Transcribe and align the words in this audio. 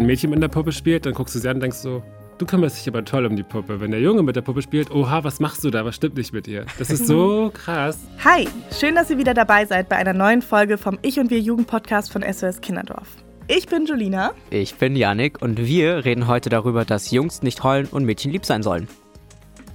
wenn 0.00 0.04
ein 0.04 0.06
Mädchen 0.06 0.30
mit 0.30 0.42
der 0.42 0.48
Puppe 0.48 0.72
spielt, 0.72 1.04
dann 1.04 1.12
guckst 1.12 1.34
du 1.34 1.40
sie 1.40 1.46
an 1.46 1.56
und 1.56 1.60
denkst 1.60 1.76
so, 1.76 2.02
du 2.38 2.46
kümmerst 2.46 2.78
dich 2.78 2.88
aber 2.88 3.04
toll 3.04 3.26
um 3.26 3.36
die 3.36 3.42
Puppe. 3.42 3.80
Wenn 3.82 3.90
der 3.90 4.00
Junge 4.00 4.22
mit 4.22 4.34
der 4.34 4.40
Puppe 4.40 4.62
spielt, 4.62 4.90
oha, 4.90 5.24
was 5.24 5.40
machst 5.40 5.62
du 5.62 5.68
da? 5.68 5.84
Was 5.84 5.96
stimmt 5.96 6.16
nicht 6.16 6.32
mit 6.32 6.48
ihr? 6.48 6.64
Das 6.78 6.88
ist 6.88 7.06
so 7.06 7.50
krass. 7.54 7.98
Hi, 8.24 8.48
schön, 8.72 8.94
dass 8.94 9.10
ihr 9.10 9.18
wieder 9.18 9.34
dabei 9.34 9.66
seid 9.66 9.90
bei 9.90 9.96
einer 9.96 10.14
neuen 10.14 10.40
Folge 10.40 10.78
vom 10.78 10.98
Ich 11.02 11.20
und 11.20 11.28
Wir 11.28 11.38
Jugendpodcast 11.38 12.10
von 12.10 12.22
SOS 12.22 12.62
Kinderdorf. 12.62 13.08
Ich 13.46 13.66
bin 13.66 13.84
Julina. 13.84 14.30
Ich 14.48 14.76
bin 14.76 14.96
Yannick 14.96 15.42
und 15.42 15.66
wir 15.66 16.02
reden 16.02 16.26
heute 16.26 16.48
darüber, 16.48 16.86
dass 16.86 17.10
Jungs 17.10 17.42
nicht 17.42 17.62
heulen 17.62 17.86
und 17.90 18.06
Mädchen 18.06 18.32
lieb 18.32 18.46
sein 18.46 18.62
sollen. 18.62 18.88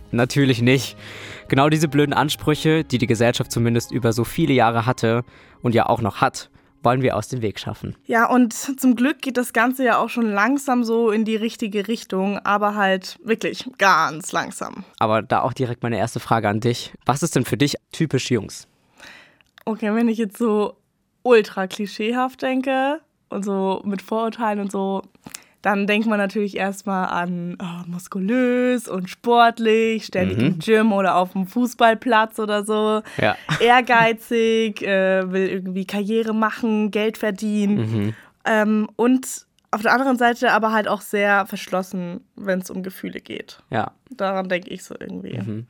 Natürlich 0.10 0.60
nicht. 0.60 0.98
Genau 1.50 1.70
diese 1.70 1.88
blöden 1.88 2.14
Ansprüche, 2.14 2.84
die 2.84 2.98
die 2.98 3.06
Gesellschaft 3.06 3.52
zumindest 3.52 3.92
über 3.92 4.12
so 4.12 4.24
viele 4.24 4.56
Jahre 4.56 4.88
hatte 4.88 5.24
und 5.62 5.76
ja 5.76 5.86
auch 5.86 6.02
noch 6.02 6.16
hat, 6.20 6.50
wollen 6.86 7.02
wir 7.02 7.18
aus 7.18 7.28
dem 7.28 7.42
Weg 7.42 7.60
schaffen. 7.60 7.96
Ja, 8.06 8.30
und 8.30 8.54
zum 8.54 8.96
Glück 8.96 9.22
geht 9.22 9.38
das 9.38 9.52
Ganze 9.52 9.84
ja 9.84 9.98
auch 9.98 10.10
schon 10.10 10.30
langsam 10.30 10.84
so 10.84 11.12
in 11.12 11.26
die 11.26 11.36
richtige 11.36 11.88
Richtung, 11.88 12.38
aber 12.40 12.76
halt 12.76 13.18
wirklich 13.24 13.70
ganz 13.78 14.32
langsam. 14.32 14.86
Aber 15.00 15.22
da 15.22 15.42
auch 15.42 15.54
direkt 15.54 15.84
meine 15.84 15.98
erste 15.98 16.20
Frage 16.20 16.48
an 16.48 16.60
dich. 16.60 16.94
Was 17.06 17.24
ist 17.24 17.36
denn 17.36 17.46
für 17.46 17.58
dich 17.58 17.76
typisch 17.92 18.30
Jungs? 18.32 18.68
Okay, 19.66 19.94
wenn 19.94 20.08
ich 20.08 20.20
jetzt 20.20 20.38
so 20.38 20.78
ultra 21.24 21.66
klischeehaft 21.66 22.44
denke 22.44 23.02
und 23.30 23.44
so 23.44 23.82
mit 23.84 24.04
Vorurteilen 24.04 24.60
und 24.60 24.72
so, 24.72 25.02
dann 25.66 25.88
denkt 25.88 26.08
man 26.08 26.20
natürlich 26.20 26.58
erstmal 26.58 27.08
an 27.08 27.58
oh, 27.60 27.90
muskulös 27.90 28.88
und 28.88 29.10
sportlich, 29.10 30.06
ständig 30.06 30.38
mhm. 30.38 30.46
im 30.46 30.60
Gym 30.60 30.94
oder 30.94 31.16
auf 31.16 31.32
dem 31.32 31.48
Fußballplatz 31.48 32.38
oder 32.38 32.64
so. 32.64 33.02
Ja. 33.18 33.36
Ehrgeizig, 33.60 34.84
äh, 34.84 35.32
will 35.32 35.48
irgendwie 35.48 35.86
Karriere 35.86 36.36
machen, 36.36 36.92
Geld 36.92 37.18
verdienen. 37.18 37.78
Mhm. 37.78 38.14
Ähm, 38.46 38.90
und 38.96 39.48
auf 39.72 39.82
der 39.82 39.92
anderen 39.92 40.20
Seite 40.20 40.52
aber 40.52 40.72
halt 40.72 40.88
auch 40.88 41.02
sehr 41.02 41.48
verschlossen, 41.48 42.22
wenn 42.36 42.60
es 42.60 42.70
um 42.70 42.84
Gefühle 42.84 43.20
geht. 43.20 43.64
Ja. 43.72 43.94
Daran 44.12 44.48
denke 44.48 44.70
ich 44.70 44.84
so 44.84 44.94
irgendwie. 45.00 45.40
Mhm. 45.40 45.66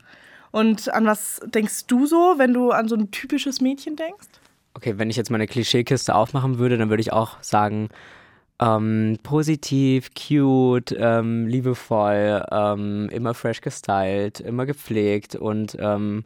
Und 0.50 0.92
an 0.92 1.06
was 1.06 1.40
denkst 1.46 1.86
du 1.86 2.04
so, 2.04 2.34
wenn 2.36 2.52
du 2.52 2.70
an 2.70 2.88
so 2.88 2.96
ein 2.96 3.10
typisches 3.12 3.62
Mädchen 3.62 3.96
denkst? 3.96 4.28
Okay, 4.74 4.98
wenn 4.98 5.08
ich 5.08 5.16
jetzt 5.16 5.30
meine 5.30 5.46
Klischeekiste 5.46 6.14
aufmachen 6.14 6.58
würde, 6.58 6.76
dann 6.76 6.90
würde 6.90 7.00
ich 7.00 7.14
auch 7.14 7.42
sagen, 7.42 7.88
ähm, 8.60 9.18
positiv, 9.22 10.10
cute, 10.14 10.94
ähm, 10.98 11.46
liebevoll, 11.46 12.44
ähm, 12.50 13.08
immer 13.10 13.34
fresh 13.34 13.60
gestylt, 13.60 14.40
immer 14.40 14.66
gepflegt 14.66 15.36
und 15.36 15.76
ähm, 15.78 16.24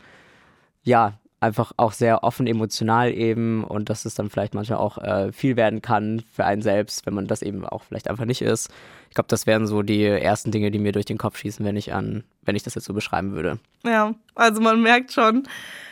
ja, 0.83 1.19
einfach 1.41 1.73
auch 1.79 1.93
sehr 1.93 2.23
offen 2.23 2.47
emotional 2.47 3.13
eben 3.13 3.65
und 3.65 3.89
dass 3.89 4.05
es 4.05 4.15
dann 4.15 4.29
vielleicht 4.29 4.55
manchmal 4.55 4.79
auch 4.79 4.99
äh, 4.99 5.33
viel 5.33 5.57
werden 5.57 5.81
kann 5.81 6.23
für 6.33 6.45
einen 6.45 6.61
selbst, 6.61 7.07
wenn 7.07 7.15
man 7.15 7.27
das 7.27 7.41
eben 7.41 7.65
auch 7.65 7.83
vielleicht 7.83 8.09
einfach 8.09 8.27
nicht 8.27 8.43
ist. 8.43 8.71
Ich 9.09 9.15
glaube, 9.15 9.29
das 9.29 9.47
wären 9.47 9.67
so 9.67 9.83
die 9.83 10.05
ersten 10.05 10.51
Dinge, 10.51 10.71
die 10.71 10.79
mir 10.79 10.93
durch 10.93 11.07
den 11.07 11.19
Kopf 11.19 11.39
schießen, 11.39 11.65
wenn 11.65 11.77
ich 11.77 11.95
an, 11.95 12.25
wenn 12.43 12.57
ich 12.57 12.63
das 12.63 12.75
jetzt 12.75 12.85
so 12.85 12.93
beschreiben 12.93 13.33
würde. 13.33 13.59
Ja, 13.85 14.15
also 14.35 14.61
man 14.61 14.83
merkt 14.83 15.13
schon, 15.13 15.49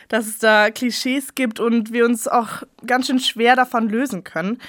dass 0.07 0.27
es 0.27 0.37
da 0.37 0.69
Klischees 0.69 1.33
gibt 1.33 1.59
und 1.59 1.91
wir 1.91 2.05
uns 2.05 2.27
auch 2.27 2.63
ganz 2.85 3.07
schön 3.07 3.19
schwer 3.19 3.55
davon 3.55 3.89
lösen 3.89 4.23
können. 4.23 4.59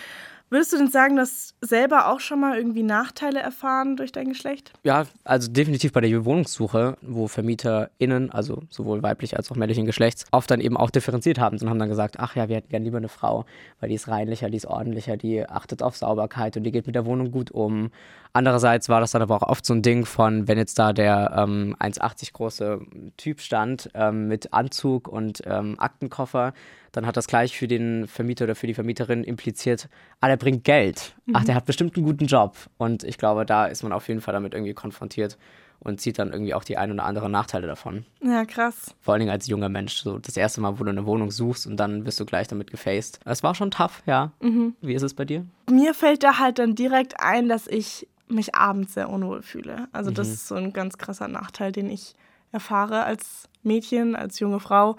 Würdest 0.53 0.73
du 0.73 0.79
denn 0.79 0.89
sagen, 0.89 1.15
dass 1.15 1.55
selber 1.61 2.09
auch 2.09 2.19
schon 2.19 2.41
mal 2.41 2.57
irgendwie 2.57 2.83
Nachteile 2.83 3.39
erfahren 3.39 3.97
durch 3.97 4.11
dein 4.11 4.29
Geschlecht? 4.29 4.73
Ja, 4.83 5.07
also 5.23 5.49
definitiv 5.49 5.93
bei 5.93 6.01
der 6.01 6.25
Wohnungssuche, 6.25 6.97
wo 7.03 7.29
VermieterInnen, 7.29 8.33
also 8.33 8.65
sowohl 8.69 9.01
weiblich 9.01 9.37
als 9.37 9.49
auch 9.53 9.55
männlichen 9.55 9.87
Geschlechts, 9.87 10.25
oft 10.33 10.51
dann 10.51 10.61
eben 10.61 10.77
auch 10.77 10.91
differenziert 10.91 11.39
haben 11.39 11.57
und 11.59 11.71
haben 11.71 11.79
dann 11.79 11.89
gesagt, 11.89 12.19
ach 12.19 12.35
ja, 12.35 12.49
wir 12.49 12.57
hätten 12.57 12.69
gerne 12.69 12.85
lieber 12.85 12.97
eine 12.97 13.09
Frau, 13.09 13.45
weil 13.79 13.91
die 13.91 13.95
ist 13.95 14.09
reinlicher, 14.09 14.51
die 14.51 14.57
ist 14.57 14.67
ordentlicher, 14.67 15.17
die 15.17 15.49
achtet 15.49 15.85
auf 15.85 15.97
Sauberkeit 15.97 16.57
und 16.57 16.65
die 16.65 16.73
geht 16.73 16.87
mit 16.87 16.97
der 16.97 17.07
Wohnung 17.07 17.31
gut 17.31 17.53
um. 17.53 17.93
Andererseits 18.33 18.89
war 18.89 19.01
das 19.01 19.13
dann 19.13 19.23
aber 19.23 19.37
auch 19.37 19.49
oft 19.49 19.65
so 19.65 19.73
ein 19.73 19.83
Ding 19.83 20.05
von, 20.05 20.49
wenn 20.49 20.59
jetzt 20.59 20.81
da 20.81 20.93
der 20.93 21.33
ähm, 21.37 21.77
1,80 21.79 22.33
große 22.33 22.81
Typ 23.17 23.41
stand 23.41 23.91
ähm, 23.95 24.27
mit 24.27 24.53
Anzug 24.53 25.07
und 25.07 25.43
ähm, 25.47 25.77
Aktenkoffer, 25.79 26.55
dann 26.93 27.07
hat 27.07 27.17
das 27.17 27.27
gleich 27.27 27.57
für 27.57 27.69
den 27.69 28.09
Vermieter 28.09 28.45
oder 28.45 28.55
für 28.55 28.67
die 28.67 28.75
Vermieterin 28.75 29.23
impliziert, 29.25 29.89
der 30.23 30.37
bringt 30.41 30.65
Geld. 30.65 31.15
Ach, 31.33 31.45
der 31.45 31.55
mhm. 31.55 31.57
hat 31.59 31.67
bestimmt 31.67 31.97
einen 31.97 32.05
guten 32.05 32.27
Job. 32.27 32.57
Und 32.79 33.05
ich 33.05 33.17
glaube, 33.17 33.47
da 33.47 33.67
ist 33.67 33.85
man 33.85 33.93
auf 33.93 34.09
jeden 34.09 34.21
Fall 34.21 34.35
damit 34.35 34.55
irgendwie 34.55 34.75
konfrontiert 34.75 35.39
und 35.79 36.01
zieht 36.01 36.19
dann 36.19 36.33
irgendwie 36.33 36.55
auch 36.55 36.65
die 36.65 36.77
ein 36.77 36.91
oder 36.93 37.05
andere 37.05 37.31
Nachteile 37.31 37.67
davon. 37.67 38.05
Ja, 38.23 38.45
krass. 38.45 38.95
Vor 39.01 39.15
allen 39.15 39.21
Dingen 39.21 39.31
als 39.31 39.47
junger 39.47 39.69
Mensch. 39.69 39.97
So 40.03 40.19
das 40.19 40.37
erste 40.37 40.61
Mal, 40.61 40.79
wo 40.79 40.85
du 40.85 40.91
eine 40.91 41.07
Wohnung 41.07 41.31
suchst 41.31 41.67
und 41.67 41.77
dann 41.77 42.05
bist 42.05 42.19
du 42.19 42.27
gleich 42.27 42.49
damit 42.49 42.71
gefaced. 42.71 43.21
Es 43.25 43.43
war 43.43 43.55
schon 43.55 43.71
tough, 43.71 44.03
ja. 44.07 44.33
Mhm. 44.41 44.75
Wie 44.81 44.95
ist 44.95 45.03
es 45.03 45.15
bei 45.15 45.25
dir? 45.25 45.47
Mir 45.71 45.95
fällt 45.95 46.23
da 46.23 46.39
halt 46.39 46.59
dann 46.59 46.75
direkt 46.75 47.21
ein, 47.21 47.49
dass 47.49 47.67
ich 47.67 48.09
mich 48.29 48.55
abends 48.55 48.95
sehr 48.95 49.09
unwohl 49.09 49.43
fühle. 49.43 49.89
Also, 49.93 50.11
mhm. 50.11 50.15
das 50.15 50.29
ist 50.29 50.49
so 50.49 50.55
ein 50.55 50.73
ganz 50.73 50.99
krasser 50.99 51.29
Nachteil, 51.29 51.73
den 51.73 51.89
ich 51.91 52.15
erfahre 52.53 53.05
als 53.05 53.49
Mädchen, 53.63 54.17
als 54.17 54.39
junge 54.39 54.61
Frau 54.61 54.97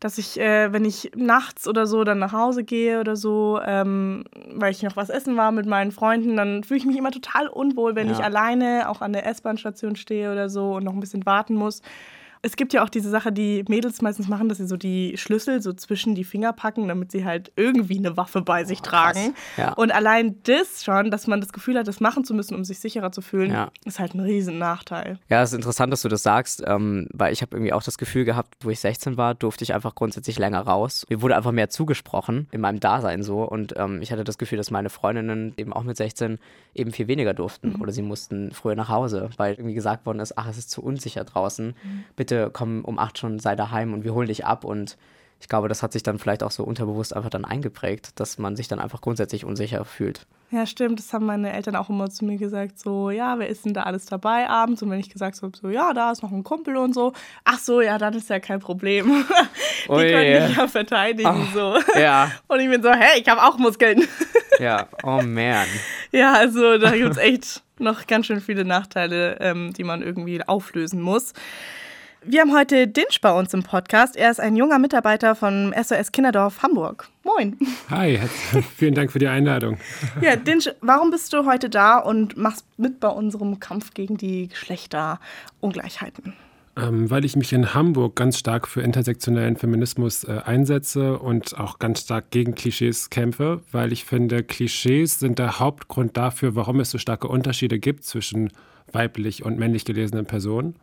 dass 0.00 0.16
ich, 0.16 0.40
äh, 0.40 0.72
wenn 0.72 0.84
ich 0.84 1.12
nachts 1.14 1.68
oder 1.68 1.86
so 1.86 2.04
dann 2.04 2.18
nach 2.18 2.32
Hause 2.32 2.64
gehe 2.64 3.00
oder 3.00 3.16
so, 3.16 3.60
ähm, 3.64 4.24
weil 4.52 4.72
ich 4.72 4.82
noch 4.82 4.96
was 4.96 5.10
essen 5.10 5.36
war 5.36 5.52
mit 5.52 5.66
meinen 5.66 5.92
Freunden, 5.92 6.36
dann 6.36 6.64
fühle 6.64 6.78
ich 6.78 6.86
mich 6.86 6.96
immer 6.96 7.10
total 7.10 7.48
unwohl, 7.48 7.94
wenn 7.94 8.08
ja. 8.08 8.14
ich 8.14 8.24
alleine 8.24 8.88
auch 8.88 9.02
an 9.02 9.12
der 9.12 9.26
S-Bahn-Station 9.26 9.96
stehe 9.96 10.32
oder 10.32 10.48
so 10.48 10.74
und 10.74 10.84
noch 10.84 10.94
ein 10.94 11.00
bisschen 11.00 11.26
warten 11.26 11.54
muss. 11.54 11.82
Es 12.42 12.56
gibt 12.56 12.72
ja 12.72 12.82
auch 12.82 12.88
diese 12.88 13.10
Sache, 13.10 13.32
die 13.32 13.64
Mädels 13.68 14.00
meistens 14.00 14.28
machen, 14.28 14.48
dass 14.48 14.58
sie 14.58 14.66
so 14.66 14.76
die 14.76 15.16
Schlüssel 15.16 15.60
so 15.60 15.72
zwischen 15.72 16.14
die 16.14 16.24
Finger 16.24 16.52
packen, 16.52 16.88
damit 16.88 17.12
sie 17.12 17.24
halt 17.24 17.52
irgendwie 17.56 17.98
eine 17.98 18.16
Waffe 18.16 18.40
bei 18.40 18.64
sich 18.64 18.80
oh, 18.80 18.84
tragen. 18.84 19.34
Ja. 19.58 19.72
Und 19.74 19.92
allein 19.92 20.36
das 20.44 20.82
schon, 20.82 21.10
dass 21.10 21.26
man 21.26 21.40
das 21.40 21.52
Gefühl 21.52 21.78
hat, 21.78 21.86
das 21.86 22.00
machen 22.00 22.24
zu 22.24 22.32
müssen, 22.32 22.54
um 22.54 22.64
sich 22.64 22.80
sicherer 22.80 23.12
zu 23.12 23.20
fühlen, 23.20 23.52
ja. 23.52 23.70
ist 23.84 23.98
halt 23.98 24.14
ein 24.14 24.20
riesen 24.20 24.58
Nachteil. 24.58 25.18
Ja, 25.28 25.42
es 25.42 25.50
ist 25.50 25.56
interessant, 25.56 25.92
dass 25.92 26.02
du 26.02 26.08
das 26.08 26.22
sagst, 26.22 26.62
ähm, 26.66 27.08
weil 27.12 27.32
ich 27.32 27.42
habe 27.42 27.56
irgendwie 27.56 27.72
auch 27.72 27.82
das 27.82 27.98
Gefühl 27.98 28.24
gehabt, 28.24 28.54
wo 28.62 28.70
ich 28.70 28.80
16 28.80 29.16
war, 29.18 29.34
durfte 29.34 29.64
ich 29.64 29.74
einfach 29.74 29.94
grundsätzlich 29.94 30.38
länger 30.38 30.60
raus. 30.60 31.04
Mir 31.10 31.20
wurde 31.20 31.36
einfach 31.36 31.52
mehr 31.52 31.68
zugesprochen 31.68 32.48
in 32.52 32.62
meinem 32.62 32.80
Dasein 32.80 33.22
so 33.22 33.42
und 33.42 33.74
ähm, 33.76 34.00
ich 34.00 34.12
hatte 34.12 34.24
das 34.24 34.38
Gefühl, 34.38 34.56
dass 34.56 34.70
meine 34.70 34.88
Freundinnen 34.88 35.52
eben 35.58 35.72
auch 35.72 35.82
mit 35.82 35.96
16 35.96 36.38
eben 36.74 36.92
viel 36.92 37.08
weniger 37.08 37.34
durften 37.34 37.74
mhm. 37.74 37.82
oder 37.82 37.92
sie 37.92 38.02
mussten 38.02 38.52
früher 38.52 38.76
nach 38.76 38.88
Hause, 38.88 39.28
weil 39.36 39.54
irgendwie 39.54 39.74
gesagt 39.74 40.06
worden 40.06 40.20
ist, 40.20 40.38
ach, 40.38 40.48
es 40.48 40.56
ist 40.56 40.70
zu 40.70 40.82
unsicher 40.82 41.24
draußen. 41.24 41.68
Mhm. 41.68 42.04
Bitte 42.16 42.29
bitte 42.30 42.50
komm 42.52 42.84
um 42.84 42.98
acht 42.98 43.18
schon, 43.18 43.38
sei 43.38 43.56
daheim 43.56 43.92
und 43.92 44.04
wir 44.04 44.14
holen 44.14 44.28
dich 44.28 44.46
ab. 44.46 44.64
Und 44.64 44.96
ich 45.40 45.48
glaube, 45.48 45.68
das 45.68 45.82
hat 45.82 45.92
sich 45.92 46.02
dann 46.02 46.18
vielleicht 46.18 46.42
auch 46.42 46.50
so 46.50 46.64
unterbewusst 46.64 47.14
einfach 47.16 47.30
dann 47.30 47.44
eingeprägt, 47.44 48.20
dass 48.20 48.38
man 48.38 48.56
sich 48.56 48.68
dann 48.68 48.78
einfach 48.78 49.00
grundsätzlich 49.00 49.44
unsicher 49.44 49.84
fühlt. 49.84 50.26
Ja, 50.50 50.66
stimmt. 50.66 50.98
Das 50.98 51.12
haben 51.12 51.26
meine 51.26 51.52
Eltern 51.52 51.76
auch 51.76 51.88
immer 51.88 52.10
zu 52.10 52.24
mir 52.24 52.36
gesagt. 52.36 52.78
So, 52.78 53.10
ja, 53.10 53.38
wer 53.38 53.48
ist 53.48 53.64
denn 53.64 53.72
da 53.72 53.84
alles 53.84 54.06
dabei 54.06 54.48
abends? 54.48 54.82
Und 54.82 54.90
wenn 54.90 54.98
ich 54.98 55.08
gesagt 55.08 55.40
habe, 55.42 55.56
so, 55.56 55.68
ja, 55.68 55.94
da 55.94 56.10
ist 56.10 56.22
noch 56.22 56.32
ein 56.32 56.42
Kumpel 56.42 56.76
und 56.76 56.92
so. 56.92 57.12
Ach 57.44 57.58
so, 57.58 57.80
ja, 57.80 57.98
dann 57.98 58.14
ist 58.14 58.28
ja 58.28 58.40
kein 58.40 58.58
Problem. 58.58 59.06
Die 59.84 59.88
können 59.88 60.48
dich 60.48 60.56
ja 60.56 60.66
verteidigen. 60.66 61.48
Oh, 61.54 61.54
so. 61.54 61.98
Ja. 61.98 62.32
Und 62.48 62.60
ich 62.60 62.68
bin 62.68 62.82
so, 62.82 62.90
hey, 62.90 63.20
ich 63.20 63.28
habe 63.28 63.42
auch 63.42 63.58
Muskeln. 63.58 64.06
Ja, 64.58 64.88
oh 65.04 65.22
man. 65.22 65.66
ja, 66.12 66.34
also 66.34 66.76
da 66.76 66.90
gibt 66.90 67.12
es 67.12 67.16
echt 67.16 67.62
noch 67.78 68.06
ganz 68.06 68.26
schön 68.26 68.42
viele 68.42 68.66
Nachteile, 68.66 69.38
ähm, 69.40 69.72
die 69.72 69.84
man 69.84 70.02
irgendwie 70.02 70.46
auflösen 70.46 71.00
muss. 71.00 71.32
Wir 72.22 72.42
haben 72.42 72.54
heute 72.54 72.86
Dinsch 72.86 73.20
bei 73.22 73.32
uns 73.32 73.54
im 73.54 73.62
Podcast. 73.62 74.14
Er 74.14 74.30
ist 74.30 74.40
ein 74.40 74.54
junger 74.54 74.78
Mitarbeiter 74.78 75.34
von 75.34 75.74
SOS 75.74 76.12
Kinderdorf 76.12 76.62
Hamburg. 76.62 77.08
Moin. 77.24 77.56
Hi, 77.88 78.18
vielen 78.76 78.94
Dank 78.94 79.10
für 79.10 79.18
die 79.18 79.28
Einladung. 79.28 79.78
Ja, 80.20 80.36
Dinsch, 80.36 80.68
warum 80.82 81.10
bist 81.10 81.32
du 81.32 81.46
heute 81.46 81.70
da 81.70 81.98
und 81.98 82.36
machst 82.36 82.66
mit 82.76 83.00
bei 83.00 83.08
unserem 83.08 83.58
Kampf 83.58 83.94
gegen 83.94 84.18
die 84.18 84.48
Geschlechterungleichheiten? 84.48 86.34
Ähm, 86.76 87.10
weil 87.10 87.24
ich 87.24 87.36
mich 87.36 87.54
in 87.54 87.72
Hamburg 87.72 88.16
ganz 88.16 88.38
stark 88.38 88.68
für 88.68 88.82
intersektionellen 88.82 89.56
Feminismus 89.56 90.24
äh, 90.24 90.42
einsetze 90.44 91.18
und 91.18 91.58
auch 91.58 91.78
ganz 91.78 92.02
stark 92.02 92.30
gegen 92.30 92.54
Klischees 92.54 93.08
kämpfe, 93.08 93.62
weil 93.72 93.92
ich 93.92 94.04
finde, 94.04 94.44
Klischees 94.44 95.18
sind 95.18 95.38
der 95.38 95.58
Hauptgrund 95.58 96.18
dafür, 96.18 96.54
warum 96.54 96.80
es 96.80 96.90
so 96.90 96.98
starke 96.98 97.28
Unterschiede 97.28 97.78
gibt 97.78 98.04
zwischen 98.04 98.52
weiblich 98.92 99.42
und 99.42 99.58
männlich 99.58 99.86
gelesenen 99.86 100.26
Personen. 100.26 100.76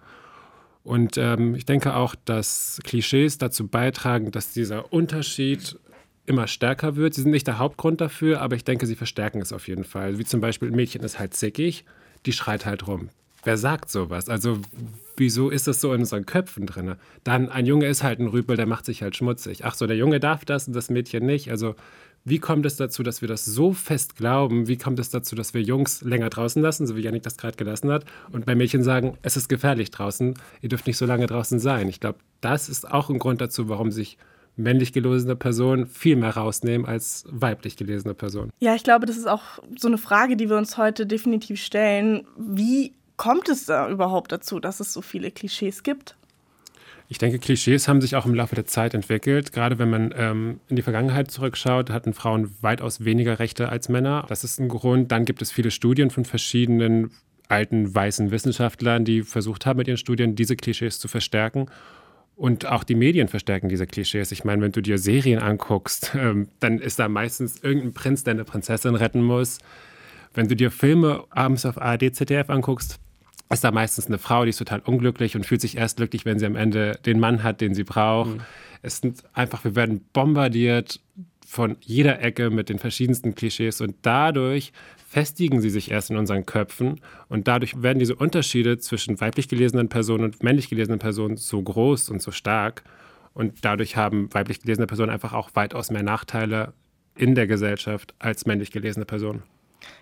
Und 0.88 1.18
ähm, 1.18 1.54
ich 1.54 1.66
denke 1.66 1.96
auch, 1.96 2.16
dass 2.16 2.80
Klischees 2.86 3.38
dazu 3.38 3.68
beitragen, 3.68 4.32
dass 4.32 4.54
dieser 4.54 4.94
Unterschied 4.94 5.78
immer 6.26 6.48
stärker 6.48 6.96
wird. 6.96 7.14
Sie 7.14 7.24
sind 7.24 7.32
nicht 7.32 7.46
der 7.46 7.58
Hauptgrund 7.58 8.00
dafür, 8.00 8.40
aber 8.40 8.56
ich 8.56 8.64
denke, 8.64 8.86
sie 8.86 8.96
verstärken 8.96 9.42
es 9.42 9.52
auf 9.52 9.68
jeden 9.68 9.84
Fall. 9.84 10.18
Wie 10.18 10.24
zum 10.24 10.40
Beispiel, 10.40 10.70
ein 10.70 10.76
Mädchen 10.78 11.04
ist 11.04 11.20
halt 11.20 11.34
zickig, 11.34 11.84
die 12.26 12.32
schreit 12.32 12.66
halt 12.66 12.88
rum. 12.88 13.10
Wer 13.44 13.58
sagt 13.58 13.90
sowas? 13.90 14.30
Also, 14.30 14.60
wieso 15.18 15.50
ist 15.50 15.68
das 15.68 15.82
so 15.82 15.92
in 15.92 16.00
unseren 16.00 16.26
Köpfen 16.26 16.66
drin? 16.66 16.96
Dann, 17.26 17.50
ein 17.50 17.66
Junge 17.66 17.88
ist 17.88 18.04
halt 18.04 18.20
ein 18.20 18.28
Rüpel, 18.28 18.56
der 18.56 18.66
macht 18.66 18.86
sich 18.86 19.02
halt 19.02 19.18
schmutzig. 19.18 19.66
Ach 19.66 19.76
so, 19.76 19.88
der 19.88 19.98
Junge 19.98 20.22
darf 20.22 20.46
das 20.46 20.70
und 20.70 20.74
das 20.74 20.90
Mädchen 20.90 21.26
nicht. 21.26 21.52
Also, 21.52 21.76
wie 22.28 22.40
kommt 22.40 22.66
es 22.66 22.76
dazu, 22.76 23.04
dass 23.04 23.22
wir 23.22 23.30
das 23.30 23.46
so 23.46 23.72
fest 23.72 24.18
glauben? 24.18 24.68
Wie 24.68 24.78
kommt 24.78 25.00
es 25.00 25.10
dazu, 25.10 25.34
dass 25.34 25.54
wir 25.54 25.62
Jungs 25.62 26.02
länger 26.02 26.30
draußen 26.30 26.62
lassen, 26.62 26.86
so 26.86 26.98
wie 26.98 27.02
Janik 27.02 27.24
das 27.24 27.38
gerade 27.38 27.56
gelassen 27.56 27.90
hat, 27.90 28.04
und 28.34 28.46
bei 28.46 28.54
Mädchen 28.54 28.84
sagen, 28.84 29.18
es 29.22 29.38
ist 29.38 29.48
gefährlich 29.48 29.92
draußen, 29.92 30.34
ihr 30.62 30.68
dürft 30.68 30.88
nicht 30.88 30.98
so 30.98 31.06
lange 31.06 31.26
draußen 31.26 31.58
sein? 31.60 31.88
Ich 31.88 32.02
glaube, 32.02 32.20
das 32.42 32.68
ist 32.68 32.92
auch 32.92 33.10
ein 33.10 33.20
Grund 33.20 33.40
dazu, 33.40 33.70
warum 33.70 33.92
sich 33.92 34.18
männlich 34.58 34.92
gelesene 34.92 35.38
Person 35.38 35.86
viel 35.86 36.18
mehr 36.18 36.32
rausnehmen 36.32 36.86
als 36.86 37.24
weiblich 37.30 37.78
gelesene 37.78 38.14
Person. 38.14 38.50
Ja, 38.60 38.76
ich 38.76 38.84
glaube, 38.84 39.06
das 39.06 39.16
ist 39.16 39.28
auch 39.28 39.60
so 39.78 39.88
eine 39.88 39.98
Frage, 39.98 40.36
die 40.36 40.50
wir 40.50 40.58
uns 40.58 40.78
heute 40.78 41.06
definitiv 41.06 41.62
stellen. 41.62 42.28
Wie 42.38 42.92
kommt 43.16 43.48
es 43.48 43.68
da 43.68 43.90
überhaupt 43.90 44.34
dazu, 44.34 44.60
dass 44.60 44.82
es 44.82 44.92
so 44.92 45.02
viele 45.02 45.32
Klischees 45.32 45.82
gibt? 45.82 46.18
Ich 47.10 47.20
denke, 47.20 47.40
Klischees 47.40 47.88
haben 47.88 48.02
sich 48.02 48.16
auch 48.18 48.26
im 48.26 48.34
Laufe 48.34 48.56
der 48.56 48.66
Zeit 48.66 48.94
entwickelt. 48.94 49.54
Gerade 49.54 49.80
wenn 49.80 49.90
man 49.90 50.14
ähm, 50.18 50.60
in 50.68 50.76
die 50.76 50.82
Vergangenheit 50.82 51.32
zurückschaut, 51.32 51.90
hatten 51.90 52.14
Frauen 52.14 52.54
weitaus 52.62 53.06
weniger 53.06 53.40
Rechte 53.40 53.70
als 53.70 53.88
Männer. 53.88 54.26
Das 54.28 54.44
ist 54.44 54.60
ein 54.60 54.68
Grund. 54.68 55.12
Dann 55.12 55.24
gibt 55.24 55.42
es 55.42 55.52
viele 55.52 55.72
Studien 55.72 56.10
von 56.10 56.26
verschiedenen 56.26 57.12
alten 57.48 57.96
weißen 57.96 58.30
Wissenschaftlern, 58.30 59.06
die 59.06 59.22
versucht 59.22 59.66
haben, 59.66 59.78
mit 59.78 59.88
ihren 59.88 59.98
Studien 59.98 60.36
diese 60.36 60.58
Klischees 60.58 61.00
zu 61.00 61.08
verstärken. 61.08 61.68
Und 62.36 62.66
auch 62.66 62.84
die 62.84 62.94
Medien 62.96 63.30
verstärken 63.30 63.70
diese 63.70 63.88
Klischees. 63.88 64.32
Ich 64.34 64.44
meine, 64.44 64.62
wenn 64.62 64.74
du 64.74 64.82
dir 64.82 64.98
Serien 64.98 65.40
anguckst, 65.40 66.12
ähm, 66.20 66.50
dann 66.60 66.80
ist 66.80 67.00
da 67.00 67.08
meistens 67.08 67.64
irgendein 67.64 67.94
Prinz, 67.94 68.26
der 68.26 68.34
eine 68.34 68.44
Prinzessin 68.44 68.96
retten 68.96 69.24
muss. 69.24 69.60
Wenn 70.34 70.50
du 70.50 70.56
dir 70.58 70.72
Filme 70.72 71.24
abends 71.30 71.66
auf 71.66 71.82
ARD, 71.82 72.14
ZDF 72.14 72.50
anguckst, 72.50 73.00
ist 73.50 73.64
da 73.64 73.72
meistens 73.72 74.08
eine 74.08 74.18
Frau, 74.18 74.44
die 74.44 74.50
ist 74.50 74.58
total 74.58 74.82
unglücklich 74.82 75.36
und 75.36 75.46
fühlt 75.46 75.62
sich 75.62 75.78
erst 75.78 75.98
glücklich, 75.98 76.26
wenn 76.26 76.40
sie 76.40 76.46
am 76.46 76.56
Ende 76.56 77.00
den 77.06 77.20
Mann 77.20 77.44
hat, 77.44 77.62
den 77.62 77.74
sie 77.74 77.84
braucht. 77.84 78.36
Mhm. 78.36 78.42
Es 78.82 78.98
sind 78.98 79.24
einfach, 79.34 79.64
wir 79.64 79.76
werden 79.76 80.06
bombardiert 80.14 81.00
von 81.46 81.78
jeder 81.80 82.22
Ecke 82.22 82.50
mit 82.50 82.68
den 82.68 82.78
verschiedensten 82.78 83.34
Klischees 83.34 83.80
und 83.80 83.96
dadurch 84.02 84.74
festigen 85.08 85.62
sie 85.62 85.70
sich 85.70 85.92
erst 85.92 86.10
in 86.10 86.18
unseren 86.18 86.46
Köpfen 86.46 87.00
und 87.30 87.48
dadurch 87.48 87.82
werden 87.82 88.00
diese 88.00 88.16
Unterschiede 88.16 88.78
zwischen 88.80 89.22
weiblich 89.22 89.48
gelesenen 89.48 89.88
Personen 89.88 90.26
und 90.26 90.44
männlich 90.44 90.70
gelesenen 90.70 91.00
Personen 91.00 91.38
so 91.38 91.62
groß 91.62 92.10
und 92.10 92.22
so 92.22 92.32
stark 92.32 92.84
und 93.34 93.64
dadurch 93.64 93.96
haben 93.96 94.34
weiblich 94.34 94.62
gelesene 94.62 94.88
Personen 94.88 95.10
einfach 95.10 95.32
auch 95.32 95.52
weitaus 95.54 95.90
mehr 95.90 96.04
Nachteile 96.04 96.74
in 97.16 97.34
der 97.34 97.48
Gesellschaft 97.48 98.14
als 98.20 98.46
männlich 98.46 98.72
gelesene 98.72 99.06
Personen. 99.06 99.44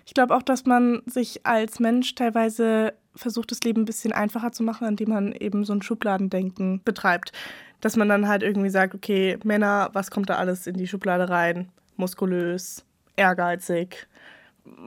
Ich 0.06 0.14
glaube 0.14 0.34
auch, 0.34 0.42
dass 0.42 0.64
man 0.66 1.02
sich 1.06 1.46
als 1.46 1.80
Mensch 1.80 2.14
teilweise 2.14 2.94
versucht, 3.14 3.50
das 3.50 3.60
Leben 3.60 3.82
ein 3.82 3.86
bisschen 3.86 4.12
einfacher 4.12 4.52
zu 4.52 4.62
machen, 4.62 4.86
indem 4.86 5.10
man 5.10 5.32
eben 5.32 5.64
so 5.64 5.72
ein 5.72 5.82
Schubladendenken 5.82 6.82
betreibt. 6.84 7.32
Dass 7.80 7.96
man 7.96 8.08
dann 8.08 8.28
halt 8.28 8.42
irgendwie 8.42 8.70
sagt, 8.70 8.94
okay, 8.94 9.38
Männer, 9.44 9.90
was 9.92 10.10
kommt 10.10 10.30
da 10.30 10.36
alles 10.36 10.66
in 10.66 10.76
die 10.76 10.86
Schublade 10.86 11.28
rein? 11.28 11.68
Muskulös, 11.96 12.84
ehrgeizig, 13.16 14.06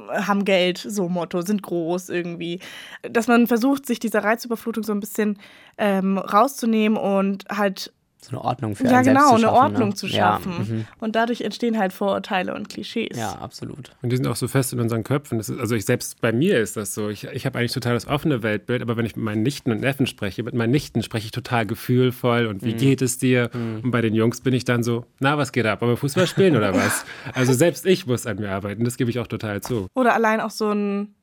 haben 0.09 0.45
Geld, 0.45 0.77
so 0.77 1.09
Motto, 1.09 1.42
sind 1.42 1.63
groß 1.63 2.09
irgendwie. 2.09 2.59
Dass 3.03 3.27
man 3.27 3.47
versucht, 3.47 3.85
sich 3.85 4.00
dieser 4.00 4.24
Reizüberflutung 4.24 4.83
so 4.83 4.92
ein 4.92 5.00
bisschen 5.00 5.38
ähm, 5.77 6.18
rauszunehmen 6.18 6.97
und 6.97 7.45
halt 7.50 7.94
so 8.21 8.31
eine 8.31 8.44
Ordnung 8.44 8.75
für 8.75 8.86
Ja, 8.86 9.01
genau, 9.01 9.31
eine 9.31 9.39
schaffen, 9.39 9.56
Ordnung 9.56 9.89
ne? 9.89 9.95
zu 9.95 10.07
schaffen. 10.07 10.51
Ja, 10.51 10.75
mhm. 10.75 10.86
und 11.00 11.16
dadurch 11.16 11.42
entstehen 11.42 11.77
halt 11.77 11.94
Vorurteile 11.94 12.54
und 12.54 12.68
Klischees. 12.68 13.18
ja, 13.18 13.33
absolut. 13.33 13.92
Und 14.01 14.12
die 14.12 14.18
sind 14.18 14.27
auch 14.27 14.36
so 14.36 14.48
fest 14.48 14.74
in 14.74 14.80
unseren 14.80 15.04
Köpfen. 15.04 15.39
Ist, 15.39 15.50
also 15.50 15.75
ich 15.75 15.86
selbst 15.86 16.19
bei 16.19 16.33
mir 16.33 16.60
ist 16.60 16.75
das 16.75 16.94
so. 16.94 17.10
Ich, 17.10 17.25
ich 17.25 17.45
habe 17.45 17.57
eigentlich 17.57 17.71
total 17.71 17.94
das 17.94 18.07
offene 18.07 18.44
Weltbild, 18.44 18.81
aber 18.81 18.98
wenn 18.98 19.06
ich 19.06 19.16
mit 19.16 19.24
meinen 19.24 19.44
Nichten 19.44 19.71
und 19.71 19.80
Neffen 19.80 20.06
spreche, 20.06 20.44
mit 20.44 20.54
meinen 20.54 20.71
Nichten 20.71 21.01
spreche 21.01 21.25
ich 21.25 21.31
total 21.31 21.66
gefühlvoll 21.66 22.48
und 22.48 22.63
wie 22.63 22.74
mhm. 22.74 22.77
geht 22.77 23.01
es 23.01 23.18
dir? 23.18 23.50
Mhm. 23.54 23.81
Und 23.83 23.92
bei 23.92 24.01
den 24.01 24.13
Jungs 24.13 24.42
bin 24.42 24.54
ich 24.54 24.66
dann 24.66 24.83
so, 24.83 25.06
na, 25.19 25.38
was 25.38 25.51
geht 25.51 25.66
ab? 25.66 25.81
Wollen 25.81 25.94
wir 25.94 25.98
Fußball 25.98 26.27
spielen 26.27 26.56
oder 26.56 26.74
was? 26.74 27.06
Also 27.33 27.54
selbst 27.54 27.86
ich 27.86 28.06
muss 28.06 28.25
an 28.25 28.38
mir 28.38 28.51
arbeiten, 28.51 28.83
das 28.83 28.98
gebe 28.98 29.10
ich 29.10 29.19
auch 29.19 29.27
total 29.27 29.62
zu. 29.62 29.88
Oder 29.94 30.13
allein 30.13 30.42
auch 30.42 30.50
so 30.50 30.71
ein 30.71 31.16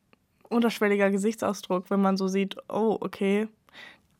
unterschwelliger 0.49 1.11
Gesichtsausdruck, 1.11 1.91
wenn 1.91 2.01
man 2.01 2.17
so 2.17 2.29
sieht, 2.29 2.57
oh, 2.69 2.97
okay, 3.01 3.49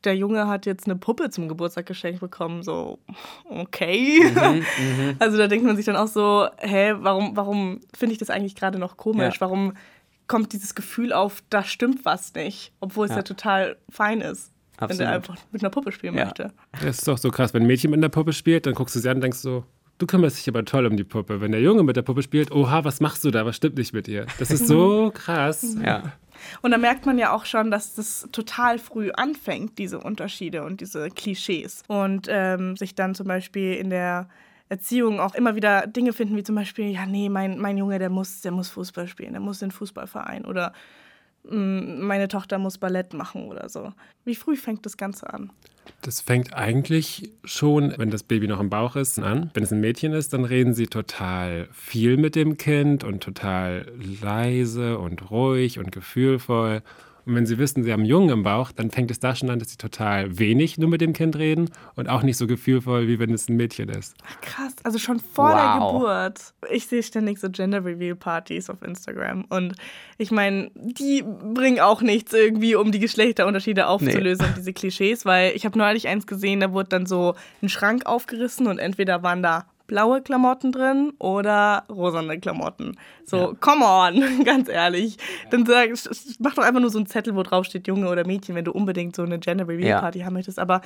der 0.03 0.15
Junge 0.15 0.47
hat 0.47 0.65
jetzt 0.65 0.85
eine 0.85 0.95
Puppe 0.95 1.29
zum 1.29 1.47
Geburtstag 1.47 1.85
geschenkt 1.85 2.19
bekommen. 2.19 2.63
So, 2.63 2.99
okay. 3.45 4.21
Mhm, 4.23 4.55
mhm. 4.79 5.15
also 5.19 5.37
da 5.37 5.47
denkt 5.47 5.65
man 5.65 5.75
sich 5.75 5.85
dann 5.85 5.95
auch 5.95 6.07
so, 6.07 6.47
hä, 6.59 6.93
warum, 6.99 7.35
warum 7.35 7.81
finde 7.95 8.13
ich 8.13 8.19
das 8.19 8.29
eigentlich 8.29 8.55
gerade 8.55 8.79
noch 8.79 8.97
komisch? 8.97 9.35
Ja. 9.35 9.41
Warum 9.41 9.73
kommt 10.27 10.53
dieses 10.53 10.75
Gefühl 10.75 11.13
auf, 11.13 11.41
da 11.49 11.63
stimmt 11.63 12.05
was 12.05 12.33
nicht, 12.33 12.73
obwohl 12.79 13.05
es 13.05 13.11
ja, 13.11 13.17
ja 13.17 13.23
total 13.23 13.77
fein 13.89 14.21
ist. 14.21 14.51
Absolut. 14.77 14.89
Wenn 14.89 14.97
der 14.97 15.11
einfach 15.11 15.35
mit 15.51 15.63
einer 15.63 15.71
Puppe 15.71 15.91
spielen 15.91 16.15
ja. 16.15 16.25
möchte. 16.25 16.51
Das 16.71 16.99
ist 16.99 17.07
doch 17.07 17.17
so 17.17 17.31
krass. 17.31 17.53
Wenn 17.53 17.63
ein 17.63 17.67
Mädchen 17.67 17.89
mit 17.89 17.97
einer 17.97 18.09
Puppe 18.09 18.33
spielt, 18.33 18.65
dann 18.67 18.75
guckst 18.75 18.95
du 18.95 18.99
sie 18.99 19.09
an 19.09 19.17
und 19.17 19.21
denkst 19.21 19.39
so, 19.39 19.63
du 19.97 20.05
kümmerst 20.05 20.37
dich 20.37 20.47
aber 20.47 20.63
toll 20.65 20.85
um 20.85 20.95
die 20.95 21.03
Puppe. 21.03 21.41
Wenn 21.41 21.51
der 21.51 21.61
Junge 21.61 21.81
mit 21.81 21.95
der 21.95 22.03
Puppe 22.03 22.21
spielt, 22.21 22.51
oha, 22.51 22.83
was 22.83 22.99
machst 22.99 23.23
du 23.23 23.31
da? 23.31 23.45
Was 23.45 23.55
stimmt 23.55 23.77
nicht 23.77 23.93
mit 23.93 24.07
ihr? 24.07 24.27
Das 24.37 24.51
ist 24.51 24.67
so 24.67 25.11
krass. 25.13 25.75
Ja. 25.83 26.13
Und 26.61 26.71
da 26.71 26.77
merkt 26.77 27.05
man 27.05 27.17
ja 27.17 27.31
auch 27.31 27.45
schon, 27.45 27.71
dass 27.71 27.95
das 27.95 28.27
total 28.31 28.79
früh 28.79 29.11
anfängt, 29.11 29.77
diese 29.77 29.99
Unterschiede 29.99 30.63
und 30.63 30.81
diese 30.81 31.09
Klischees. 31.09 31.83
Und 31.87 32.27
ähm, 32.29 32.77
sich 32.77 32.95
dann 32.95 33.15
zum 33.15 33.27
Beispiel 33.27 33.73
in 33.73 33.89
der 33.89 34.29
Erziehung 34.69 35.19
auch 35.19 35.35
immer 35.35 35.55
wieder 35.55 35.87
Dinge 35.87 36.13
finden, 36.13 36.35
wie 36.35 36.43
zum 36.43 36.55
Beispiel, 36.55 36.87
ja, 36.87 37.05
nee, 37.05 37.29
mein, 37.29 37.59
mein 37.59 37.77
Junge, 37.77 37.99
der 37.99 38.09
muss, 38.09 38.41
der 38.41 38.51
muss 38.51 38.69
Fußball 38.69 39.07
spielen, 39.07 39.31
der 39.31 39.41
muss 39.41 39.59
den 39.59 39.71
Fußballverein 39.71 40.45
oder 40.45 40.73
mm, 41.49 42.01
meine 42.01 42.27
Tochter 42.27 42.57
muss 42.57 42.77
Ballett 42.77 43.13
machen 43.13 43.47
oder 43.47 43.69
so. 43.69 43.93
Wie 44.25 44.35
früh 44.35 44.57
fängt 44.57 44.85
das 44.85 44.97
Ganze 44.97 45.31
an? 45.31 45.51
Das 46.07 46.21
fängt 46.21 46.53
eigentlich 46.53 47.31
schon, 47.43 47.93
wenn 47.97 48.09
das 48.09 48.23
Baby 48.23 48.47
noch 48.47 48.61
im 48.61 48.69
Bauch 48.69 48.95
ist, 48.95 49.19
an. 49.19 49.51
Wenn 49.53 49.63
es 49.63 49.73
ein 49.73 49.81
Mädchen 49.81 50.13
ist, 50.13 50.31
dann 50.31 50.45
reden 50.45 50.73
sie 50.73 50.87
total 50.87 51.67
viel 51.73 52.15
mit 52.15 52.33
dem 52.35 52.55
Kind 52.55 53.03
und 53.03 53.21
total 53.21 53.91
leise 54.21 54.99
und 54.99 55.29
ruhig 55.29 55.79
und 55.79 55.91
gefühlvoll. 55.91 56.81
Und 57.27 57.35
wenn 57.35 57.45
sie 57.45 57.57
wissen, 57.57 57.83
sie 57.83 57.91
haben 57.91 57.99
einen 57.99 58.09
Jungen 58.09 58.29
im 58.29 58.43
Bauch, 58.43 58.71
dann 58.71 58.89
fängt 58.89 59.11
es 59.11 59.19
da 59.19 59.35
schon 59.35 59.49
an, 59.49 59.59
dass 59.59 59.69
sie 59.69 59.75
total 59.75 60.39
wenig 60.39 60.77
nur 60.77 60.87
mit 60.87 61.01
dem 61.01 61.11
Kind 61.11 61.35
reden 61.35 61.69
und 61.95 62.07
auch 62.07 62.23
nicht 62.23 62.37
so 62.37 62.47
gefühlvoll, 62.47 63.09
wie 63.09 63.19
wenn 63.19 63.33
es 63.33 63.49
ein 63.49 63.57
Mädchen 63.57 63.89
ist. 63.89 64.15
Ach, 64.25 64.39
krass, 64.39 64.73
also 64.83 64.97
schon 64.97 65.19
vor 65.19 65.49
wow. 65.49 65.53
der 65.53 65.73
Geburt. 65.73 66.53
Ich 66.71 66.87
sehe 66.87 67.03
ständig 67.03 67.39
so 67.39 67.49
Gender 67.49 67.83
Reveal 67.83 68.15
Partys 68.15 68.69
auf 68.69 68.81
Instagram 68.81 69.43
und 69.49 69.75
ich 70.17 70.31
meine, 70.31 70.71
die 70.75 71.21
bringen 71.21 71.81
auch 71.81 72.01
nichts 72.01 72.31
irgendwie, 72.31 72.75
um 72.75 72.93
die 72.93 72.99
Geschlechterunterschiede 72.99 73.87
aufzulösen 73.87 74.45
nee. 74.45 74.49
und 74.49 74.57
diese 74.57 74.71
Klischees, 74.71 75.25
weil 75.25 75.53
ich 75.53 75.65
habe 75.65 75.77
neulich 75.77 76.07
eins 76.07 76.27
gesehen, 76.27 76.61
da 76.61 76.71
wurde 76.71 76.87
dann 76.87 77.05
so 77.05 77.35
ein 77.61 77.67
Schrank 77.67 78.05
aufgerissen 78.05 78.67
und 78.67 78.79
entweder 78.79 79.21
waren 79.21 79.43
da 79.43 79.65
blaue 79.87 80.21
Klamotten 80.21 80.71
drin 80.71 81.13
oder 81.19 81.85
rosane 81.89 82.39
Klamotten. 82.39 82.97
So, 83.25 83.37
ja. 83.37 83.53
come 83.59 83.85
on, 83.85 84.43
ganz 84.45 84.69
ehrlich. 84.69 85.17
Dann 85.49 85.65
sag, 85.65 85.89
mach 86.39 86.53
doch 86.53 86.63
einfach 86.63 86.81
nur 86.81 86.89
so 86.89 86.99
einen 86.99 87.07
Zettel, 87.07 87.35
wo 87.35 87.43
drauf 87.43 87.65
steht 87.65 87.87
Junge 87.87 88.09
oder 88.09 88.25
Mädchen, 88.27 88.55
wenn 88.55 88.65
du 88.65 88.71
unbedingt 88.71 89.15
so 89.15 89.23
eine 89.23 89.39
Gender 89.39 89.67
Reveal 89.67 89.99
Party 89.99 90.19
ja. 90.19 90.25
haben 90.25 90.33
möchtest. 90.33 90.59
Aber 90.59 90.81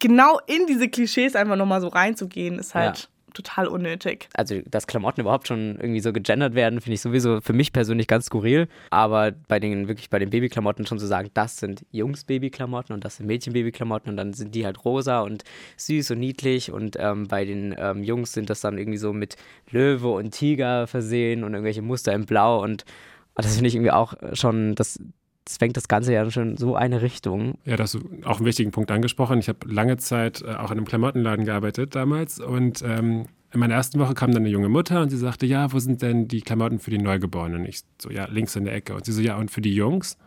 genau 0.00 0.40
in 0.46 0.66
diese 0.66 0.88
Klischees 0.88 1.36
einfach 1.36 1.56
nochmal 1.56 1.80
so 1.80 1.88
reinzugehen, 1.88 2.58
ist 2.58 2.74
halt. 2.74 3.08
Total 3.36 3.66
unnötig. 3.66 4.30
Also, 4.32 4.62
dass 4.64 4.86
Klamotten 4.86 5.20
überhaupt 5.20 5.46
schon 5.46 5.76
irgendwie 5.78 6.00
so 6.00 6.14
gegendert 6.14 6.54
werden, 6.54 6.80
finde 6.80 6.94
ich 6.94 7.02
sowieso 7.02 7.42
für 7.42 7.52
mich 7.52 7.70
persönlich 7.70 8.06
ganz 8.06 8.24
skurril. 8.24 8.66
Aber 8.88 9.32
bei 9.46 9.60
den, 9.60 9.88
wirklich 9.88 10.08
bei 10.08 10.18
den 10.18 10.30
Babyklamotten 10.30 10.86
schon 10.86 10.98
zu 10.98 11.06
sagen, 11.06 11.28
das 11.34 11.58
sind 11.58 11.84
Jungs-Babyklamotten 11.92 12.94
und 12.94 13.04
das 13.04 13.18
sind 13.18 13.26
Mädchen-Babyklamotten 13.26 14.08
und 14.08 14.16
dann 14.16 14.32
sind 14.32 14.54
die 14.54 14.64
halt 14.64 14.86
rosa 14.86 15.20
und 15.20 15.44
süß 15.76 16.12
und 16.12 16.20
niedlich 16.20 16.72
und 16.72 16.96
ähm, 16.98 17.28
bei 17.28 17.44
den 17.44 17.74
ähm, 17.76 18.02
Jungs 18.02 18.32
sind 18.32 18.48
das 18.48 18.62
dann 18.62 18.78
irgendwie 18.78 18.96
so 18.96 19.12
mit 19.12 19.36
Löwe 19.70 20.08
und 20.08 20.30
Tiger 20.30 20.86
versehen 20.86 21.44
und 21.44 21.52
irgendwelche 21.52 21.82
Muster 21.82 22.14
in 22.14 22.24
Blau 22.24 22.62
und 22.62 22.86
das 23.34 23.54
finde 23.54 23.68
ich 23.68 23.74
irgendwie 23.74 23.90
auch 23.90 24.14
schon, 24.32 24.74
das, 24.76 24.98
zwängt 25.46 25.76
das 25.76 25.88
Ganze 25.88 26.12
ja 26.12 26.30
schon 26.30 26.56
so 26.56 26.76
eine 26.76 27.02
Richtung. 27.02 27.56
Ja, 27.64 27.76
das 27.76 27.94
ist 27.94 28.04
auch 28.24 28.36
einen 28.36 28.46
wichtigen 28.46 28.72
Punkt 28.72 28.90
angesprochen. 28.90 29.38
Ich 29.38 29.48
habe 29.48 29.66
lange 29.66 29.96
Zeit 29.96 30.42
äh, 30.42 30.54
auch 30.54 30.70
in 30.70 30.78
einem 30.78 30.86
Klamottenladen 30.86 31.46
gearbeitet 31.46 31.94
damals 31.94 32.38
und 32.38 32.82
ähm, 32.82 33.26
in 33.52 33.60
meiner 33.60 33.74
ersten 33.74 33.98
Woche 33.98 34.14
kam 34.14 34.32
dann 34.32 34.42
eine 34.42 34.50
junge 34.50 34.68
Mutter 34.68 35.00
und 35.00 35.08
sie 35.08 35.16
sagte, 35.16 35.46
ja, 35.46 35.72
wo 35.72 35.78
sind 35.78 36.02
denn 36.02 36.28
die 36.28 36.42
Klamotten 36.42 36.78
für 36.78 36.90
die 36.90 36.98
Neugeborenen? 36.98 37.60
Und 37.60 37.68
ich 37.68 37.82
so, 37.98 38.10
ja, 38.10 38.26
links 38.26 38.54
in 38.56 38.64
der 38.64 38.74
Ecke. 38.74 38.94
Und 38.94 39.06
sie 39.06 39.12
so, 39.12 39.22
ja, 39.22 39.36
und 39.36 39.50
für 39.50 39.62
die 39.62 39.74
Jungs? 39.74 40.18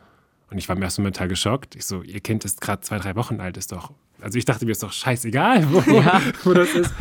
Und 0.49 0.57
ich 0.57 0.67
war 0.67 0.75
im 0.75 0.81
ersten 0.81 1.03
Moment 1.03 1.19
geschockt. 1.29 1.75
Ich 1.75 1.85
so, 1.85 2.01
ihr 2.01 2.21
Kind 2.21 2.43
ist 2.43 2.59
gerade 2.59 2.81
zwei, 2.81 2.97
drei 2.97 3.15
Wochen 3.15 3.39
alt, 3.39 3.57
ist 3.57 3.71
doch 3.71 3.93
also 4.21 4.37
ich 4.37 4.45
dachte 4.45 4.65
mir, 4.65 4.71
ist 4.71 4.83
doch 4.83 4.91
scheißegal, 4.91 5.67
wo, 5.71 5.91
ja. 5.91 6.21
wo 6.43 6.53
das 6.53 6.73
ist. 6.73 6.93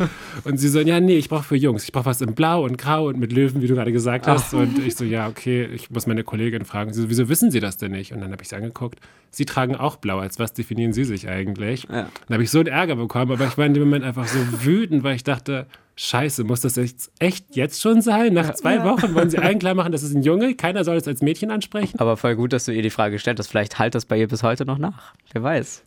Und 0.43 0.57
sie 0.57 0.69
so, 0.69 0.79
ja, 0.79 0.99
nee, 0.99 1.17
ich 1.17 1.29
brauche 1.29 1.43
für 1.43 1.55
Jungs. 1.55 1.83
Ich 1.83 1.91
brauche 1.91 2.05
was 2.05 2.21
in 2.21 2.33
Blau 2.33 2.63
und 2.63 2.77
Grau 2.77 3.07
und 3.07 3.19
mit 3.19 3.33
Löwen, 3.33 3.61
wie 3.61 3.67
du 3.67 3.75
gerade 3.75 3.91
gesagt 3.91 4.27
hast. 4.27 4.53
Ach. 4.53 4.59
Und 4.59 4.79
ich 4.79 4.95
so, 4.95 5.03
ja, 5.03 5.27
okay, 5.27 5.65
ich 5.65 5.89
muss 5.91 6.07
meine 6.07 6.23
Kollegin 6.23 6.65
fragen. 6.65 6.93
Sie 6.93 7.01
so, 7.01 7.09
wieso 7.09 7.29
wissen 7.29 7.51
Sie 7.51 7.59
das 7.59 7.77
denn 7.77 7.91
nicht? 7.91 8.13
Und 8.13 8.21
dann 8.21 8.31
habe 8.31 8.41
ich 8.41 8.49
sie 8.49 8.55
angeguckt. 8.55 8.99
Sie 9.31 9.45
tragen 9.45 9.75
auch 9.75 9.97
Blau. 9.97 10.19
Als 10.19 10.39
was 10.39 10.53
definieren 10.53 10.93
Sie 10.93 11.03
sich 11.03 11.29
eigentlich? 11.29 11.83
Ja. 11.83 12.09
Dann 12.27 12.33
habe 12.33 12.43
ich 12.43 12.49
so 12.49 12.59
einen 12.59 12.67
Ärger 12.67 12.95
bekommen, 12.95 13.31
aber 13.31 13.45
ich 13.45 13.57
war 13.57 13.65
in 13.65 13.73
dem 13.73 13.83
Moment 13.83 14.05
einfach 14.05 14.27
so 14.27 14.39
wütend, 14.63 15.03
weil 15.03 15.15
ich 15.15 15.23
dachte, 15.23 15.67
Scheiße, 16.01 16.45
muss 16.45 16.61
das 16.61 16.77
jetzt 16.77 17.11
echt 17.19 17.57
jetzt 17.57 17.81
schon 17.81 18.01
sein? 18.01 18.33
Nach 18.33 18.53
zwei 18.53 18.75
ja. 18.75 18.85
Wochen 18.85 19.13
wollen 19.15 19.29
Sie 19.29 19.37
allen 19.39 19.59
klar 19.59 19.75
machen, 19.75 19.91
das 19.91 20.01
ist 20.01 20.15
ein 20.15 20.23
Junge? 20.23 20.55
Keiner 20.55 20.85
soll 20.85 20.95
es 20.95 21.05
als 21.09 21.21
Mädchen 21.21 21.51
ansprechen? 21.51 21.99
Aber 21.99 22.15
voll 22.15 22.37
gut, 22.37 22.53
dass 22.53 22.63
du 22.63 22.71
ihr 22.71 22.81
die 22.81 22.89
Frage 22.89 23.13
gestellt 23.15 23.37
hast. 23.37 23.47
Vielleicht 23.47 23.79
halt 23.79 23.95
das 23.95 24.05
bei 24.05 24.17
ihr 24.17 24.29
bis 24.29 24.41
heute 24.41 24.65
noch 24.65 24.77
nach. 24.77 25.13
Wer 25.33 25.43
weiß. 25.43 25.83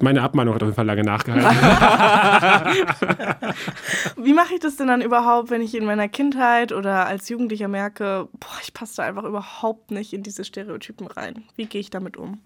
Meine 0.00 0.22
Abmahnung 0.22 0.54
hat 0.54 0.62
auf 0.62 0.68
jeden 0.68 0.76
Fall 0.76 0.86
lange 0.86 1.02
nachgehalten. 1.02 1.44
Wie 4.16 4.32
mache 4.32 4.54
ich 4.54 4.60
das 4.60 4.76
denn 4.76 4.86
dann 4.86 5.02
überhaupt, 5.02 5.50
wenn 5.50 5.60
ich 5.60 5.74
in 5.74 5.84
meiner 5.84 6.08
Kindheit 6.08 6.72
oder 6.72 7.06
als 7.06 7.28
Jugendlicher 7.28 7.68
merke, 7.68 8.28
boah, 8.38 8.58
ich 8.62 8.72
passe 8.72 8.96
da 8.96 9.02
einfach 9.04 9.24
überhaupt 9.24 9.90
nicht 9.90 10.12
in 10.12 10.22
diese 10.22 10.44
Stereotypen 10.44 11.08
rein? 11.08 11.42
Wie 11.56 11.66
gehe 11.66 11.80
ich 11.80 11.90
damit 11.90 12.16
um? 12.16 12.38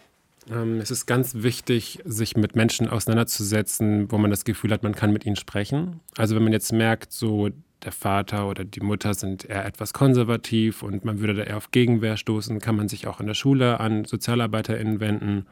Ähm, 0.51 0.81
es 0.81 0.91
ist 0.91 1.07
ganz 1.07 1.35
wichtig, 1.37 2.01
sich 2.05 2.37
mit 2.37 2.57
Menschen 2.57 2.89
auseinanderzusetzen, 2.89 4.11
wo 4.11 4.19
man 4.19 4.31
das 4.31 4.45
Gefühl 4.45 4.73
hat, 4.73 4.83
man 4.83 4.95
kann 4.95 5.13
mit 5.13 5.27
ihnen 5.27 5.37
sprechen. 5.37 6.01
Also 6.17 6.35
wenn 6.35 6.43
man 6.43 6.53
jetzt 6.53 6.73
merkt, 6.73 7.13
so 7.13 7.51
der 7.85 7.93
Vater 7.93 8.49
oder 8.49 8.65
die 8.65 8.81
Mutter 8.81 9.15
sind 9.15 9.45
eher 9.45 9.65
etwas 9.65 9.93
konservativ 9.93 10.83
und 10.83 11.05
man 11.05 11.21
würde 11.21 11.35
da 11.35 11.43
eher 11.43 11.57
auf 11.57 11.71
Gegenwehr 11.71 12.17
stoßen, 12.17 12.61
kann 12.61 12.77
man 12.77 12.89
sich 12.89 13.07
auch 13.07 13.21
in 13.21 13.27
der 13.27 13.35
Schule 13.35 13.81
an 13.81 14.05
SozialarbeiterInnen 14.05 15.01
wenden. 15.01 15.47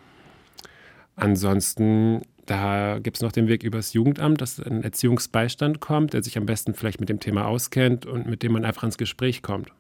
Ansonsten, 1.21 2.23
da 2.47 2.99
gibt 2.99 3.19
es 3.19 3.23
noch 3.23 3.33
den 3.33 3.47
Weg 3.49 3.63
übers 3.63 3.93
Jugendamt, 3.93 4.41
dass 4.41 4.59
ein 4.59 4.83
Erziehungsbeistand 4.83 5.81
kommt, 5.81 6.15
der 6.15 6.23
sich 6.23 6.37
am 6.39 6.47
besten 6.47 6.75
vielleicht 6.75 7.01
mit 7.01 7.09
dem 7.09 7.21
Thema 7.21 7.47
auskennt 7.47 8.07
und 8.07 8.27
mit 8.27 8.43
dem 8.43 8.53
man 8.53 8.65
einfach 8.65 8.85
ins 8.85 8.99
Gespräch 8.99 9.43
kommt. 9.43 9.71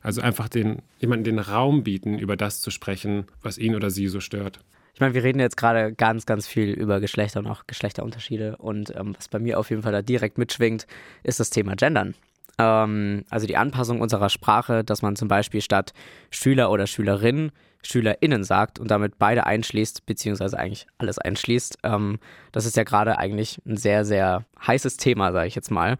Also 0.00 0.20
einfach 0.20 0.48
den, 0.48 0.82
jemanden 1.00 1.24
den 1.24 1.38
Raum 1.38 1.82
bieten, 1.82 2.18
über 2.18 2.36
das 2.36 2.60
zu 2.60 2.70
sprechen, 2.70 3.26
was 3.42 3.58
ihn 3.58 3.74
oder 3.74 3.90
sie 3.90 4.08
so 4.08 4.20
stört. 4.20 4.60
Ich 4.94 5.00
meine, 5.00 5.14
wir 5.14 5.22
reden 5.22 5.38
jetzt 5.38 5.56
gerade 5.56 5.92
ganz, 5.92 6.26
ganz 6.26 6.48
viel 6.48 6.70
über 6.70 6.98
Geschlechter 7.00 7.40
und 7.40 7.46
auch 7.46 7.66
Geschlechterunterschiede. 7.66 8.56
Und 8.56 8.94
ähm, 8.96 9.14
was 9.16 9.28
bei 9.28 9.38
mir 9.38 9.58
auf 9.58 9.70
jeden 9.70 9.82
Fall 9.82 9.92
da 9.92 10.02
direkt 10.02 10.38
mitschwingt, 10.38 10.86
ist 11.22 11.38
das 11.38 11.50
Thema 11.50 11.76
Gendern. 11.76 12.14
Ähm, 12.58 13.24
also 13.30 13.46
die 13.46 13.56
Anpassung 13.56 14.00
unserer 14.00 14.28
Sprache, 14.28 14.84
dass 14.84 15.02
man 15.02 15.16
zum 15.16 15.28
Beispiel 15.28 15.60
statt 15.60 15.92
Schüler 16.30 16.70
oder 16.70 16.86
Schülerin 16.86 17.52
SchülerInnen 17.82 18.44
sagt 18.44 18.78
und 18.78 18.90
damit 18.90 19.18
beide 19.18 19.46
einschließt, 19.46 20.04
beziehungsweise 20.06 20.58
eigentlich 20.58 20.86
alles 20.98 21.18
einschließt. 21.18 21.78
Ähm, 21.84 22.18
das 22.52 22.66
ist 22.66 22.76
ja 22.76 22.82
gerade 22.82 23.18
eigentlich 23.18 23.60
ein 23.66 23.76
sehr, 23.76 24.04
sehr 24.04 24.44
heißes 24.66 24.96
Thema, 24.96 25.32
sage 25.32 25.48
ich 25.48 25.54
jetzt 25.54 25.70
mal. 25.70 25.96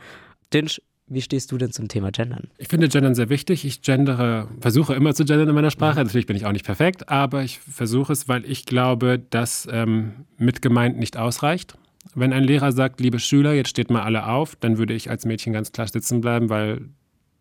Dinsch, 0.52 0.80
wie 1.06 1.22
stehst 1.22 1.50
du 1.52 1.56
denn 1.56 1.72
zum 1.72 1.88
Thema 1.88 2.10
Gendern? 2.10 2.48
Ich 2.58 2.68
finde 2.68 2.88
Gendern 2.88 3.14
sehr 3.14 3.30
wichtig. 3.30 3.64
Ich 3.64 3.80
gendere, 3.82 4.48
versuche 4.60 4.94
immer 4.94 5.14
zu 5.14 5.24
gendern 5.24 5.48
in 5.48 5.54
meiner 5.54 5.70
Sprache. 5.70 6.02
Natürlich 6.02 6.26
bin 6.26 6.36
ich 6.36 6.44
auch 6.44 6.52
nicht 6.52 6.66
perfekt, 6.66 7.08
aber 7.08 7.42
ich 7.42 7.58
versuche 7.60 8.12
es, 8.12 8.28
weil 8.28 8.44
ich 8.44 8.66
glaube, 8.66 9.18
dass 9.18 9.66
ähm, 9.70 10.26
mit 10.36 10.60
gemeint 10.60 10.98
nicht 10.98 11.16
ausreicht. 11.16 11.78
Wenn 12.18 12.32
ein 12.32 12.44
Lehrer 12.44 12.72
sagt, 12.72 13.00
liebe 13.00 13.18
Schüler, 13.18 13.52
jetzt 13.52 13.68
steht 13.68 13.90
mal 13.90 14.02
alle 14.02 14.26
auf, 14.26 14.56
dann 14.56 14.78
würde 14.78 14.94
ich 14.94 15.10
als 15.10 15.24
Mädchen 15.24 15.52
ganz 15.52 15.72
klar 15.72 15.86
sitzen 15.86 16.20
bleiben, 16.20 16.48
weil 16.50 16.80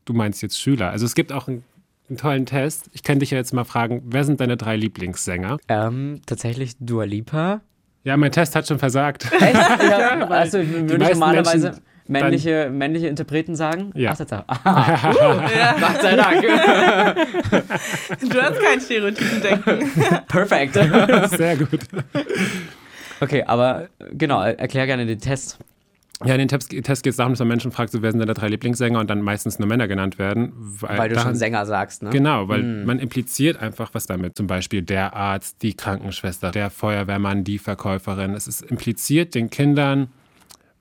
du 0.06 0.14
meinst 0.14 0.42
jetzt 0.42 0.60
Schüler. 0.60 0.90
Also 0.90 1.06
es 1.06 1.16
gibt 1.16 1.32
auch 1.32 1.48
einen, 1.48 1.64
einen 2.10 2.18
tollen 2.18 2.46
Test. 2.46 2.90
Ich 2.94 3.04
kann 3.04 3.20
dich 3.20 3.32
ja 3.32 3.38
jetzt 3.38 3.54
mal 3.54 3.64
fragen, 3.64 4.04
wer 4.06 4.24
sind 4.24 4.40
deine 4.40 4.58
drei 4.58 4.76
Lieblingssänger? 4.76 5.58
Ähm, 5.68 6.22
tatsächlich 6.26 6.74
Dua 6.80 7.06
Lipa. 7.06 7.62
Ja, 8.04 8.16
mein 8.18 8.32
Test 8.32 8.56
hat 8.56 8.68
schon 8.68 8.80
versagt. 8.80 9.28
Echt? 9.34 9.54
Ja, 9.54 10.28
also 10.30 10.60
würde 10.60 11.04
ich 11.06 11.12
normalerweise... 11.12 11.68
Menschen 11.68 11.84
männliche, 12.08 12.64
dann, 12.64 12.78
männliche 12.78 13.08
Interpreten 13.08 13.56
sagen? 13.56 13.92
Ja. 13.96 14.12
Ach, 14.14 14.18
Tatsache. 14.18 14.46
Aha. 14.64 15.12
uh, 15.12 15.42
ja. 15.54 15.76
Gott 15.80 16.02
sei 16.02 16.16
Dank. 16.16 16.42
du 18.22 18.42
hast 18.42 18.62
kein 18.62 18.82
Stereotypen 18.82 19.42
denken. 19.42 19.92
Perfekt. 20.28 20.74
Sehr 20.74 21.58
gut. 21.58 21.80
Okay, 23.20 23.44
aber 23.44 23.90
genau, 24.12 24.42
erklär 24.42 24.86
gerne 24.86 25.06
den 25.06 25.20
Test. 25.20 25.60
Ja, 26.26 26.34
in 26.34 26.40
den 26.40 26.48
Test, 26.48 26.70
geht 26.70 26.90
es 26.90 27.18
darum, 27.18 27.34
dass 27.34 27.40
man 27.40 27.48
Menschen 27.48 27.72
fragt, 27.72 27.92
so, 27.92 28.02
wer 28.02 28.10
sind 28.12 28.20
deine 28.20 28.34
drei 28.34 28.48
Lieblingssänger 28.48 29.00
und 29.00 29.08
dann 29.08 29.22
meistens 29.22 29.60
nur 29.60 29.68
Männer 29.68 29.88
genannt 29.88 30.18
werden. 30.18 30.52
Weil, 30.56 30.98
weil 30.98 31.10
du 31.10 31.16
daran, 31.16 31.30
schon 31.30 31.36
Sänger 31.36 31.66
sagst, 31.68 32.02
ne? 32.02 32.10
Genau, 32.10 32.48
weil 32.48 32.64
mm. 32.64 32.86
man 32.86 32.98
impliziert 32.98 33.62
einfach 33.62 33.94
was 33.94 34.08
damit. 34.08 34.36
Zum 34.36 34.48
Beispiel 34.48 34.82
der 34.82 35.16
Arzt, 35.16 35.62
die 35.62 35.76
Krankenschwester, 35.76 36.50
der 36.50 36.72
Feuerwehrmann, 36.72 37.44
die 37.44 37.60
Verkäuferin. 37.60 38.34
Es 38.34 38.48
ist 38.48 38.64
impliziert 38.64 39.36
den 39.36 39.52
Kindern, 39.52 40.08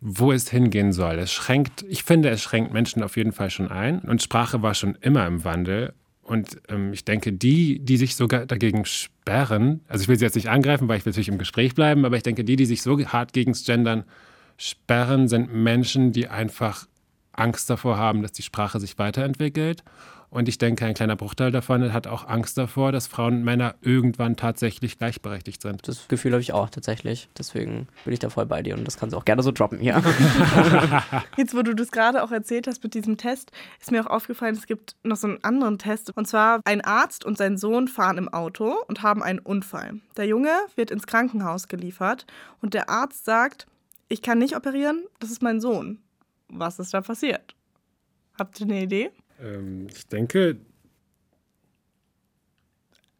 wo 0.01 0.33
es 0.33 0.49
hingehen 0.49 0.95
soll. 0.95 1.19
Es 1.19 1.33
schränkt, 1.33 1.85
ich 1.87 2.03
finde, 2.03 2.31
es 2.31 2.41
schränkt 2.41 2.73
Menschen 2.73 3.03
auf 3.03 3.19
jeden 3.19 3.33
Fall 3.33 3.51
schon 3.51 3.71
ein. 3.71 3.99
Und 4.01 4.23
Sprache 4.23 4.63
war 4.63 4.73
schon 4.73 4.97
immer 5.03 5.27
im 5.27 5.45
Wandel. 5.45 5.93
Und 6.27 6.61
ähm, 6.69 6.93
ich 6.93 7.05
denke, 7.05 7.33
die, 7.33 7.79
die 7.79 7.97
sich 7.97 8.17
sogar 8.17 8.47
dagegen 8.47 8.85
sperren, 8.85 9.81
also 9.87 10.03
ich 10.03 10.09
will 10.09 10.19
sie 10.19 10.25
jetzt 10.25 10.35
nicht 10.35 10.49
angreifen, 10.49 10.89
weil 10.89 10.99
ich 10.99 11.07
will 11.07 11.13
natürlich 11.13 11.29
im 11.29 11.39
Gespräch 11.39 11.75
bleiben, 11.77 12.05
aber 12.05 12.17
ich 12.17 12.25
denke, 12.25 12.43
die, 12.43 12.57
die 12.57 12.67
sich 12.67 12.83
so 12.83 12.99
hart 12.99 13.33
gegen 13.33 13.53
Gendern 13.53 14.05
sperren, 14.57 15.29
sind 15.29 15.55
Menschen, 15.55 16.11
die 16.11 16.27
einfach 16.27 16.89
Angst 17.39 17.71
davor 17.71 17.99
haben, 17.99 18.23
dass 18.23 18.33
die 18.33 18.43
Sprache 18.43 18.81
sich 18.81 18.99
weiterentwickelt 18.99 19.83
und 20.29 20.49
ich 20.49 20.59
denke, 20.59 20.85
ein 20.85 20.95
kleiner 20.95 21.17
Bruchteil 21.17 21.51
davon 21.51 21.93
hat 21.93 22.07
auch 22.07 22.29
Angst 22.29 22.59
davor, 22.59 22.93
dass 22.93 23.07
Frauen 23.07 23.37
und 23.37 23.45
Männer 23.45 23.75
irgendwann 23.81 24.37
tatsächlich 24.37 24.99
gleichberechtigt 24.99 25.63
sind. 25.63 25.87
Das 25.87 26.09
Gefühl 26.09 26.33
habe 26.33 26.43
ich 26.43 26.53
auch 26.53 26.69
tatsächlich. 26.69 27.29
Deswegen 27.39 27.89
bin 28.05 28.13
ich 28.13 28.19
da 28.19 28.29
voll 28.29 28.47
bei 28.47 28.63
dir 28.63 28.77
und 28.77 28.85
das 28.85 28.99
kannst 28.99 29.15
du 29.15 29.19
auch 29.19 29.25
gerne 29.25 29.43
so 29.43 29.53
droppen 29.53 29.79
hier. 29.79 30.03
Jetzt, 31.37 31.55
wo 31.55 31.63
du 31.63 31.75
das 31.75 31.91
gerade 31.91 32.23
auch 32.23 32.33
erzählt 32.33 32.67
hast 32.67 32.83
mit 32.83 32.95
diesem 32.95 33.17
Test, 33.17 33.53
ist 33.81 33.93
mir 33.93 34.05
auch 34.05 34.11
aufgefallen, 34.11 34.55
es 34.55 34.67
gibt 34.67 34.97
noch 35.05 35.17
so 35.17 35.29
einen 35.29 35.43
anderen 35.45 35.79
Test. 35.79 36.15
Und 36.17 36.27
zwar, 36.27 36.61
ein 36.65 36.81
Arzt 36.81 37.25
und 37.25 37.39
sein 37.39 37.57
Sohn 37.57 37.89
fahren 37.89 38.19
im 38.19 38.29
Auto 38.29 38.75
und 38.89 39.03
haben 39.03 39.23
einen 39.23 39.39
Unfall. 39.39 40.01
Der 40.17 40.27
Junge 40.27 40.51
wird 40.75 40.91
ins 40.91 41.07
Krankenhaus 41.07 41.69
geliefert 41.69 42.27
und 42.61 42.75
der 42.75 42.91
Arzt 42.91 43.25
sagt, 43.25 43.67
ich 44.09 44.23
kann 44.23 44.39
nicht 44.39 44.57
operieren, 44.57 45.05
das 45.19 45.31
ist 45.31 45.43
mein 45.43 45.61
Sohn. 45.61 45.99
Was 46.49 46.79
ist 46.79 46.95
da 46.95 47.01
passiert? 47.01 47.55
Habt 48.39 48.61
ihr 48.61 48.67
eine 48.67 48.83
Idee? 48.83 49.11
Ähm, 49.41 49.89
ich 49.95 50.07
denke. 50.07 50.59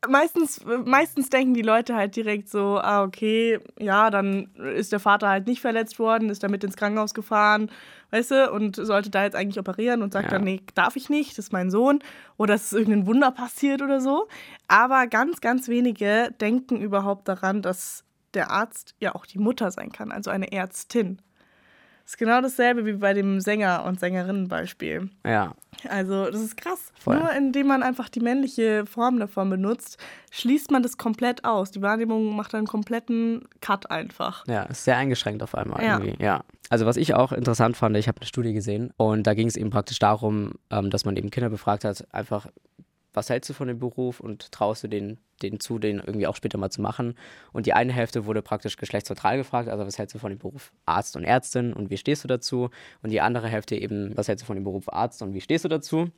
Meistens, 0.09 0.65
meistens 0.85 1.31
denken 1.31 1.55
die 1.55 1.63
Leute 1.63 1.97
halt 1.97 2.15
direkt 2.15 2.49
so, 2.49 2.79
ah, 2.79 3.03
okay, 3.03 3.59
ja, 3.79 4.11
dann 4.11 4.55
ist 4.55 4.93
der 4.93 5.01
Vater 5.01 5.29
halt 5.29 5.49
nicht 5.49 5.61
verletzt 5.61 5.99
worden, 5.99 6.31
ist 6.31 6.45
damit 6.45 6.63
ins 6.63 6.77
Krankenhaus 6.77 7.13
gefahren, 7.13 7.73
weißt 8.13 8.31
du, 8.31 8.53
und 8.53 8.77
sollte 8.77 9.11
da 9.11 9.25
jetzt 9.25 9.35
eigentlich 9.35 9.59
operieren 9.59 10.03
und 10.03 10.13
sagt 10.13 10.27
ja. 10.27 10.33
dann, 10.33 10.45
nee, 10.45 10.61
darf 10.77 10.95
ich 10.95 11.09
nicht, 11.09 11.31
das 11.33 11.47
ist 11.47 11.53
mein 11.53 11.73
Sohn, 11.73 11.99
oder 12.37 12.55
es 12.55 12.67
ist 12.67 12.79
irgendein 12.79 13.07
Wunder 13.07 13.33
passiert 13.33 13.83
oder 13.83 14.01
so. 14.01 14.29
Aber 14.69 15.09
ganz, 15.09 15.41
ganz 15.41 15.67
wenige 15.67 16.33
denken 16.41 16.77
überhaupt 16.81 17.27
daran, 17.27 17.63
dass 17.63 18.05
der 18.35 18.51
Arzt 18.51 18.95
ja 19.01 19.15
auch 19.17 19.27
die 19.27 19.39
Mutter 19.39 19.73
sein 19.73 19.91
kann, 19.91 20.13
also 20.13 20.31
eine 20.31 20.53
Ärztin. 20.53 21.21
Das 22.07 22.13
ist 22.13 22.19
genau 22.19 22.41
dasselbe 22.41 22.87
wie 22.87 22.93
bei 22.93 23.15
dem 23.15 23.41
Sänger- 23.41 23.85
und 23.85 23.99
Sängerinnenbeispiel. 23.99 25.11
Ja. 25.27 25.57
Also, 25.89 26.31
das 26.31 26.41
ist 26.41 26.57
krass. 26.57 26.93
Voll. 27.01 27.19
Nur 27.19 27.33
indem 27.33 27.67
man 27.67 27.83
einfach 27.83 28.09
die 28.09 28.21
männliche 28.21 28.87
Form 28.87 29.19
davon 29.19 29.51
benutzt, 29.51 29.99
schließt 30.31 30.71
man 30.71 30.85
das 30.85 30.99
komplett 30.99 31.45
aus. 31.45 31.73
Die 31.73 31.83
Wahrnehmung 31.83 32.37
macht 32.37 32.55
einen 32.55 32.69
kompletten 32.69 33.49
Cut 33.61 33.91
einfach. 33.91 34.47
Ja, 34.47 34.63
ist 34.63 34.85
sehr 34.85 34.97
eingeschränkt 34.97 35.43
auf 35.43 35.57
einmal 35.57 35.83
ja. 35.83 35.99
irgendwie. 35.99 36.23
Ja. 36.23 36.45
Also, 36.71 36.87
was 36.87 36.97
ich 36.97 37.13
auch 37.15 37.33
interessant 37.33 37.77
fand, 37.77 37.97
ich 37.97 38.07
habe 38.07 38.21
eine 38.21 38.27
Studie 38.29 38.53
gesehen 38.53 38.93
und 38.97 39.27
da 39.27 39.35
ging 39.35 39.49
es 39.49 39.57
eben 39.57 39.71
praktisch 39.71 39.99
darum, 39.99 40.53
ähm, 40.71 40.91
dass 40.91 41.05
man 41.05 41.17
eben 41.17 41.31
Kinder 41.31 41.51
befragt 41.51 41.85
hat, 41.85 42.07
einfach 42.15 42.47
was 43.17 43.31
hältst 43.31 43.49
du 43.51 43.55
von 43.55 43.67
dem 43.67 43.79
Beruf 43.79 44.21
und 44.21 44.53
traust 44.53 44.85
du 44.85 44.89
den, 44.89 45.19
den 45.43 45.59
zu, 45.59 45.79
den 45.79 45.99
irgendwie 45.99 46.27
auch 46.27 46.37
später 46.37 46.59
mal 46.59 46.71
zu 46.71 46.83
machen? 46.83 47.15
Und 47.53 47.67
die 47.67 47.73
eine 47.73 47.93
Hälfte 47.93 48.27
wurde 48.27 48.43
praktisch 48.43 48.77
geschlechtsneutral 48.77 49.39
gefragt, 49.39 49.69
also 49.69 49.87
was 49.87 49.99
hältst 49.99 50.15
du 50.15 50.19
von 50.19 50.31
dem 50.31 50.39
Beruf 50.39 50.73
Arzt 50.85 51.17
und 51.17 51.25
Ärztin 51.25 51.73
und 51.73 51.91
wie 51.91 51.97
stehst 51.97 52.23
du 52.25 52.29
dazu? 52.29 52.71
Und 53.03 53.11
die 53.11 53.21
andere 53.21 53.49
Hälfte 53.49 53.77
eben, 53.77 54.17
was 54.17 54.29
hältst 54.29 54.43
du 54.43 54.47
von 54.47 54.57
dem 54.57 54.65
Beruf 54.65 54.93
Arzt 54.93 55.23
und 55.23 55.35
wie 55.35 55.41
stehst 55.41 55.65
du 55.65 55.69
dazu? 55.69 56.11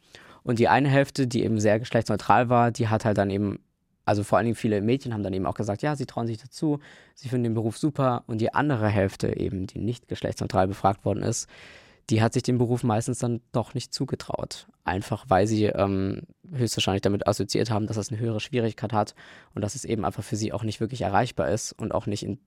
Und 0.43 0.59
die 0.59 0.69
eine 0.69 0.89
Hälfte, 0.89 1.27
die 1.27 1.45
eben 1.45 1.61
sehr 1.61 1.79
geschlechtsneutral 1.79 2.49
war, 2.49 2.71
die 2.71 2.89
hat 2.89 3.05
halt 3.05 3.19
dann 3.19 3.31
eben 3.31 3.61
also 4.09 4.25
vor 4.25 4.39
allen 4.39 4.47
Dingen 4.47 4.57
viele 4.57 4.81
Mädchen 4.81 5.13
haben 5.13 5.23
dann 5.23 5.35
eben 5.35 5.45
auch 5.45 5.55
gesagt, 5.55 5.83
ja, 5.83 5.95
sie 5.95 6.07
trauen 6.07 6.27
sich 6.27 6.39
dazu, 6.39 6.79
sie 7.15 7.29
finden 7.29 7.45
den 7.45 7.55
Beruf 7.55 7.77
super. 7.77 8.25
Und 8.27 8.41
die 8.41 8.55
andere 8.55 8.89
Hälfte 8.89 9.39
eben, 9.39 9.67
die 9.67 9.81
nicht 9.81 10.09
geschlechtsneutral 10.09 10.67
befragt 10.67 11.05
worden 11.05 11.23
ist, 11.23 11.47
die 12.11 12.23
hat 12.23 12.33
sich 12.33 12.43
den 12.43 12.59
Beruf 12.59 12.83
meistens 12.83 13.19
dann 13.19 13.41
doch 13.53 13.75
nicht 13.75 13.93
zugetraut. 13.93 14.67
Einfach 14.85 15.27
weil 15.29 15.47
sie 15.47 15.65
ähm, 15.65 16.23
höchstwahrscheinlich 16.51 17.03
damit 17.03 17.27
assoziiert 17.27 17.71
haben, 17.71 17.87
dass 17.87 17.97
das 17.97 18.11
eine 18.11 18.19
höhere 18.19 18.41
Schwierigkeit 18.41 18.93
hat 18.93 19.15
und 19.55 19.63
dass 19.63 19.75
es 19.75 19.85
eben 19.85 20.05
einfach 20.05 20.23
für 20.23 20.37
sie 20.37 20.53
auch 20.53 20.63
nicht 20.63 20.81
wirklich 20.81 21.03
erreichbar 21.03 21.51
ist 21.51 21.73
und 21.73 21.93
auch 21.93 22.07
nicht 22.07 22.23
in, 22.23 22.39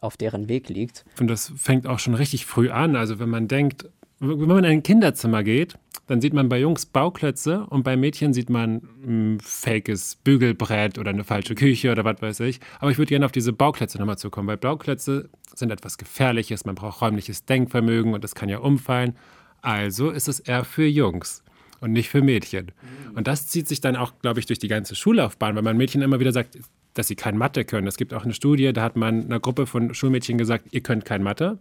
auf 0.00 0.16
deren 0.16 0.48
Weg 0.48 0.68
liegt. 0.68 1.04
Und 1.18 1.28
das 1.28 1.52
fängt 1.56 1.86
auch 1.86 1.98
schon 1.98 2.14
richtig 2.14 2.46
früh 2.46 2.70
an. 2.70 2.94
Also 2.94 3.18
wenn 3.18 3.28
man 3.28 3.48
denkt, 3.48 3.88
wenn 4.20 4.48
man 4.48 4.64
in 4.64 4.70
ein 4.70 4.82
Kinderzimmer 4.82 5.42
geht, 5.42 5.78
dann 6.06 6.20
sieht 6.20 6.32
man 6.32 6.48
bei 6.48 6.58
Jungs 6.58 6.86
Bauklötze 6.86 7.66
und 7.66 7.82
bei 7.82 7.96
Mädchen 7.96 8.32
sieht 8.32 8.50
man 8.50 8.82
ein 9.06 9.38
fakes 9.40 10.16
Bügelbrett 10.16 10.98
oder 10.98 11.10
eine 11.10 11.24
falsche 11.24 11.54
Küche 11.54 11.92
oder 11.92 12.04
was 12.04 12.20
weiß 12.20 12.40
ich. 12.40 12.60
Aber 12.80 12.90
ich 12.90 12.98
würde 12.98 13.10
gerne 13.10 13.26
auf 13.26 13.32
diese 13.32 13.52
Bauklötze 13.52 13.98
nochmal 13.98 14.18
zukommen, 14.18 14.48
weil 14.48 14.56
Bauklötze 14.56 15.28
sind 15.54 15.70
etwas 15.70 15.98
Gefährliches, 15.98 16.64
man 16.64 16.74
braucht 16.74 17.02
räumliches 17.02 17.44
Denkvermögen 17.44 18.14
und 18.14 18.24
das 18.24 18.34
kann 18.34 18.48
ja 18.48 18.58
umfallen. 18.58 19.16
Also 19.60 20.10
ist 20.10 20.28
es 20.28 20.40
eher 20.40 20.64
für 20.64 20.86
Jungs 20.86 21.44
und 21.80 21.92
nicht 21.92 22.08
für 22.08 22.22
Mädchen. 22.22 22.72
Und 23.14 23.28
das 23.28 23.46
zieht 23.46 23.68
sich 23.68 23.80
dann 23.80 23.96
auch, 23.96 24.12
glaube 24.22 24.40
ich, 24.40 24.46
durch 24.46 24.58
die 24.58 24.68
ganze 24.68 24.94
Schullaufbahn, 24.94 25.54
weil 25.54 25.62
man 25.62 25.76
Mädchen 25.76 26.02
immer 26.02 26.20
wieder 26.20 26.32
sagt, 26.32 26.58
dass 26.94 27.08
sie 27.08 27.16
kein 27.16 27.36
Mathe 27.36 27.64
können. 27.64 27.86
Es 27.86 27.96
gibt 27.96 28.14
auch 28.14 28.24
eine 28.24 28.34
Studie, 28.34 28.72
da 28.72 28.82
hat 28.82 28.96
man 28.96 29.26
einer 29.26 29.40
Gruppe 29.40 29.66
von 29.66 29.94
Schulmädchen 29.94 30.38
gesagt, 30.38 30.66
ihr 30.72 30.80
könnt 30.80 31.04
kein 31.04 31.22
Mathe. 31.22 31.58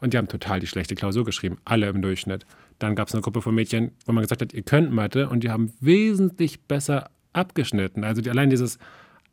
Und 0.00 0.12
die 0.12 0.18
haben 0.18 0.28
total 0.28 0.60
die 0.60 0.66
schlechte 0.66 0.94
Klausur 0.94 1.24
geschrieben, 1.24 1.58
alle 1.64 1.88
im 1.88 2.02
Durchschnitt. 2.02 2.46
Dann 2.78 2.94
gab 2.94 3.08
es 3.08 3.14
eine 3.14 3.22
Gruppe 3.22 3.42
von 3.42 3.54
Mädchen, 3.54 3.92
wo 4.06 4.12
man 4.12 4.22
gesagt 4.22 4.40
hat, 4.40 4.54
ihr 4.54 4.62
könnt 4.62 4.90
Mathe 4.92 5.28
und 5.28 5.44
die 5.44 5.50
haben 5.50 5.72
wesentlich 5.80 6.62
besser 6.62 7.10
abgeschnitten. 7.32 8.04
Also 8.04 8.22
die, 8.22 8.30
allein 8.30 8.50
dieses 8.50 8.78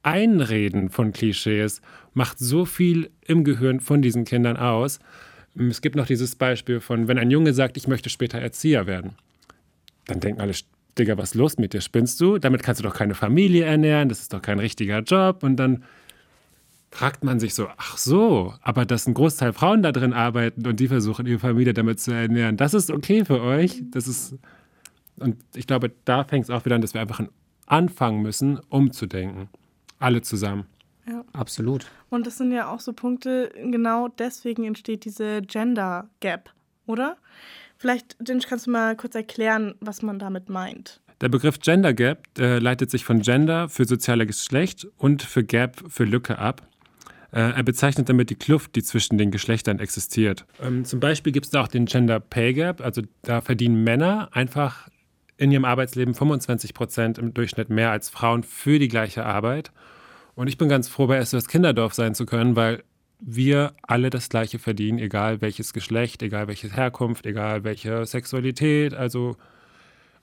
Einreden 0.03 0.89
von 0.89 1.13
Klischees 1.13 1.81
macht 2.13 2.39
so 2.39 2.65
viel 2.65 3.09
im 3.25 3.43
Gehirn 3.43 3.79
von 3.79 4.01
diesen 4.01 4.25
Kindern 4.25 4.57
aus. 4.57 4.99
Es 5.55 5.81
gibt 5.81 5.95
noch 5.95 6.05
dieses 6.05 6.35
Beispiel 6.35 6.79
von, 6.79 7.07
wenn 7.07 7.17
ein 7.17 7.31
Junge 7.31 7.53
sagt, 7.53 7.77
ich 7.77 7.87
möchte 7.87 8.09
später 8.09 8.37
Erzieher 8.37 8.85
werden, 8.85 9.15
dann 10.05 10.19
denken 10.19 10.41
alle, 10.41 10.53
Digga, 10.97 11.17
was 11.17 11.29
ist 11.29 11.35
los 11.35 11.57
mit 11.57 11.73
dir? 11.73 11.81
Spinnst 11.81 12.19
du? 12.21 12.37
Damit 12.37 12.63
kannst 12.63 12.79
du 12.79 12.83
doch 12.83 12.95
keine 12.95 13.13
Familie 13.13 13.65
ernähren, 13.65 14.09
das 14.09 14.21
ist 14.21 14.33
doch 14.33 14.41
kein 14.41 14.59
richtiger 14.59 14.99
Job. 14.99 15.43
Und 15.43 15.57
dann 15.57 15.83
fragt 16.97 17.23
man 17.23 17.39
sich 17.39 17.53
so, 17.53 17.67
ach 17.77 17.95
so, 17.95 18.55
aber 18.63 18.83
dass 18.83 19.05
ein 19.05 19.13
Großteil 19.13 19.53
Frauen 19.53 19.83
da 19.83 19.91
drin 19.91 20.13
arbeiten 20.13 20.65
und 20.65 20.79
die 20.79 20.87
versuchen, 20.87 21.27
ihre 21.27 21.37
Familie 21.37 21.75
damit 21.75 21.99
zu 21.99 22.11
ernähren, 22.11 22.57
das 22.57 22.73
ist 22.73 22.89
okay 22.89 23.23
für 23.23 23.39
euch. 23.39 23.83
Das 23.91 24.07
ist, 24.07 24.35
und 25.19 25.37
ich 25.53 25.67
glaube, 25.67 25.91
da 26.05 26.23
fängt 26.23 26.45
es 26.45 26.49
auch 26.49 26.65
wieder 26.65 26.75
an, 26.75 26.81
dass 26.81 26.95
wir 26.95 27.01
einfach 27.01 27.21
anfangen 27.67 28.23
müssen, 28.23 28.59
umzudenken. 28.69 29.47
Alle 29.99 30.23
zusammen. 30.23 30.65
Ja. 31.07 31.23
Absolut. 31.33 31.85
Und 32.09 32.25
das 32.25 32.39
sind 32.39 32.51
ja 32.51 32.67
auch 32.67 32.79
so 32.79 32.93
Punkte, 32.93 33.51
genau 33.55 34.07
deswegen 34.07 34.63
entsteht 34.63 35.05
diese 35.05 35.43
Gender 35.43 36.09
Gap, 36.19 36.51
oder? 36.87 37.17
Vielleicht, 37.77 38.17
Jinj, 38.27 38.41
kannst 38.49 38.65
du 38.65 38.71
mal 38.71 38.95
kurz 38.95 39.13
erklären, 39.13 39.75
was 39.81 40.01
man 40.01 40.17
damit 40.17 40.49
meint? 40.49 40.99
Der 41.21 41.29
Begriff 41.29 41.59
Gender 41.59 41.93
Gap 41.93 42.27
äh, 42.39 42.57
leitet 42.57 42.89
sich 42.89 43.05
von 43.05 43.21
Gender 43.21 43.69
für 43.69 43.85
soziale 43.85 44.25
Geschlecht 44.25 44.87
und 44.97 45.21
für 45.21 45.43
Gap 45.43 45.83
für 45.89 46.03
Lücke 46.03 46.39
ab. 46.39 46.67
Äh, 47.31 47.39
er 47.39 47.63
bezeichnet 47.63 48.09
damit 48.09 48.29
die 48.29 48.35
Kluft, 48.35 48.75
die 48.75 48.83
zwischen 48.83 49.17
den 49.17 49.31
Geschlechtern 49.31 49.79
existiert. 49.79 50.45
Ähm, 50.61 50.85
zum 50.85 50.99
Beispiel 50.99 51.33
gibt 51.33 51.45
es 51.47 51.51
da 51.51 51.61
auch 51.61 51.67
den 51.67 51.85
Gender 51.85 52.19
Pay 52.19 52.53
Gap, 52.53 52.81
also 52.81 53.01
da 53.23 53.41
verdienen 53.41 53.83
Männer 53.83 54.29
einfach 54.31 54.87
in 55.37 55.51
ihrem 55.51 55.65
Arbeitsleben 55.65 56.13
25 56.13 56.73
Prozent 56.73 57.17
im 57.17 57.33
Durchschnitt 57.33 57.69
mehr 57.69 57.91
als 57.91 58.09
Frauen 58.09 58.43
für 58.43 58.79
die 58.79 58.87
gleiche 58.87 59.25
Arbeit. 59.25 59.71
Und 60.35 60.47
ich 60.47 60.57
bin 60.57 60.69
ganz 60.69 60.87
froh, 60.87 61.07
bei 61.07 61.23
SOS 61.23 61.47
Kinderdorf 61.47 61.93
sein 61.93 62.15
zu 62.15 62.25
können, 62.25 62.55
weil 62.55 62.83
wir 63.19 63.73
alle 63.81 64.09
das 64.09 64.29
Gleiche 64.29 64.59
verdienen, 64.59 64.99
egal 64.99 65.41
welches 65.41 65.73
Geschlecht, 65.73 66.21
egal 66.21 66.47
welche 66.47 66.71
Herkunft, 66.71 67.25
egal 67.25 67.63
welche 67.63 68.05
Sexualität. 68.05 68.93
Also 68.93 69.37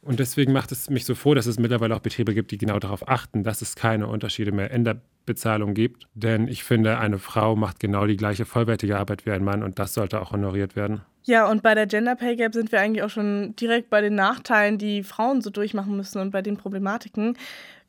und 0.05 0.21
deswegen 0.21 0.53
macht 0.53 0.73
es 0.73 0.91
mich 0.91 1.05
so 1.05 1.15
froh, 1.15 1.35
dass 1.35 1.47
es 1.47 1.59
mittlerweile 1.59 1.95
auch 1.95 2.01
Betriebe 2.01 2.35
gibt, 2.35 2.51
die 2.51 2.59
genau 2.59 2.79
darauf 2.79 3.09
achten, 3.09 3.43
dass 3.43 3.63
es 3.63 3.75
keine 3.75 4.07
Unterschiede 4.07 4.53
mehr 4.53 4.71
in 4.71 4.85
der 4.85 5.01
Bezahlung 5.27 5.75
gibt. 5.75 6.07
Denn 6.15 6.49
ich 6.49 6.65
finde, 6.65 6.99
eine 6.99 7.19
Frau 7.19 7.57
macht 7.57 7.81
genau 7.81 8.07
die 8.07 8.17
gleiche 8.17 8.45
vollwertige 8.45 8.99
Arbeit 8.99 9.27
wie 9.27 9.31
ein 9.31 9.45
Mann 9.45 9.63
und 9.63 9.79
das 9.79 9.95
sollte 9.95 10.21
auch 10.21 10.33
honoriert 10.33 10.77
werden. 10.77 11.01
Ja, 11.25 11.49
und 11.51 11.63
bei 11.63 11.75
der 11.75 11.87
Gender 11.87 12.17
Pay 12.17 12.37
Gap 12.37 12.53
sind 12.53 12.71
wir 12.71 12.81
eigentlich 12.81 13.03
auch 13.03 13.11
schon 13.11 13.57
direkt 13.57 13.89
bei 13.89 14.03
den 14.03 14.15
Nachteilen, 14.15 14.77
die 14.77 15.03
Frauen 15.03 15.41
so 15.41 15.49
durchmachen 15.49 15.97
müssen 15.97 16.21
und 16.21 16.31
bei 16.31 16.43
den 16.43 16.59
Problematiken. 16.59 17.39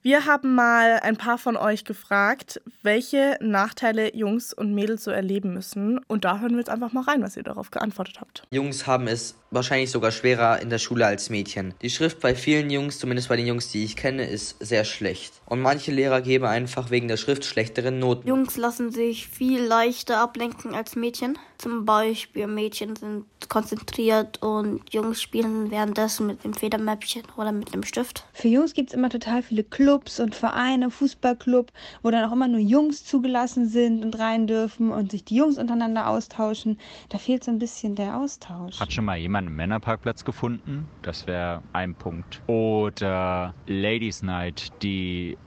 Wir 0.05 0.27
haben 0.27 0.53
mal 0.53 0.99
ein 1.01 1.17
paar 1.17 1.39
von 1.39 1.57
euch 1.57 1.83
gefragt, 1.83 2.61
welche 2.83 3.39
Nachteile 3.41 4.15
Jungs 4.15 4.53
und 4.53 4.75
Mädels 4.75 5.03
so 5.03 5.09
erleben 5.09 5.55
müssen. 5.55 5.99
Und 6.07 6.25
da 6.25 6.39
hören 6.39 6.51
wir 6.51 6.59
jetzt 6.59 6.69
einfach 6.69 6.93
mal 6.93 7.01
rein, 7.01 7.23
was 7.23 7.35
ihr 7.35 7.41
darauf 7.41 7.71
geantwortet 7.71 8.21
habt. 8.21 8.43
Jungs 8.51 8.85
haben 8.85 9.07
es 9.07 9.35
wahrscheinlich 9.55 9.89
sogar 9.89 10.11
schwerer 10.11 10.61
in 10.61 10.69
der 10.69 10.77
Schule 10.77 11.07
als 11.07 11.31
Mädchen. 11.31 11.73
Die 11.81 11.89
Schrift 11.89 12.19
bei 12.19 12.35
vielen 12.35 12.69
Jungs, 12.69 12.99
zumindest 12.99 13.29
bei 13.29 13.37
den 13.37 13.47
Jungs, 13.47 13.71
die 13.71 13.83
ich 13.83 13.95
kenne, 13.95 14.27
ist 14.27 14.57
sehr 14.59 14.85
schlecht. 14.85 15.33
Und 15.47 15.61
manche 15.61 15.91
Lehrer 15.91 16.21
geben 16.21 16.45
einfach 16.45 16.91
wegen 16.91 17.07
der 17.07 17.17
Schrift 17.17 17.45
schlechtere 17.45 17.91
Noten. 17.91 18.27
Jungs 18.27 18.57
lassen 18.57 18.91
sich 18.91 19.27
viel 19.27 19.61
leichter 19.61 20.19
ablenken 20.19 20.75
als 20.75 20.95
Mädchen. 20.95 21.39
Zum 21.57 21.85
Beispiel 21.85 22.47
Mädchen 22.47 22.95
sind 22.95 23.25
konzentriert 23.47 24.41
und 24.41 24.81
Jungs 24.91 25.21
spielen 25.21 25.71
währenddessen 25.71 26.27
mit 26.27 26.43
dem 26.43 26.53
Federmäppchen 26.53 27.23
oder 27.37 27.51
mit 27.51 27.73
dem 27.73 27.83
Stift. 27.83 28.25
Für 28.33 28.47
Jungs 28.47 28.73
gibt 28.73 28.89
es 28.89 28.95
immer 28.95 29.09
total 29.09 29.41
viele 29.43 29.63
Clubs 29.63 30.19
und 30.19 30.35
Vereine, 30.35 30.89
Fußballclub, 30.89 31.71
wo 32.01 32.11
dann 32.11 32.25
auch 32.25 32.33
immer 32.33 32.47
nur 32.47 32.59
Jungs 32.59 33.05
zugelassen 33.05 33.69
sind 33.69 34.03
und 34.03 34.17
rein 34.19 34.47
dürfen 34.47 34.91
und 34.91 35.11
sich 35.11 35.23
die 35.23 35.35
Jungs 35.35 35.57
untereinander 35.57 36.07
austauschen. 36.07 36.79
Da 37.09 37.17
fehlt 37.17 37.43
so 37.43 37.51
ein 37.51 37.59
bisschen 37.59 37.95
der 37.95 38.17
Austausch. 38.17 38.79
Hat 38.79 38.91
schon 38.91 39.05
mal 39.05 39.17
jemand 39.17 39.44
einen 39.45 39.55
Männerparkplatz 39.55 40.25
gefunden? 40.25 40.87
Das 41.01 41.27
wäre 41.27 41.61
ein 41.73 41.95
Punkt. 41.95 42.41
Oder 42.47 43.53
Ladies 43.67 44.23
Night, 44.23 44.71
die 44.81 45.37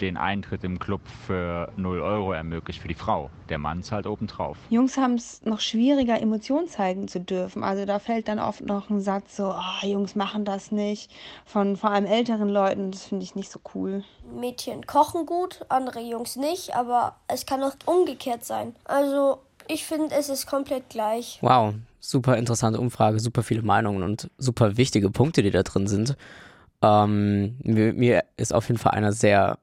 den 0.00 0.16
Eintritt 0.16 0.64
im 0.64 0.78
Club 0.78 1.00
für 1.26 1.72
0 1.76 2.00
Euro 2.00 2.32
ermöglicht 2.32 2.80
für 2.80 2.88
die 2.88 2.94
Frau. 2.94 3.30
Der 3.48 3.58
Mann 3.58 3.82
zahlt 3.82 4.06
obendrauf. 4.06 4.58
Jungs 4.68 4.96
haben 4.96 5.14
es 5.14 5.42
noch 5.44 5.60
schwieriger, 5.60 6.20
Emotionen 6.20 6.68
zeigen 6.68 7.08
zu 7.08 7.20
dürfen. 7.20 7.64
Also 7.64 7.84
da 7.84 7.98
fällt 7.98 8.28
dann 8.28 8.38
oft 8.38 8.60
noch 8.62 8.90
ein 8.90 9.00
Satz 9.00 9.36
so, 9.36 9.54
oh, 9.54 9.86
Jungs 9.86 10.14
machen 10.14 10.44
das 10.44 10.70
nicht, 10.70 11.10
von 11.44 11.76
vor 11.76 11.90
allem 11.90 12.06
älteren 12.06 12.48
Leuten. 12.48 12.90
Das 12.90 13.04
finde 13.04 13.24
ich 13.24 13.34
nicht 13.34 13.50
so 13.50 13.60
cool. 13.74 14.04
Mädchen 14.34 14.86
kochen 14.86 15.26
gut, 15.26 15.64
andere 15.68 16.00
Jungs 16.00 16.36
nicht, 16.36 16.74
aber 16.74 17.16
es 17.28 17.46
kann 17.46 17.62
auch 17.62 17.74
umgekehrt 17.86 18.44
sein. 18.44 18.74
Also 18.84 19.38
ich 19.68 19.84
finde, 19.84 20.14
es 20.14 20.28
ist 20.28 20.46
komplett 20.46 20.88
gleich. 20.90 21.38
Wow, 21.40 21.74
super 22.10 22.36
interessante 22.36 22.80
Umfrage, 22.80 23.20
super 23.20 23.42
viele 23.42 23.62
Meinungen 23.62 24.02
und 24.02 24.30
super 24.38 24.76
wichtige 24.76 25.10
Punkte, 25.10 25.42
die 25.42 25.50
da 25.50 25.62
drin 25.62 25.86
sind. 25.86 26.16
Ähm, 26.82 27.56
mir, 27.62 27.92
mir, 27.94 28.24
ist 28.36 28.54
auf 28.54 28.68
jeden 28.68 28.78
Fall 28.78 28.92
einer 28.92 29.12
sehr 29.12 29.58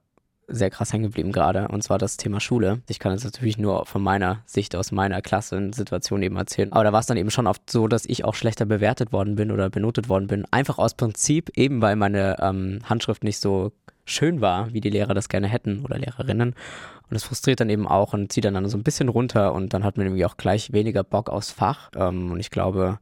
sehr 0.47 0.69
krass 0.69 0.91
hängen 0.91 1.03
geblieben 1.03 1.31
gerade, 1.31 1.67
und 1.69 1.83
zwar 1.83 1.97
das 1.97 2.17
Thema 2.17 2.39
Schule. 2.39 2.81
Ich 2.89 2.99
kann 2.99 3.13
jetzt 3.13 3.23
natürlich 3.23 3.57
nur 3.57 3.85
von 3.85 4.01
meiner 4.01 4.43
Sicht 4.45 4.75
aus 4.75 4.91
meiner 4.91 5.21
Klasse 5.21 5.57
und 5.57 5.73
Situation 5.73 6.21
eben 6.21 6.35
erzählen. 6.35 6.71
Aber 6.73 6.83
da 6.83 6.91
war 6.91 6.99
es 6.99 7.05
dann 7.05 7.17
eben 7.17 7.31
schon 7.31 7.47
oft 7.47 7.69
so, 7.69 7.87
dass 7.87 8.05
ich 8.05 8.25
auch 8.25 8.35
schlechter 8.35 8.65
bewertet 8.65 9.11
worden 9.11 9.35
bin 9.35 9.51
oder 9.51 9.69
benotet 9.69 10.09
worden 10.09 10.27
bin. 10.27 10.45
Einfach 10.51 10.77
aus 10.77 10.95
Prinzip, 10.95 11.49
eben 11.55 11.81
weil 11.81 11.95
meine 11.95 12.37
ähm, 12.41 12.79
Handschrift 12.83 13.23
nicht 13.23 13.39
so 13.39 13.71
schön 14.05 14.41
war, 14.41 14.73
wie 14.73 14.81
die 14.81 14.89
Lehrer 14.89 15.13
das 15.13 15.29
gerne 15.29 15.47
hätten 15.47 15.83
oder 15.83 15.97
Lehrerinnen. 15.97 16.49
Und 16.49 17.11
das 17.11 17.23
frustriert 17.23 17.59
dann 17.59 17.69
eben 17.69 17.87
auch 17.87 18.13
und 18.13 18.31
zieht 18.31 18.45
dann, 18.45 18.53
dann 18.53 18.69
so 18.69 18.77
ein 18.77 18.83
bisschen 18.83 19.09
runter 19.09 19.53
und 19.53 19.73
dann 19.73 19.83
hat 19.83 19.97
man 19.97 20.07
irgendwie 20.07 20.25
auch 20.25 20.37
gleich 20.37 20.73
weniger 20.73 21.03
Bock 21.03 21.29
aufs 21.29 21.51
Fach. 21.51 21.91
Ähm, 21.95 22.31
und 22.31 22.39
ich 22.39 22.49
glaube, 22.49 22.99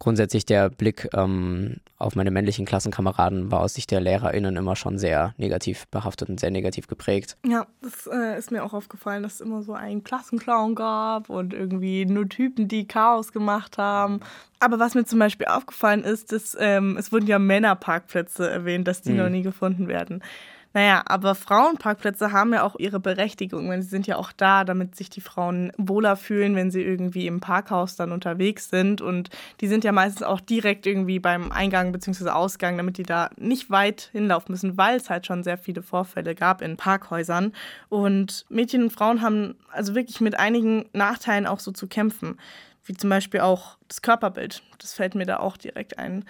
grundsätzlich 0.00 0.46
der 0.46 0.70
Blick 0.70 1.08
ähm, 1.14 1.76
auf 1.98 2.16
meine 2.16 2.32
männlichen 2.32 2.64
Klassenkameraden 2.64 3.52
war 3.52 3.60
aus 3.60 3.74
Sicht 3.74 3.90
der 3.92 4.00
LehrerInnen 4.00 4.56
immer 4.56 4.74
schon 4.74 4.98
sehr 4.98 5.34
negativ 5.36 5.86
behaftet 5.88 6.30
und 6.30 6.40
sehr 6.40 6.50
negativ 6.50 6.88
geprägt. 6.88 7.36
Ja, 7.46 7.66
das 7.82 8.08
äh, 8.12 8.36
ist 8.36 8.50
mir 8.50 8.64
auch 8.64 8.72
aufgefallen, 8.72 9.22
dass 9.22 9.34
es 9.34 9.40
immer 9.42 9.62
so 9.62 9.74
einen 9.74 10.02
Klassenclown 10.02 10.74
gab 10.74 11.28
und 11.28 11.52
irgendwie 11.52 12.06
nur 12.06 12.28
Typen, 12.28 12.66
die 12.66 12.88
Chaos 12.88 13.32
gemacht 13.32 13.78
haben. 13.78 14.20
Aber 14.58 14.78
was 14.78 14.94
mir 14.94 15.04
zum 15.04 15.18
Beispiel 15.18 15.46
aufgefallen 15.46 16.02
ist, 16.02 16.32
dass 16.32 16.56
ähm, 16.58 16.96
es 16.98 17.12
wurden 17.12 17.26
ja 17.26 17.38
Männerparkplätze 17.38 18.50
erwähnt, 18.50 18.88
dass 18.88 19.02
die 19.02 19.12
mhm. 19.12 19.18
noch 19.18 19.28
nie 19.28 19.42
gefunden 19.42 19.86
werden. 19.86 20.22
Naja, 20.72 21.02
aber 21.06 21.34
Frauenparkplätze 21.34 22.30
haben 22.30 22.52
ja 22.52 22.62
auch 22.62 22.76
ihre 22.78 23.00
Berechtigung. 23.00 23.72
Sie 23.82 23.88
sind 23.88 24.06
ja 24.06 24.16
auch 24.16 24.30
da, 24.30 24.62
damit 24.62 24.94
sich 24.94 25.10
die 25.10 25.20
Frauen 25.20 25.72
wohler 25.76 26.14
fühlen, 26.14 26.54
wenn 26.54 26.70
sie 26.70 26.82
irgendwie 26.82 27.26
im 27.26 27.40
Parkhaus 27.40 27.96
dann 27.96 28.12
unterwegs 28.12 28.70
sind. 28.70 29.00
Und 29.00 29.30
die 29.60 29.66
sind 29.66 29.82
ja 29.82 29.90
meistens 29.90 30.22
auch 30.22 30.40
direkt 30.40 30.86
irgendwie 30.86 31.18
beim 31.18 31.50
Eingang 31.50 31.90
bzw. 31.90 32.30
Ausgang, 32.30 32.76
damit 32.76 32.98
die 32.98 33.02
da 33.02 33.30
nicht 33.36 33.70
weit 33.70 34.10
hinlaufen 34.12 34.52
müssen, 34.52 34.76
weil 34.76 34.96
es 34.96 35.10
halt 35.10 35.26
schon 35.26 35.42
sehr 35.42 35.58
viele 35.58 35.82
Vorfälle 35.82 36.36
gab 36.36 36.62
in 36.62 36.76
Parkhäusern. 36.76 37.52
Und 37.88 38.46
Mädchen 38.48 38.84
und 38.84 38.92
Frauen 38.92 39.22
haben 39.22 39.56
also 39.72 39.96
wirklich 39.96 40.20
mit 40.20 40.38
einigen 40.38 40.88
Nachteilen 40.92 41.46
auch 41.46 41.58
so 41.58 41.72
zu 41.72 41.88
kämpfen. 41.88 42.38
Wie 42.84 42.94
zum 42.94 43.10
Beispiel 43.10 43.40
auch 43.40 43.76
das 43.88 44.02
Körperbild. 44.02 44.62
Das 44.78 44.94
fällt 44.94 45.16
mir 45.16 45.26
da 45.26 45.38
auch 45.38 45.56
direkt 45.56 45.98
ein. 45.98 46.24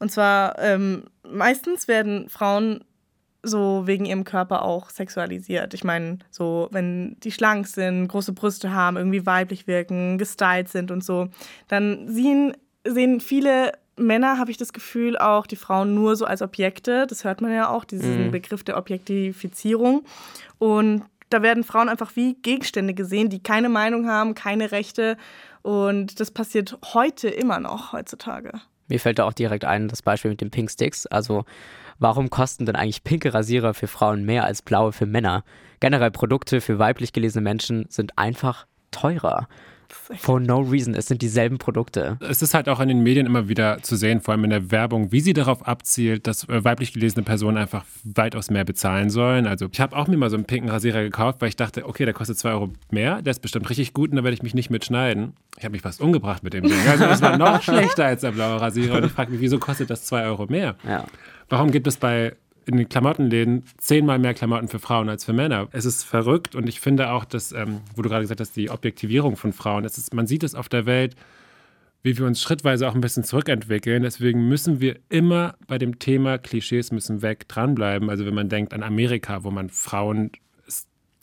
Und 0.00 0.10
zwar 0.10 0.58
ähm, 0.58 1.04
meistens 1.22 1.86
werden 1.86 2.28
Frauen 2.28 2.84
so 3.44 3.86
wegen 3.86 4.04
ihrem 4.04 4.24
Körper 4.24 4.62
auch 4.62 4.90
sexualisiert. 4.90 5.74
Ich 5.74 5.84
meine, 5.84 6.18
so, 6.30 6.68
wenn 6.70 7.16
die 7.20 7.30
schlank 7.30 7.66
sind, 7.66 8.08
große 8.08 8.32
Brüste 8.32 8.72
haben, 8.72 8.96
irgendwie 8.96 9.26
weiblich 9.26 9.66
wirken, 9.66 10.18
gestylt 10.18 10.68
sind 10.68 10.90
und 10.90 11.04
so, 11.04 11.28
dann 11.68 12.08
sehen, 12.08 12.56
sehen 12.84 13.20
viele 13.20 13.72
Männer, 13.96 14.38
habe 14.38 14.50
ich 14.50 14.56
das 14.56 14.72
Gefühl, 14.72 15.16
auch 15.16 15.46
die 15.46 15.56
Frauen 15.56 15.94
nur 15.94 16.16
so 16.16 16.24
als 16.24 16.42
Objekte. 16.42 17.06
Das 17.06 17.24
hört 17.24 17.40
man 17.40 17.52
ja 17.52 17.68
auch, 17.68 17.84
diesen 17.84 18.26
mhm. 18.26 18.30
Begriff 18.30 18.64
der 18.64 18.76
Objektifizierung. 18.76 20.04
Und 20.58 21.04
da 21.30 21.42
werden 21.42 21.64
Frauen 21.64 21.88
einfach 21.88 22.16
wie 22.16 22.34
Gegenstände 22.34 22.94
gesehen, 22.94 23.28
die 23.28 23.42
keine 23.42 23.68
Meinung 23.68 24.08
haben, 24.08 24.34
keine 24.34 24.72
Rechte. 24.72 25.16
Und 25.62 26.20
das 26.20 26.30
passiert 26.30 26.78
heute 26.92 27.28
immer 27.28 27.60
noch, 27.60 27.92
heutzutage. 27.92 28.52
Mir 28.88 29.00
fällt 29.00 29.18
da 29.18 29.24
auch 29.24 29.32
direkt 29.32 29.64
ein, 29.64 29.88
das 29.88 30.02
Beispiel 30.02 30.30
mit 30.30 30.40
den 30.40 30.50
Pink 30.50 30.70
Sticks. 30.70 31.06
Also 31.06 31.44
warum 31.98 32.30
kosten 32.30 32.66
denn 32.66 32.76
eigentlich 32.76 33.04
pinke 33.04 33.32
Rasierer 33.32 33.74
für 33.74 33.86
Frauen 33.86 34.24
mehr 34.24 34.44
als 34.44 34.62
blaue 34.62 34.92
für 34.92 35.06
Männer? 35.06 35.44
Generell 35.80 36.10
Produkte 36.10 36.60
für 36.60 36.78
weiblich 36.78 37.12
gelesene 37.12 37.42
Menschen 37.42 37.86
sind 37.88 38.18
einfach 38.18 38.66
teurer. 38.90 39.48
For 40.18 40.40
no 40.40 40.60
reason. 40.60 40.94
Es 40.94 41.06
sind 41.06 41.22
dieselben 41.22 41.58
Produkte. 41.58 42.18
Es 42.20 42.42
ist 42.42 42.54
halt 42.54 42.68
auch 42.68 42.80
in 42.80 42.88
den 42.88 43.02
Medien 43.02 43.26
immer 43.26 43.48
wieder 43.48 43.82
zu 43.82 43.96
sehen, 43.96 44.20
vor 44.20 44.32
allem 44.32 44.44
in 44.44 44.50
der 44.50 44.70
Werbung, 44.70 45.12
wie 45.12 45.20
sie 45.20 45.32
darauf 45.32 45.66
abzielt, 45.66 46.26
dass 46.26 46.48
äh, 46.48 46.64
weiblich 46.64 46.92
gelesene 46.92 47.22
Personen 47.22 47.56
einfach 47.56 47.84
weitaus 48.04 48.50
mehr 48.50 48.64
bezahlen 48.64 49.10
sollen. 49.10 49.46
Also 49.46 49.68
ich 49.70 49.80
habe 49.80 49.96
auch 49.96 50.06
mir 50.06 50.16
mal 50.16 50.30
so 50.30 50.36
einen 50.36 50.44
pinken 50.44 50.70
Rasierer 50.70 51.02
gekauft, 51.02 51.40
weil 51.40 51.48
ich 51.48 51.56
dachte, 51.56 51.86
okay, 51.86 52.04
der 52.04 52.14
kostet 52.14 52.38
2 52.38 52.50
Euro 52.50 52.70
mehr, 52.90 53.22
der 53.22 53.30
ist 53.30 53.40
bestimmt 53.40 53.68
richtig 53.70 53.92
gut 53.92 54.10
und 54.10 54.16
da 54.16 54.24
werde 54.24 54.34
ich 54.34 54.42
mich 54.42 54.54
nicht 54.54 54.70
mitschneiden. 54.70 55.34
Ich 55.56 55.64
habe 55.64 55.72
mich 55.72 55.82
fast 55.82 56.00
umgebracht 56.00 56.42
mit 56.42 56.52
dem 56.52 56.64
Ding. 56.64 56.88
Also 56.88 57.04
das 57.04 57.22
war 57.22 57.38
noch 57.38 57.62
schlechter 57.62 58.06
als 58.06 58.22
der 58.22 58.32
blaue 58.32 58.60
Rasierer 58.60 58.96
und 58.96 59.04
ich 59.04 59.12
frage 59.12 59.30
mich, 59.30 59.40
wieso 59.40 59.58
kostet 59.58 59.90
das 59.90 60.04
2 60.04 60.24
Euro 60.24 60.46
mehr? 60.46 60.76
Ja. 60.86 61.04
Warum 61.48 61.70
gibt 61.70 61.86
es 61.86 61.96
bei 61.96 62.34
in 62.66 62.76
den 62.76 62.88
Klamottenläden 62.88 63.64
zehnmal 63.78 64.18
mehr 64.18 64.34
Klamotten 64.34 64.68
für 64.68 64.78
Frauen 64.78 65.08
als 65.08 65.24
für 65.24 65.32
Männer. 65.32 65.68
Es 65.72 65.84
ist 65.84 66.04
verrückt 66.04 66.54
und 66.54 66.68
ich 66.68 66.80
finde 66.80 67.10
auch, 67.10 67.24
dass, 67.24 67.52
ähm, 67.52 67.80
wo 67.94 68.02
du 68.02 68.08
gerade 68.08 68.22
gesagt 68.22 68.40
hast, 68.40 68.56
die 68.56 68.70
Objektivierung 68.70 69.36
von 69.36 69.52
Frauen, 69.52 69.84
es 69.84 69.98
ist, 69.98 70.14
man 70.14 70.26
sieht 70.26 70.42
es 70.42 70.54
auf 70.54 70.68
der 70.68 70.86
Welt, 70.86 71.16
wie 72.02 72.18
wir 72.18 72.26
uns 72.26 72.42
schrittweise 72.42 72.86
auch 72.86 72.94
ein 72.94 73.00
bisschen 73.00 73.24
zurückentwickeln. 73.24 74.02
Deswegen 74.02 74.46
müssen 74.46 74.80
wir 74.80 74.96
immer 75.08 75.54
bei 75.66 75.78
dem 75.78 75.98
Thema 75.98 76.36
Klischees 76.36 76.92
müssen 76.92 77.22
weg 77.22 77.48
dranbleiben. 77.48 78.10
Also 78.10 78.26
wenn 78.26 78.34
man 78.34 78.50
denkt 78.50 78.74
an 78.74 78.82
Amerika, 78.82 79.42
wo 79.42 79.50
man 79.50 79.70
Frauen 79.70 80.30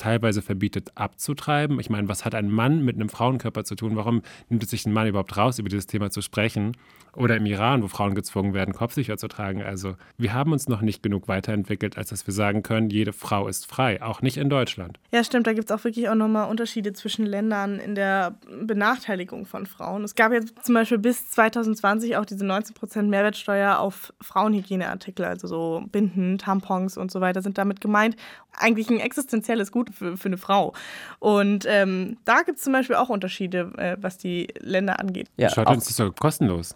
teilweise 0.02 0.42
verbietet, 0.42 0.90
abzutreiben. 0.96 1.80
Ich 1.80 1.90
meine, 1.90 2.08
was 2.08 2.26
hat 2.26 2.34
ein 2.34 2.50
Mann 2.50 2.84
mit 2.84 2.96
einem 2.96 3.10
Frauenkörper 3.10 3.64
zu 3.64 3.76
tun? 3.76 3.96
Warum 3.96 4.24
nimmt 4.50 4.64
es 4.64 4.72
sich 4.72 4.86
ein 4.86 4.94
Mann 4.94 5.08
überhaupt 5.08 5.38
raus, 5.38 5.60
über 5.60 5.70
dieses 5.70 5.86
Thema 5.88 6.10
zu 6.10 6.22
sprechen? 6.22 6.76
Oder 7.14 7.36
im 7.36 7.46
Iran, 7.46 7.84
wo 7.84 7.90
Frauen 7.90 8.16
gezwungen 8.16 8.54
werden, 8.54 8.74
Kopftücher 8.74 9.18
zu 9.18 9.28
tragen. 9.28 9.62
Also 9.62 9.96
wir 10.18 10.34
haben 10.34 10.54
uns 10.54 10.70
noch 10.70 10.82
nicht 10.82 11.04
genug 11.04 11.28
weiterentwickelt, 11.28 11.98
als 11.98 12.10
dass 12.10 12.26
wir 12.26 12.34
sagen 12.34 12.64
können, 12.64 12.90
jede 12.90 13.12
Frau 13.12 13.50
ist 13.50 13.68
frei, 13.68 14.02
auch 14.02 14.22
nicht 14.22 14.38
in 14.38 14.50
Deutschland. 14.50 14.98
Ja, 15.12 15.22
stimmt. 15.24 15.46
Da 15.46 15.54
gibt 15.54 15.70
es 15.70 15.78
auch 15.78 15.84
wirklich 15.84 16.08
auch 16.08 16.16
nochmal 16.16 16.50
Unterschiede 16.50 16.94
zwischen 16.94 17.26
Ländern 17.26 17.80
in 17.80 17.96
der 17.96 18.36
Benachteiligung 18.64 19.46
von 19.46 19.66
Frauen. 19.66 20.06
Es 20.06 20.16
gab 20.16 20.32
jetzt 20.32 20.54
zum 20.64 20.74
Beispiel 20.74 21.00
bis 21.00 21.30
2020 21.32 22.16
auch 22.16 22.26
diese 22.26 22.46
19% 22.46 23.04
Mehrwertsteuer 23.04 23.80
auf 23.80 24.14
Frauenhygieneartikel, 24.22 25.26
also 25.26 25.48
so 25.48 25.84
Binden, 25.92 26.38
Tampons 26.38 26.98
und 26.98 27.12
so 27.12 27.20
weiter 27.20 27.42
sind 27.42 27.58
damit 27.58 27.82
gemeint. 27.82 28.16
Eigentlich 28.58 28.90
ein 28.90 29.00
existenzielles 29.00 29.74
Gut 29.74 29.91
für, 29.92 30.18
für 30.18 30.30
eine 30.30 30.38
Frau. 30.38 30.74
Und 31.20 31.66
ähm, 31.68 32.18
da 32.26 32.42
gibt 32.42 32.58
es 32.58 32.64
zum 32.64 32.74
Beispiel 32.74 32.96
auch 32.96 33.10
Unterschiede, 33.10 33.72
äh, 33.78 33.98
was 34.00 34.18
die 34.18 34.48
Länder 34.60 35.00
angeht. 35.00 35.30
Ja, 35.38 35.50
Schottland 35.50 35.82
ist 35.82 36.00
das 36.00 36.16
kostenlos. 36.20 36.76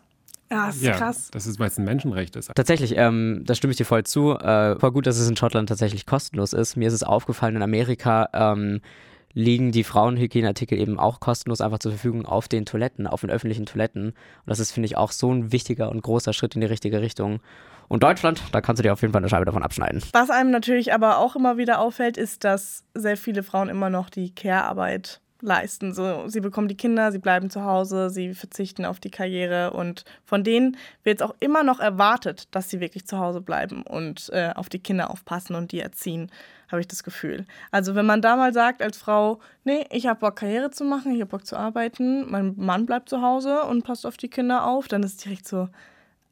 Ja, 0.51 0.67
das 0.67 0.75
ist 0.75 0.84
ja, 0.84 0.93
krass. 0.93 1.30
Das 1.32 1.47
ist, 1.47 1.60
weil 1.60 1.67
es 1.67 1.78
ein 1.78 1.86
Menschenrecht 1.86 2.36
ist. 2.36 2.51
Tatsächlich, 2.54 2.95
ähm, 2.97 3.43
da 3.45 3.56
stimme 3.56 3.71
ich 3.71 3.78
dir 3.78 3.86
voll 3.86 4.04
zu. 4.04 4.34
Äh, 4.34 4.80
voll 4.80 4.91
gut, 4.91 5.08
dass 5.08 5.17
es 5.17 5.28
in 5.28 5.36
Schottland 5.36 5.69
tatsächlich 5.69 6.06
kostenlos 6.06 6.54
ist. 6.54 6.75
Mir 6.75 6.88
ist 6.88 6.93
es 6.93 7.04
aufgefallen, 7.04 7.56
in 7.56 7.63
Amerika 7.63 8.30
ähm, 8.34 8.82
liegen 9.34 9.71
die 9.71 9.84
Frauenhygieneartikel 9.84 10.80
eben 10.80 10.99
auch 10.99 11.19
kostenlos 11.19 11.62
einfach 11.62 11.80
zur 11.80 11.91
Verfügung 11.91 12.25
auf 12.25 12.47
den 12.47 12.65
Toiletten, 12.65 13.08
auf 13.08 13.21
den 13.21 13.32
öffentlichen 13.32 13.65
Toiletten. 13.65 14.10
Und 14.10 14.15
das 14.45 14.60
ist, 14.60 14.71
finde 14.71 14.86
ich, 14.86 14.97
auch 14.97 15.12
so 15.12 15.32
ein 15.32 15.51
wichtiger 15.51 15.89
und 15.89 16.01
großer 16.01 16.32
Schritt 16.32 16.56
in 16.56 16.62
die 16.62 16.67
richtige 16.67 17.01
Richtung. 17.01 17.41
Und 17.88 18.04
Deutschland, 18.04 18.41
da 18.52 18.62
kannst 18.62 18.80
du 18.80 18.84
dir 18.84 18.93
auf 18.93 19.02
jeden 19.02 19.13
Fall 19.13 19.21
eine 19.21 19.30
Scheibe 19.30 19.45
davon 19.45 19.63
abschneiden. 19.63 20.02
Was 20.13 20.30
einem 20.30 20.52
natürlich 20.52 20.93
aber 20.93 21.19
auch 21.19 21.36
immer 21.36 21.58
wieder 21.58 21.80
auffällt, 21.80 22.17
ist, 22.17 22.43
dass 22.43 22.84
sehr 22.93 23.17
viele 23.17 23.43
Frauen 23.43 23.69
immer 23.69 23.89
noch 23.89 24.10
die 24.10 24.34
Care-Arbeit 24.34 25.21
leisten. 25.41 25.93
So, 25.93 26.28
sie 26.28 26.41
bekommen 26.41 26.67
die 26.67 26.78
Kinder, 26.78 27.12
sie 27.12 27.19
bleiben 27.19 27.50
zu 27.50 27.63
Hause, 27.63 28.10
sie 28.10 28.34
verzichten 28.34 28.86
auf 28.86 29.00
die 29.00 29.12
Karriere 29.12 29.71
und 29.71 30.04
von 30.24 30.43
denen 30.43 30.78
wird 31.04 31.21
es 31.21 31.28
auch 31.28 31.36
immer 31.39 31.63
noch 31.63 31.80
erwartet, 31.80 32.48
dass 32.52 32.69
sie 32.69 32.80
wirklich 32.80 33.06
zu 33.06 33.19
Hause 33.19 33.41
bleiben 33.41 33.84
und 33.84 34.30
äh, 34.34 34.52
auf 34.56 34.69
die 34.69 34.80
Kinder 34.80 35.12
aufpassen 35.12 35.56
und 35.56 35.71
die 35.71 35.80
erziehen, 35.80 36.32
habe 36.69 36.82
ich 36.82 36.88
das 36.88 37.04
Gefühl. 37.04 37.45
Also 37.71 37.95
wenn 37.95 38.06
man 38.06 38.21
da 38.21 38.36
mal 38.36 38.54
sagt 38.54 38.82
als 38.82 38.98
Frau, 38.98 39.39
nee, 39.63 39.86
ich 39.91 40.08
habe 40.08 40.19
Bock 40.19 40.38
Karriere 40.38 40.71
zu 40.71 40.84
machen, 40.84 41.13
ich 41.13 41.21
habe 41.21 41.30
Bock 41.30 41.45
zu 41.45 41.58
arbeiten, 41.58 42.30
mein 42.30 42.56
Mann 42.58 42.86
bleibt 42.86 43.10
zu 43.10 43.21
Hause 43.21 43.63
und 43.63 43.84
passt 43.84 44.06
auf 44.06 44.17
die 44.17 44.30
Kinder 44.30 44.65
auf, 44.65 44.88
dann 44.88 45.04
ist 45.04 45.24
direkt 45.24 45.48
so, 45.48 45.69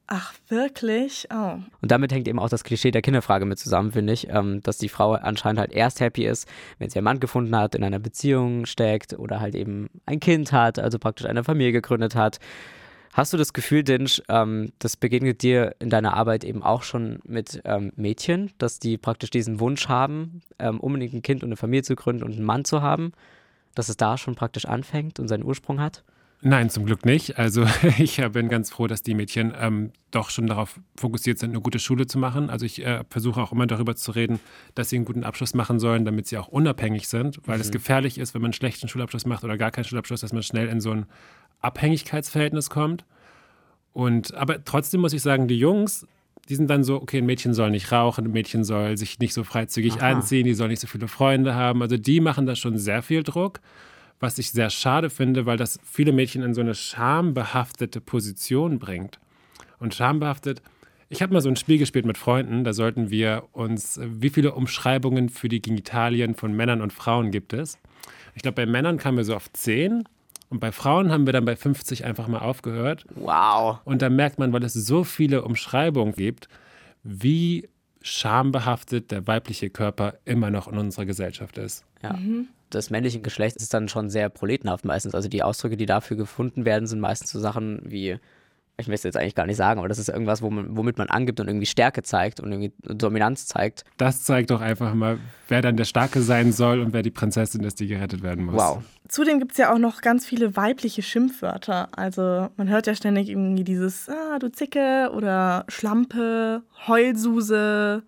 Ach, 0.08 0.34
wirklich? 0.50 1.28
Oh. 1.34 1.58
Und 1.82 1.92
damit 1.92 2.12
hängt 2.12 2.28
eben 2.28 2.40
auch 2.40 2.50
das 2.50 2.64
Klischee 2.64 2.92
der 2.92 3.02
Kinderfrage 3.02 3.46
mit 3.46 3.58
zusammen, 3.58 3.94
finde 3.94 4.14
ich, 4.14 4.30
ähm, 4.30 4.62
dass 4.62 4.78
die 4.78 4.90
Frau 4.90 5.14
anscheinend 5.14 5.60
halt 5.60 5.72
erst 5.72 6.02
happy 6.02 6.26
ist, 6.26 6.48
wenn 6.78 6.90
sie 6.90 7.00
einen 7.00 7.06
Mann 7.06 7.20
gefunden 7.22 7.56
hat, 7.56 7.74
in 7.74 7.84
einer 7.84 8.00
Beziehung 8.00 8.66
steckt 8.66 9.18
oder 9.18 9.40
halt 9.40 9.56
eben 9.56 9.90
ein 10.06 10.20
Kind 10.20 10.52
hat, 10.52 10.78
also 10.78 11.00
praktisch 11.00 11.26
eine 11.26 11.44
Familie 11.44 11.72
gegründet 11.72 12.16
hat. 12.16 12.40
Hast 13.14 13.32
du 13.32 13.38
das 13.38 13.54
Gefühl, 13.54 13.84
Dinch, 13.84 14.24
ähm, 14.28 14.74
das 14.80 14.98
begegnet 14.98 15.42
dir 15.42 15.76
in 15.80 15.90
deiner 15.90 16.16
Arbeit 16.16 16.44
eben 16.44 16.64
auch 16.64 16.84
schon 16.84 17.20
mit 17.24 17.62
ähm, 17.64 17.94
Mädchen, 17.96 18.52
dass 18.58 18.80
die 18.80 18.98
praktisch 18.98 19.30
diesen 19.30 19.60
Wunsch 19.60 19.88
haben, 19.88 20.42
ähm, 20.60 20.80
unbedingt 20.80 21.14
ein 21.14 21.22
Kind 21.22 21.44
und 21.44 21.50
eine 21.50 21.58
Familie 21.58 21.84
zu 21.84 21.96
gründen 21.96 22.24
und 22.24 22.34
einen 22.34 22.44
Mann 22.44 22.66
zu 22.66 22.82
haben, 22.82 23.14
dass 23.76 23.88
es 23.88 23.98
da 23.98 24.18
schon 24.18 24.36
praktisch 24.36 24.66
anfängt 24.66 25.20
und 25.20 25.28
seinen 25.28 25.44
Ursprung 25.46 25.80
hat? 25.80 26.04
Nein, 26.46 26.70
zum 26.70 26.86
Glück 26.86 27.06
nicht. 27.06 27.40
Also 27.40 27.66
ich 27.98 28.18
bin 28.34 28.50
ganz 28.50 28.70
froh, 28.70 28.88
dass 28.88 29.02
die 29.02 29.14
Mädchen 29.14 29.54
ähm, 29.58 29.92
doch 30.12 30.30
schon 30.30 30.46
darauf 30.46 30.78
fokussiert 30.98 31.40
sind, 31.40 31.52
eine 31.52 31.62
gute 31.62 31.80
Schule 31.80 32.06
zu 32.06 32.20
machen. 32.20 32.50
Also 32.50 32.66
ich 32.66 32.86
äh, 32.86 33.06
versuche 33.10 33.42
auch 33.42 33.54
immer 33.54 33.66
darüber 33.66 33.96
zu 33.96 34.12
reden, 34.12 34.42
dass 34.76 34.90
sie 34.90 34.98
einen 34.98 35.06
guten 35.06 35.24
Abschluss 35.24 35.54
machen 35.54 35.80
sollen, 35.80 36.04
damit 36.04 36.28
sie 36.28 36.38
auch 36.38 36.50
unabhängig 36.50 37.08
sind, 37.08 37.40
weil 37.46 37.56
mhm. 37.56 37.62
es 37.62 37.72
gefährlich 37.72 38.18
ist, 38.18 38.34
wenn 38.34 38.42
man 38.42 38.50
einen 38.50 38.54
schlechten 38.54 38.90
Schulabschluss 38.90 39.26
macht 39.26 39.46
oder 39.46 39.58
gar 39.58 39.72
keinen 39.72 39.86
Schulabschluss, 39.86 40.20
dass 40.20 40.34
man 40.34 40.44
schnell 40.44 40.68
in 40.68 40.82
so 40.82 40.92
ein 40.92 41.06
Abhängigkeitsverhältnis 41.62 42.70
kommt. 42.70 43.06
Und 43.94 44.34
aber 44.34 44.66
trotzdem 44.66 45.00
muss 45.00 45.14
ich 45.14 45.22
sagen, 45.22 45.48
die 45.48 45.58
Jungs, 45.58 46.06
die 46.50 46.56
sind 46.56 46.70
dann 46.70 46.84
so, 46.84 47.02
okay, 47.02 47.20
ein 47.20 47.26
Mädchen 47.26 47.54
soll 47.54 47.72
nicht 47.72 47.94
rauchen, 47.94 48.26
ein 48.26 48.32
Mädchen 48.32 48.66
soll 48.66 48.98
sich 48.98 49.18
nicht 49.20 49.34
so 49.34 49.46
freizügig 49.46 50.02
Aha. 50.02 50.12
anziehen, 50.12 50.44
die 50.44 50.56
soll 50.56 50.68
nicht 50.68 50.82
so 50.82 50.88
viele 50.88 51.08
Freunde 51.08 51.56
haben. 51.56 51.82
Also 51.82 51.96
die 51.96 52.20
machen 52.20 52.46
da 52.46 52.58
schon 52.58 52.78
sehr 52.78 53.02
viel 53.02 53.24
Druck 53.24 53.62
was 54.24 54.38
ich 54.38 54.52
sehr 54.52 54.70
schade 54.70 55.10
finde, 55.10 55.46
weil 55.46 55.58
das 55.58 55.78
viele 55.84 56.14
Mädchen 56.14 56.44
in 56.44 56.54
so 56.54 56.62
eine 56.62 56.76
schambehaftete 56.76 58.00
Position 58.00 58.80
bringt. 58.80 59.20
Und 59.80 59.94
schambehaftet, 59.94 60.62
ich 61.10 61.22
habe 61.22 61.34
mal 61.34 61.42
so 61.42 61.50
ein 61.50 61.58
Spiel 61.58 61.78
gespielt 61.78 62.06
mit 62.06 62.18
Freunden, 62.18 62.64
da 62.64 62.72
sollten 62.72 63.10
wir 63.10 63.44
uns, 63.52 64.00
wie 64.02 64.30
viele 64.30 64.54
Umschreibungen 64.54 65.28
für 65.28 65.50
die 65.50 65.62
Genitalien 65.62 66.36
von 66.36 66.54
Männern 66.54 66.82
und 66.82 66.94
Frauen 66.94 67.32
gibt 67.32 67.52
es? 67.52 67.78
Ich 68.34 68.42
glaube, 68.42 68.56
bei 68.56 68.66
Männern 68.66 68.98
kamen 68.98 69.18
wir 69.18 69.26
so 69.26 69.36
auf 69.36 69.52
10 69.52 70.06
und 70.48 70.60
bei 70.62 70.72
Frauen 70.72 71.12
haben 71.12 71.26
wir 71.26 71.34
dann 71.34 71.44
bei 71.44 71.58
50 71.58 72.06
einfach 72.06 72.30
mal 72.30 72.40
aufgehört. 72.40 73.06
Wow. 73.16 73.80
Und 73.84 74.02
da 74.02 74.10
merkt 74.10 74.40
man, 74.40 74.54
weil 74.54 74.64
es 74.64 74.74
so 74.74 75.04
viele 75.04 75.44
Umschreibungen 75.44 76.16
gibt, 76.16 76.48
wie 77.04 77.68
schambehaftet 78.02 79.12
der 79.12 79.28
weibliche 79.28 79.70
Körper 79.70 80.14
immer 80.24 80.50
noch 80.50 80.70
in 80.70 80.78
unserer 80.78 81.06
Gesellschaft 81.06 81.58
ist. 81.58 81.84
Ja. 82.02 82.14
Mhm 82.14 82.48
des 82.74 82.90
männlichen 82.90 83.24
Geschlechts 83.24 83.62
ist 83.62 83.74
dann 83.74 83.88
schon 83.88 84.10
sehr 84.10 84.30
proletenhaft 84.30 84.86
meistens. 84.86 85.16
Also 85.16 85.30
die 85.30 85.44
Ausdrücke, 85.44 85.78
die 85.78 85.86
dafür 85.86 86.18
gefunden 86.18 86.66
werden, 86.66 86.88
sind 86.88 87.00
meistens 87.00 87.32
so 87.32 87.40
Sachen 87.40 87.82
wie, 87.84 88.18
ich 88.78 88.88
will 88.88 88.96
es 88.96 89.04
jetzt 89.04 89.18
eigentlich 89.18 89.36
gar 89.36 89.46
nicht 89.46 89.58
sagen, 89.58 89.80
aber 89.80 89.88
das 89.88 90.00
ist 90.00 90.10
irgendwas, 90.10 90.42
wo 90.42 90.50
man, 90.50 90.76
womit 90.76 90.98
man 90.98 91.10
angibt 91.10 91.40
und 91.40 91.48
irgendwie 91.48 91.66
Stärke 91.66 92.02
zeigt 92.04 92.40
und 92.40 92.52
irgendwie 92.52 92.74
Dominanz 92.82 93.46
zeigt. 93.46 93.84
Das 93.98 94.24
zeigt 94.24 94.50
doch 94.50 94.62
einfach 94.62 94.94
mal, 94.94 95.20
wer 95.48 95.62
dann 95.62 95.78
der 95.78 95.86
Starke 95.86 96.22
sein 96.22 96.52
soll 96.52 96.80
und 96.80 96.94
wer 96.94 97.04
die 97.04 97.12
Prinzessin 97.12 97.64
ist, 97.64 97.80
die 97.80 97.88
gerettet 97.88 98.24
werden 98.24 98.46
muss. 98.46 98.56
Wow. 98.56 98.84
Zudem 99.08 99.40
gibt 99.40 99.52
es 99.52 99.58
ja 99.58 99.72
auch 99.72 99.78
noch 99.78 100.02
ganz 100.02 100.26
viele 100.26 100.56
weibliche 100.56 101.04
Schimpfwörter. 101.04 101.90
Also 101.96 102.50
man 102.58 102.70
hört 102.70 102.88
ja 102.88 102.96
ständig 102.96 103.30
irgendwie 103.30 103.64
dieses, 103.64 104.10
ah, 104.10 104.40
du 104.40 104.52
Zicke 104.52 105.12
oder 105.14 105.66
Schlampe, 105.68 106.64
Heulsuse. 106.88 108.04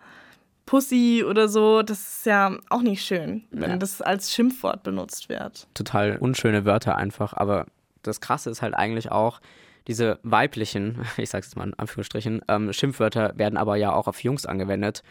Pussy 0.65 1.23
oder 1.27 1.47
so, 1.47 1.81
das 1.83 1.99
ist 1.99 2.25
ja 2.25 2.57
auch 2.69 2.81
nicht 2.81 3.03
schön, 3.03 3.43
wenn 3.51 3.71
ja. 3.71 3.77
das 3.77 4.01
als 4.01 4.33
Schimpfwort 4.33 4.83
benutzt 4.83 5.29
wird. 5.29 5.67
Total 5.73 6.17
unschöne 6.17 6.65
Wörter 6.65 6.95
einfach, 6.95 7.33
aber 7.33 7.67
das 8.01 8.21
Krasse 8.21 8.49
ist 8.49 8.61
halt 8.61 8.73
eigentlich 8.73 9.11
auch, 9.11 9.39
diese 9.87 10.19
weiblichen, 10.23 11.05
ich 11.17 11.29
sag's 11.29 11.47
jetzt 11.47 11.55
mal 11.55 11.67
in 11.67 11.73
Anführungsstrichen, 11.75 12.41
ähm, 12.47 12.73
Schimpfwörter 12.73 13.33
werden 13.37 13.57
aber 13.57 13.75
ja 13.75 13.93
auch 13.93 14.07
auf 14.07 14.23
Jungs 14.23 14.45
angewendet. 14.45 15.03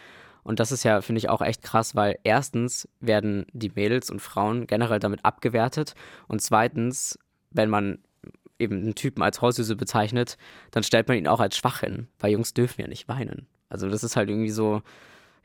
Und 0.43 0.61
das 0.61 0.73
ist 0.73 0.83
ja, 0.83 1.01
finde 1.01 1.21
ich, 1.21 1.31
auch 1.31 1.41
echt 1.41 1.63
krass, 1.63 1.95
weil 1.95 2.19
erstens 2.23 2.87
werden 3.01 3.47
die 3.53 3.73
Mädels 3.75 4.11
und 4.11 4.21
Frauen 4.21 4.67
generell 4.67 4.99
damit 4.99 5.25
abgewertet 5.25 5.95
und 6.29 6.43
zweitens, 6.43 7.19
wenn 7.51 7.71
man 7.71 7.99
eben 8.59 8.77
einen 8.83 8.95
Typen 8.95 9.23
als 9.23 9.41
Hausüse 9.41 9.75
bezeichnet, 9.75 10.37
dann 10.71 10.83
stellt 10.83 11.09
man 11.09 11.17
ihn 11.17 11.29
auch 11.29 11.41
als 11.41 11.57
schwach 11.57 11.81
hin, 11.81 12.09
weil 12.19 12.33
Jungs 12.33 12.53
dürfen 12.53 12.83
ja 12.83 12.89
nicht 12.89 13.09
weinen. 13.09 13.47
Also 13.71 13.89
das 13.89 14.05
ist 14.05 14.17
halt 14.17 14.29
irgendwie 14.29 14.51
so, 14.51 14.83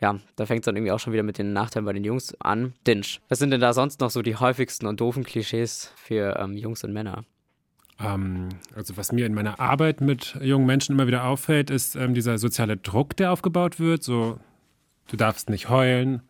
ja, 0.01 0.17
da 0.35 0.45
fängt 0.45 0.61
es 0.61 0.65
dann 0.65 0.75
irgendwie 0.75 0.91
auch 0.91 0.99
schon 0.99 1.13
wieder 1.13 1.23
mit 1.23 1.37
den 1.37 1.53
Nachteilen 1.53 1.85
bei 1.85 1.93
den 1.93 2.03
Jungs 2.03 2.33
an. 2.39 2.73
Dinsch, 2.87 3.19
was 3.27 3.39
sind 3.39 3.51
denn 3.51 3.61
da 3.61 3.73
sonst 3.73 3.99
noch 3.99 4.09
so 4.09 4.21
die 4.21 4.35
häufigsten 4.35 4.87
und 4.87 5.01
doofen 5.01 5.23
Klischees 5.23 5.91
für 5.97 6.37
ähm, 6.39 6.55
Jungs 6.55 6.83
und 6.83 6.93
Männer? 6.93 7.25
Ähm, 7.99 8.49
also 8.75 8.95
was 8.95 9.11
mir 9.11 9.25
in 9.25 9.33
meiner 9.33 9.59
Arbeit 9.59 9.99
mit 9.99 10.37
jungen 10.41 10.65
Menschen 10.65 10.93
immer 10.93 11.07
wieder 11.07 11.25
auffällt, 11.25 11.69
ist 11.69 11.95
ähm, 11.95 12.13
dieser 12.13 12.37
soziale 12.37 12.77
Druck, 12.77 13.17
der 13.17 13.31
aufgebaut 13.31 13.79
wird. 13.79 14.03
So, 14.03 14.39
du 15.07 15.17
darfst 15.17 15.49
nicht 15.49 15.67
heulen, 15.67 16.21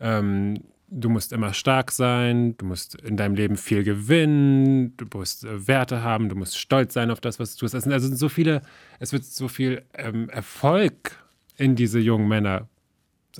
ähm, 0.00 0.58
du 0.88 1.08
musst 1.08 1.32
immer 1.32 1.54
stark 1.54 1.92
sein, 1.92 2.58
du 2.58 2.66
musst 2.66 2.94
in 2.94 3.16
deinem 3.16 3.36
Leben 3.36 3.56
viel 3.56 3.84
gewinnen, 3.84 4.96
du 4.98 5.06
musst 5.14 5.44
äh, 5.44 5.66
Werte 5.66 6.02
haben, 6.02 6.28
du 6.28 6.36
musst 6.36 6.58
stolz 6.58 6.92
sein 6.92 7.10
auf 7.10 7.20
das, 7.20 7.40
was 7.40 7.56
du 7.56 7.60
tust. 7.60 7.74
Also 7.74 8.14
so 8.14 8.28
viele, 8.28 8.60
es 8.98 9.14
wird 9.14 9.24
so 9.24 9.48
viel 9.48 9.82
ähm, 9.94 10.28
Erfolg 10.28 11.16
in 11.56 11.74
diese 11.74 12.00
jungen 12.00 12.28
Männer 12.28 12.68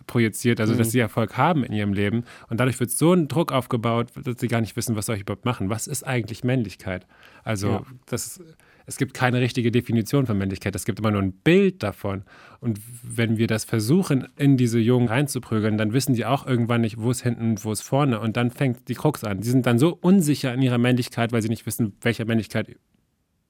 projiziert, 0.07 0.61
also 0.61 0.75
dass 0.75 0.89
mhm. 0.89 0.91
sie 0.93 0.99
Erfolg 1.01 1.37
haben 1.37 1.65
in 1.65 1.73
ihrem 1.73 1.93
Leben. 1.93 2.25
Und 2.49 2.61
dadurch 2.61 2.79
wird 2.81 2.91
so 2.91 3.13
ein 3.13 3.29
Druck 3.29 3.53
aufgebaut, 3.53 4.11
dass 4.23 4.39
sie 4.39 4.49
gar 4.49 4.61
nicht 4.61 4.77
wissen, 4.77 4.97
was 4.97 5.07
soll 5.07 5.17
ich 5.17 5.23
überhaupt 5.23 5.45
machen. 5.45 5.71
Was 5.71 5.87
ist 5.87 6.05
eigentlich 6.05 6.45
Männlichkeit? 6.45 7.07
Also 7.45 7.69
ja. 7.69 7.83
das, 8.07 8.41
es 8.87 8.97
gibt 8.97 9.15
keine 9.15 9.41
richtige 9.41 9.71
Definition 9.71 10.27
von 10.27 10.39
Männlichkeit. 10.39 10.75
Es 10.75 10.85
gibt 10.85 10.99
immer 10.99 11.11
nur 11.11 11.23
ein 11.23 11.33
Bild 11.33 11.83
davon. 11.83 12.23
Und 12.61 12.81
wenn 13.03 13.37
wir 13.37 13.47
das 13.47 13.65
versuchen, 13.65 14.29
in 14.37 14.57
diese 14.57 14.79
Jungen 14.79 15.09
reinzuprügeln, 15.09 15.79
dann 15.79 15.93
wissen 15.93 16.15
die 16.15 16.25
auch 16.25 16.47
irgendwann 16.47 16.81
nicht, 16.81 16.99
wo 16.99 17.11
es 17.11 17.23
hinten 17.23 17.51
und 17.51 17.65
wo 17.65 17.73
es 17.73 17.83
vorne. 17.83 18.21
Und 18.21 18.37
dann 18.37 18.51
fängt 18.51 18.89
die 18.89 18.95
Krux 18.95 19.25
an. 19.25 19.41
Die 19.41 19.49
sind 19.49 19.67
dann 19.67 19.79
so 19.79 19.97
unsicher 20.01 20.55
in 20.55 20.63
ihrer 20.63 20.79
Männlichkeit, 20.79 21.33
weil 21.33 21.43
sie 21.43 21.49
nicht 21.49 21.67
wissen, 21.67 21.97
welcher 22.01 22.25
Männlichkeit 22.25 22.77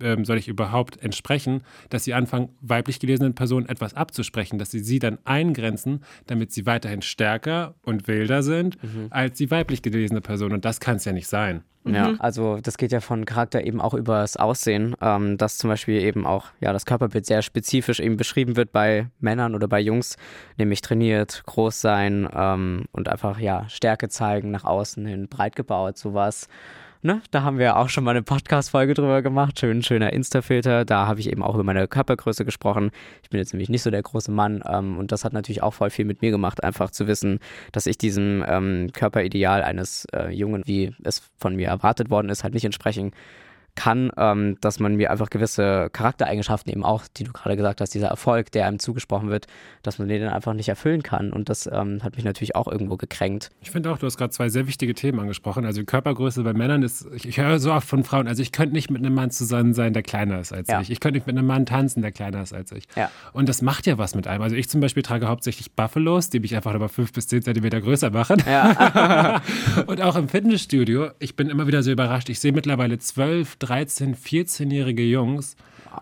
ähm, 0.01 0.25
soll 0.25 0.39
ich 0.39 0.49
überhaupt 0.49 1.03
entsprechen, 1.03 1.63
dass 1.91 2.05
sie 2.05 2.15
anfangen, 2.15 2.51
weiblich 2.61 3.01
gelesenen 3.01 3.35
Personen 3.35 3.69
etwas 3.69 3.95
abzusprechen, 3.95 4.59
dass 4.59 4.71
sie 4.71 4.81
sie 4.81 4.99
dann 4.99 5.19
eingrenzen, 5.25 6.03
damit 6.27 6.53
sie 6.53 6.67
weiterhin 6.67 7.03
stärker 7.03 7.75
und 7.83 8.09
wilder 8.09 8.43
sind 8.43 8.83
mhm. 8.83 9.09
als 9.11 9.39
die 9.39 9.51
weiblich 9.51 9.83
gelesene 9.83 10.21
Person. 10.21 10.53
Und 10.53 10.65
das 10.65 10.81
kann 10.81 10.97
es 10.97 11.05
ja 11.05 11.13
nicht 11.13 11.29
sein. 11.29 11.63
Ja, 11.85 12.09
mhm. 12.09 12.21
also 12.21 12.59
das 12.61 12.77
geht 12.77 12.93
ja 12.93 13.01
von 13.01 13.25
Charakter 13.25 13.65
eben 13.65 13.81
auch 13.81 13.95
über 13.95 14.21
das 14.21 14.37
Aussehen, 14.37 14.95
ähm, 15.01 15.39
dass 15.39 15.59
zum 15.59 15.71
Beispiel 15.71 16.03
eben 16.03 16.27
auch 16.27 16.47
ja, 16.61 16.73
das 16.73 16.87
Körperbild 16.87 17.25
sehr 17.25 17.43
spezifisch 17.43 18.01
eben 18.01 18.17
beschrieben 18.17 18.57
wird 18.57 18.73
bei 18.73 19.07
Männern 19.21 19.55
oder 19.55 19.69
bei 19.69 19.81
Jungs, 19.81 20.17
nämlich 20.57 20.81
trainiert, 20.83 21.43
groß 21.47 21.81
sein 21.81 22.29
ähm, 22.35 22.85
und 22.93 23.09
einfach 23.09 23.39
ja 23.39 23.69
Stärke 23.69 24.09
zeigen, 24.09 24.51
nach 24.51 24.65
außen 24.65 25.07
hin, 25.07 25.29
breit 25.29 25.57
gebaut, 25.57 25.97
sowas. 25.97 26.49
Ne? 27.01 27.23
Da 27.31 27.43
haben 27.45 27.59
wir 27.59 27.77
auch 27.77 27.89
schon 27.89 28.03
mal 28.03 28.11
eine 28.11 28.25
Podcast-Folge 28.25 28.95
drüber 28.95 29.23
gemacht. 29.23 29.61
Schön, 29.61 29.85
schöner 29.85 30.13
Insta-Filter. 30.13 30.85
Da 30.85 31.07
habe 31.07 31.21
ich 31.21 31.31
eben 31.31 31.45
auch 31.45 31.55
über 31.55 31.63
meine 31.63 31.87
Körpergröße 31.87 32.45
gesprochen. 32.45 32.91
Ich 33.23 33.31
bin 33.31 33.39
jetzt 33.39 33.53
nämlich 33.53 33.69
nicht 33.69 33.85
so 33.85 33.93
der 33.93 34.03
große 34.03 34.33
Mann 34.33 34.65
ähm, 34.69 34.99
und 34.99 35.13
das 35.13 35.25
hat 35.25 35.33
natürlich 35.33 35.63
auch 35.63 35.75
voll 35.75 35.91
viel 35.91 36.05
mit 36.05 36.23
mir 36.23 36.33
gemacht, 36.33 36.65
einfach 36.65 36.91
zu 36.91 37.07
wissen, 37.07 37.39
dass 37.71 37.87
ich 37.87 37.99
diesem 37.99 38.45
ähm, 38.49 38.91
Körperideal 38.93 39.63
eines 39.63 40.07
äh, 40.13 40.31
Jungen, 40.31 40.65
wie 40.67 40.93
es 41.05 41.23
von 41.39 41.55
mir 41.55 41.69
erwartet 41.69 42.11
worden 42.11 42.31
ist, 42.31 42.43
halt 42.43 42.55
nicht 42.55 42.65
entsprechen 42.65 43.13
kann, 43.79 44.11
ähm, 44.17 44.57
dass 44.61 44.81
man 44.81 44.97
mir 44.97 45.12
einfach 45.12 45.31
gewisse 45.31 45.88
Charaktereigenschaften 45.93 46.73
eben 46.73 46.85
auch, 46.85 47.05
die 47.17 47.23
du 47.23 47.33
gerade 47.33 47.57
gesagt 47.57 47.81
hast, 47.81 47.95
dieser 47.95 48.09
Erfolg, 48.09 48.51
der 48.51 48.67
einem 48.67 48.81
zugesprochen 48.81 49.31
wird, 49.31 49.47
dass 49.85 50.01
man 50.01 50.09
den 50.09 50.21
dann 50.21 50.33
einfach 50.33 50.53
nicht 50.53 50.69
erfüllen 50.69 51.05
kann. 51.05 51.33
Und 51.33 51.49
das 51.49 51.69
ähm, 51.73 52.03
hat 52.03 52.17
mich 52.17 52.25
natürlich 52.25 52.57
auch 52.57 52.67
irgendwo 52.67 52.97
gekränkt. 52.97 53.51
Ich 53.61 53.71
finde 53.71 53.93
auch, 53.93 53.99
du 53.99 54.07
hast 54.07 54.17
gerade 54.17 54.31
zwei 54.31 54.49
sehr 54.49 54.67
wichtige 54.67 54.95
Themen 54.95 55.21
angesprochen. 55.21 55.64
Also 55.64 55.81
die 55.81 55.87
Körpergröße 55.87 56.43
bei 56.43 56.55
Männern 56.55 56.83
ist, 56.83 57.07
ich, 57.14 57.29
ich 57.29 57.38
höre 57.38 57.61
so 57.61 57.73
oft 57.73 57.87
von 57.87 58.03
Frauen, 58.03 58.27
also 58.27 58.43
ich 58.43 58.51
könnte 58.51 58.75
nicht 58.75 58.91
mit 58.91 59.05
einem 59.05 59.14
Mann 59.14 59.31
zusammen 59.31 59.75
sein, 59.75 59.93
der 59.93 60.03
kleiner 60.03 60.41
ist 60.41 60.53
als 60.53 60.67
ja. 60.67 60.81
ich. 60.81 60.91
Ich 60.91 60.99
könnte 60.99 61.19
nicht 61.19 61.29
mit 61.29 61.38
einem 61.38 61.47
Mann 61.47 61.64
tanzen, 61.64 62.03
der 62.03 62.11
kleiner 62.11 62.43
ist 62.43 62.53
als 62.53 62.73
ich. 62.73 62.85
Ja. 62.97 63.12
Und 63.33 63.49
das 63.49 63.62
macht 63.62 63.87
ja 63.87 63.97
was 63.97 64.17
mit 64.17 64.27
einem. 64.27 64.43
Also 64.43 64.57
ich 64.57 64.69
zum 64.69 64.81
Beispiel 64.81 65.05
trage 65.05 65.29
hauptsächlich 65.29 65.71
Buffalos, 65.73 66.31
die 66.31 66.41
mich 66.41 66.57
einfach 66.57 66.75
über 66.75 66.88
fünf 66.88 67.12
bis 67.12 67.29
zehn 67.29 67.43
Zentimeter 67.43 67.81
größer 67.81 68.11
machen. 68.11 68.43
Ja. 68.45 69.41
Und 69.87 70.01
auch 70.01 70.17
im 70.17 70.29
Fitnessstudio, 70.29 71.11
ich 71.21 71.37
bin 71.37 71.49
immer 71.49 71.69
wieder 71.69 71.85
so 71.85 71.93
überrascht. 71.93 72.29
Ich 72.29 72.41
sehe 72.41 72.53
mittlerweile 72.53 72.99
zwölf, 72.99 73.55
13, 73.68 74.16
14-jährige 74.16 75.02
Jungs 75.02 75.57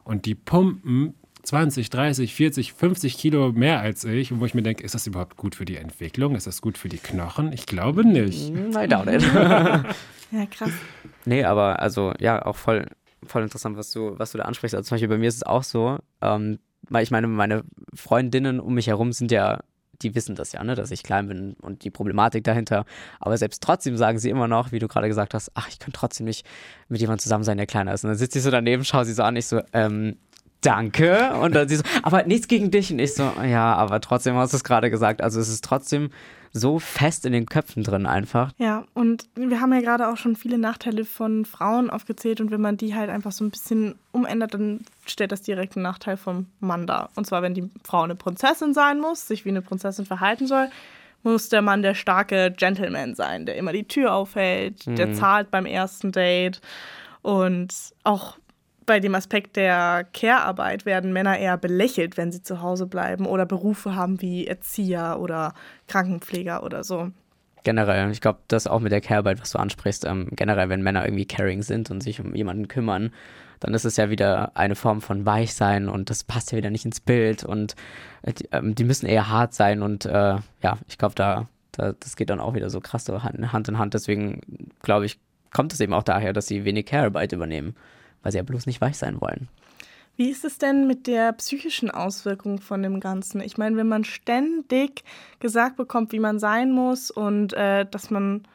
und 0.04 0.24
die 0.26 0.34
pumpen 0.34 1.14
20, 1.42 1.90
30, 1.90 2.34
40, 2.34 2.72
50 2.72 3.18
Kilo 3.18 3.52
mehr 3.52 3.80
als 3.80 4.04
ich. 4.04 4.32
Und 4.32 4.40
wo 4.40 4.46
ich 4.46 4.54
mir 4.54 4.62
denke, 4.62 4.82
ist 4.82 4.94
das 4.94 5.06
überhaupt 5.06 5.36
gut 5.36 5.54
für 5.54 5.64
die 5.64 5.76
Entwicklung? 5.76 6.34
Ist 6.34 6.46
das 6.46 6.60
gut 6.60 6.76
für 6.76 6.88
die 6.88 6.98
Knochen? 6.98 7.52
Ich 7.52 7.66
glaube 7.66 8.04
nicht. 8.04 8.50
I 8.50 8.88
doubt 8.88 9.08
it. 9.08 9.22
ja, 9.32 10.46
krass. 10.50 10.70
Nee, 11.24 11.44
aber 11.44 11.80
also 11.80 12.12
ja, 12.18 12.44
auch 12.44 12.56
voll, 12.56 12.86
voll 13.24 13.42
interessant, 13.42 13.76
was 13.76 13.92
du, 13.92 14.18
was 14.18 14.32
du 14.32 14.38
da 14.38 14.44
ansprichst. 14.44 14.74
Also 14.74 14.88
zum 14.88 14.94
Beispiel 14.96 15.08
bei 15.08 15.18
mir 15.18 15.28
ist 15.28 15.36
es 15.36 15.42
auch 15.44 15.62
so, 15.62 15.98
ähm, 16.20 16.58
weil 16.88 17.02
ich 17.02 17.10
meine, 17.10 17.26
meine 17.26 17.64
Freundinnen 17.94 18.60
um 18.60 18.74
mich 18.74 18.88
herum 18.88 19.12
sind 19.12 19.30
ja 19.30 19.60
die 20.02 20.14
wissen 20.14 20.34
das 20.34 20.52
ja, 20.52 20.62
ne, 20.64 20.74
dass 20.74 20.90
ich 20.90 21.02
klein 21.02 21.28
bin 21.28 21.54
und 21.60 21.84
die 21.84 21.90
Problematik 21.90 22.44
dahinter. 22.44 22.84
Aber 23.20 23.36
selbst 23.38 23.62
trotzdem 23.62 23.96
sagen 23.96 24.18
sie 24.18 24.30
immer 24.30 24.48
noch, 24.48 24.72
wie 24.72 24.78
du 24.78 24.88
gerade 24.88 25.08
gesagt 25.08 25.34
hast, 25.34 25.50
ach, 25.54 25.68
ich 25.68 25.78
kann 25.78 25.92
trotzdem 25.92 26.26
nicht 26.26 26.46
mit 26.88 27.00
jemandem 27.00 27.22
zusammen 27.22 27.44
sein, 27.44 27.56
der 27.56 27.66
kleiner 27.66 27.94
ist. 27.94 28.04
Und 28.04 28.08
dann 28.08 28.18
sitze 28.18 28.38
ich 28.38 28.44
so 28.44 28.50
daneben, 28.50 28.84
schaue 28.84 29.04
sie 29.04 29.12
so 29.12 29.22
an, 29.22 29.36
ich 29.36 29.46
so, 29.46 29.60
ähm, 29.72 30.16
danke. 30.60 31.34
Und 31.40 31.54
dann 31.54 31.68
sie 31.68 31.76
so, 31.76 31.82
aber 32.02 32.24
nichts 32.24 32.48
gegen 32.48 32.70
dich. 32.70 32.90
Und 32.92 32.98
ich 32.98 33.14
so, 33.14 33.30
ja, 33.44 33.74
aber 33.74 34.00
trotzdem 34.00 34.34
hast 34.34 34.52
du 34.52 34.56
es 34.56 34.64
gerade 34.64 34.90
gesagt. 34.90 35.22
Also 35.22 35.40
es 35.40 35.48
ist 35.48 35.64
trotzdem 35.64 36.10
so 36.52 36.78
fest 36.78 37.26
in 37.26 37.32
den 37.32 37.46
Köpfen 37.46 37.82
drin 37.82 38.06
einfach. 38.06 38.52
Ja, 38.58 38.84
und 38.94 39.26
wir 39.34 39.60
haben 39.60 39.72
ja 39.72 39.80
gerade 39.80 40.08
auch 40.08 40.16
schon 40.16 40.36
viele 40.36 40.58
Nachteile 40.58 41.04
von 41.04 41.44
Frauen 41.44 41.90
aufgezählt 41.90 42.40
und 42.40 42.50
wenn 42.50 42.60
man 42.60 42.76
die 42.76 42.94
halt 42.94 43.10
einfach 43.10 43.32
so 43.32 43.44
ein 43.44 43.50
bisschen 43.50 43.96
umändert, 44.12 44.54
dann 44.54 44.80
stellt 45.04 45.32
das 45.32 45.42
direkt 45.42 45.76
einen 45.76 45.82
Nachteil 45.82 46.16
vom 46.16 46.46
Mann 46.60 46.86
dar. 46.86 47.10
Und 47.14 47.26
zwar, 47.26 47.42
wenn 47.42 47.54
die 47.54 47.70
Frau 47.84 48.02
eine 48.02 48.14
Prinzessin 48.14 48.74
sein 48.74 49.00
muss, 49.00 49.28
sich 49.28 49.44
wie 49.44 49.50
eine 49.50 49.62
Prinzessin 49.62 50.06
verhalten 50.06 50.46
soll, 50.46 50.68
muss 51.22 51.48
der 51.48 51.62
Mann 51.62 51.82
der 51.82 51.94
starke 51.94 52.52
Gentleman 52.56 53.14
sein, 53.14 53.46
der 53.46 53.56
immer 53.56 53.72
die 53.72 53.88
Tür 53.88 54.14
aufhält, 54.14 54.86
mhm. 54.86 54.96
der 54.96 55.12
zahlt 55.12 55.50
beim 55.50 55.66
ersten 55.66 56.12
Date 56.12 56.60
und 57.22 57.74
auch 58.04 58.38
bei 58.86 59.00
dem 59.00 59.14
Aspekt 59.14 59.56
der 59.56 60.06
Care-Arbeit 60.12 60.86
werden 60.86 61.12
Männer 61.12 61.38
eher 61.38 61.58
belächelt, 61.58 62.16
wenn 62.16 62.32
sie 62.32 62.42
zu 62.42 62.62
Hause 62.62 62.86
bleiben 62.86 63.26
oder 63.26 63.44
Berufe 63.44 63.94
haben 63.94 64.22
wie 64.22 64.46
Erzieher 64.46 65.18
oder 65.20 65.52
Krankenpfleger 65.88 66.62
oder 66.62 66.84
so. 66.84 67.10
Generell, 67.64 68.12
ich 68.12 68.20
glaube, 68.20 68.38
das 68.46 68.68
auch 68.68 68.78
mit 68.78 68.92
der 68.92 69.00
Care-Arbeit, 69.00 69.40
was 69.40 69.50
du 69.50 69.58
ansprichst, 69.58 70.04
ähm, 70.04 70.28
generell, 70.30 70.68
wenn 70.68 70.82
Männer 70.82 71.04
irgendwie 71.04 71.26
caring 71.26 71.62
sind 71.62 71.90
und 71.90 72.00
sich 72.00 72.20
um 72.20 72.34
jemanden 72.34 72.68
kümmern, 72.68 73.10
dann 73.58 73.74
ist 73.74 73.84
es 73.84 73.96
ja 73.96 74.08
wieder 74.08 74.56
eine 74.56 74.76
Form 74.76 75.00
von 75.00 75.26
Weichsein 75.26 75.88
und 75.88 76.08
das 76.08 76.22
passt 76.22 76.52
ja 76.52 76.58
wieder 76.58 76.70
nicht 76.70 76.84
ins 76.84 77.00
Bild 77.00 77.42
und 77.42 77.74
äh, 78.22 78.32
die, 78.32 78.48
ähm, 78.52 78.74
müssen 78.86 79.06
eher 79.06 79.28
hart 79.28 79.52
sein 79.52 79.82
und 79.82 80.04
äh, 80.04 80.36
ja, 80.62 80.78
ich 80.86 80.96
glaube, 80.96 81.16
da, 81.16 81.48
da, 81.72 81.92
das 81.98 82.14
geht 82.14 82.30
dann 82.30 82.38
auch 82.38 82.54
wieder 82.54 82.70
so 82.70 82.80
krass 82.80 83.04
so 83.04 83.22
Hand 83.24 83.68
in 83.68 83.78
Hand. 83.78 83.94
Deswegen 83.94 84.42
glaube 84.82 85.06
ich, 85.06 85.18
kommt 85.52 85.72
es 85.72 85.80
eben 85.80 85.92
auch 85.92 86.04
daher, 86.04 86.32
dass 86.32 86.46
sie 86.46 86.64
wenig 86.64 86.86
Care-Arbeit 86.86 87.32
übernehmen 87.32 87.74
weil 88.22 88.32
sie 88.32 88.38
ja 88.38 88.44
bloß 88.44 88.66
nicht 88.66 88.80
weich 88.80 88.96
sein 88.96 89.20
wollen. 89.20 89.48
Wie 90.16 90.30
ist 90.30 90.44
es 90.44 90.56
denn 90.56 90.86
mit 90.86 91.06
der 91.06 91.32
psychischen 91.34 91.90
Auswirkung 91.90 92.60
von 92.60 92.82
dem 92.82 93.00
Ganzen? 93.00 93.42
Ich 93.42 93.58
meine, 93.58 93.76
wenn 93.76 93.88
man 93.88 94.04
ständig 94.04 95.04
gesagt 95.40 95.76
bekommt, 95.76 96.12
wie 96.12 96.18
man 96.18 96.38
sein 96.38 96.72
muss 96.72 97.10
und 97.10 97.52
äh, 97.52 97.84
dass 97.84 98.10
man 98.10 98.48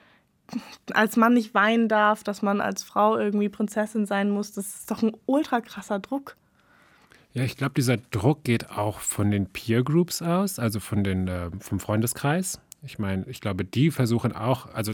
als 0.93 1.17
Mann 1.17 1.35
nicht 1.35 1.53
weinen 1.53 1.87
darf, 1.87 2.23
dass 2.23 2.41
man 2.41 2.61
als 2.61 2.81
Frau 2.83 3.15
irgendwie 3.17 3.49
Prinzessin 3.49 4.07
sein 4.07 4.31
muss, 4.31 4.53
das 4.53 4.73
ist 4.73 4.91
doch 4.91 5.03
ein 5.03 5.15
ultra 5.27 5.61
krasser 5.61 5.99
Druck. 5.99 6.35
Ja, 7.33 7.43
ich 7.43 7.55
glaube, 7.55 7.73
dieser 7.75 7.97
Druck 7.97 8.43
geht 8.43 8.71
auch 8.71 8.99
von 8.99 9.31
den 9.31 9.45
Peer 9.45 9.83
Groups 9.83 10.21
aus, 10.21 10.59
also 10.59 10.79
von 10.79 11.03
den, 11.03 11.27
äh, 11.27 11.49
vom 11.59 11.79
Freundeskreis. 11.79 12.59
Ich 12.83 12.99
meine, 12.99 13.25
ich 13.27 13.39
glaube, 13.39 13.63
die 13.63 13.91
versuchen 13.91 14.33
auch, 14.33 14.73
also 14.73 14.93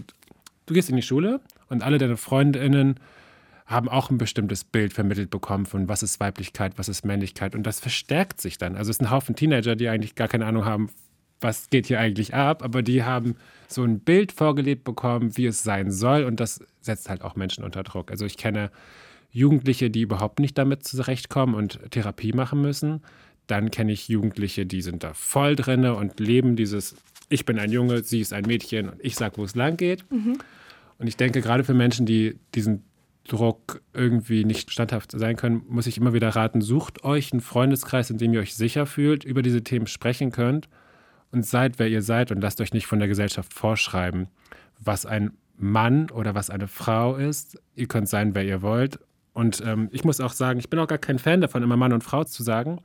du 0.65 0.73
gehst 0.73 0.89
in 0.89 0.97
die 0.97 1.01
Schule 1.01 1.39
und 1.69 1.81
alle 1.81 1.97
deine 1.97 2.17
Freundinnen 2.17 2.99
haben 3.67 3.89
auch 3.89 4.09
ein 4.09 4.17
bestimmtes 4.17 4.63
Bild 4.63 4.93
vermittelt 4.93 5.29
bekommen 5.29 5.65
von 5.65 5.89
was 5.89 6.01
ist 6.01 6.19
Weiblichkeit, 6.21 6.73
was 6.77 6.87
ist 6.87 7.05
Männlichkeit. 7.05 7.53
Und 7.53 7.63
das 7.63 7.81
verstärkt 7.81 8.39
sich 8.39 8.57
dann. 8.57 8.77
Also 8.77 8.89
es 8.89 8.97
sind 8.97 9.07
ein 9.07 9.11
Haufen 9.11 9.35
Teenager, 9.35 9.75
die 9.75 9.89
eigentlich 9.89 10.15
gar 10.15 10.29
keine 10.29 10.45
Ahnung 10.45 10.63
haben, 10.63 10.89
was 11.41 11.69
geht 11.69 11.85
hier 11.85 11.99
eigentlich 11.99 12.33
ab, 12.33 12.63
aber 12.63 12.81
die 12.81 13.03
haben 13.03 13.35
so 13.67 13.83
ein 13.83 13.99
Bild 13.99 14.31
vorgelebt 14.31 14.85
bekommen, 14.85 15.37
wie 15.37 15.45
es 15.45 15.63
sein 15.63 15.91
soll. 15.91 16.23
Und 16.23 16.39
das 16.39 16.65
setzt 16.81 17.09
halt 17.09 17.21
auch 17.21 17.35
Menschen 17.35 17.63
unter 17.63 17.83
Druck. 17.83 18.09
Also 18.09 18.25
ich 18.25 18.37
kenne 18.37 18.71
Jugendliche, 19.31 19.89
die 19.89 20.01
überhaupt 20.01 20.39
nicht 20.39 20.57
damit 20.57 20.85
zurechtkommen 20.85 21.53
und 21.53 21.79
Therapie 21.91 22.31
machen 22.31 22.61
müssen. 22.61 23.01
Dann 23.47 23.69
kenne 23.69 23.91
ich 23.91 24.07
Jugendliche, 24.07 24.65
die 24.65 24.81
sind 24.81 25.03
da 25.03 25.13
voll 25.13 25.55
drinne 25.57 25.93
und 25.95 26.19
leben 26.19 26.55
dieses, 26.55 26.95
ich 27.29 27.45
bin 27.45 27.59
ein 27.59 27.71
Junge, 27.71 28.01
sie 28.03 28.21
ist 28.21 28.33
ein 28.33 28.45
Mädchen 28.45 28.89
und 28.89 29.03
ich 29.03 29.15
sag, 29.15 29.37
wo 29.37 29.43
es 29.43 29.55
lang 29.55 29.75
geht. 29.75 30.09
Mhm. 30.09 30.37
Und 30.97 31.07
ich 31.07 31.17
denke, 31.17 31.41
gerade 31.41 31.63
für 31.63 31.73
Menschen, 31.73 32.05
die 32.05 32.39
diesen 32.55 32.83
Druck 33.27 33.81
irgendwie 33.93 34.43
nicht 34.43 34.71
standhaft 34.71 35.11
sein 35.11 35.35
können, 35.35 35.63
muss 35.67 35.87
ich 35.87 35.97
immer 35.97 36.13
wieder 36.13 36.29
raten, 36.29 36.61
sucht 36.61 37.03
euch 37.03 37.31
einen 37.31 37.41
Freundeskreis, 37.41 38.09
in 38.09 38.17
dem 38.17 38.33
ihr 38.33 38.39
euch 38.39 38.55
sicher 38.55 38.85
fühlt, 38.85 39.23
über 39.23 39.41
diese 39.41 39.63
Themen 39.63 39.87
sprechen 39.87 40.31
könnt 40.31 40.67
und 41.31 41.45
seid, 41.45 41.79
wer 41.79 41.87
ihr 41.87 42.01
seid 42.01 42.31
und 42.31 42.41
lasst 42.41 42.61
euch 42.61 42.73
nicht 42.73 42.87
von 42.87 42.99
der 42.99 43.07
Gesellschaft 43.07 43.53
vorschreiben, 43.53 44.27
was 44.79 45.05
ein 45.05 45.31
Mann 45.57 46.09
oder 46.11 46.35
was 46.35 46.49
eine 46.49 46.67
Frau 46.67 47.15
ist. 47.15 47.59
Ihr 47.75 47.87
könnt 47.87 48.09
sein, 48.09 48.35
wer 48.35 48.45
ihr 48.45 48.61
wollt. 48.61 48.99
Und 49.33 49.61
ähm, 49.65 49.89
ich 49.91 50.03
muss 50.03 50.19
auch 50.19 50.33
sagen, 50.33 50.59
ich 50.59 50.69
bin 50.69 50.79
auch 50.79 50.87
gar 50.87 50.97
kein 50.97 51.19
Fan 51.19 51.41
davon, 51.41 51.63
immer 51.63 51.77
Mann 51.77 51.93
und 51.93 52.03
Frau 52.03 52.23
zu 52.23 52.43
sagen. 52.43 52.79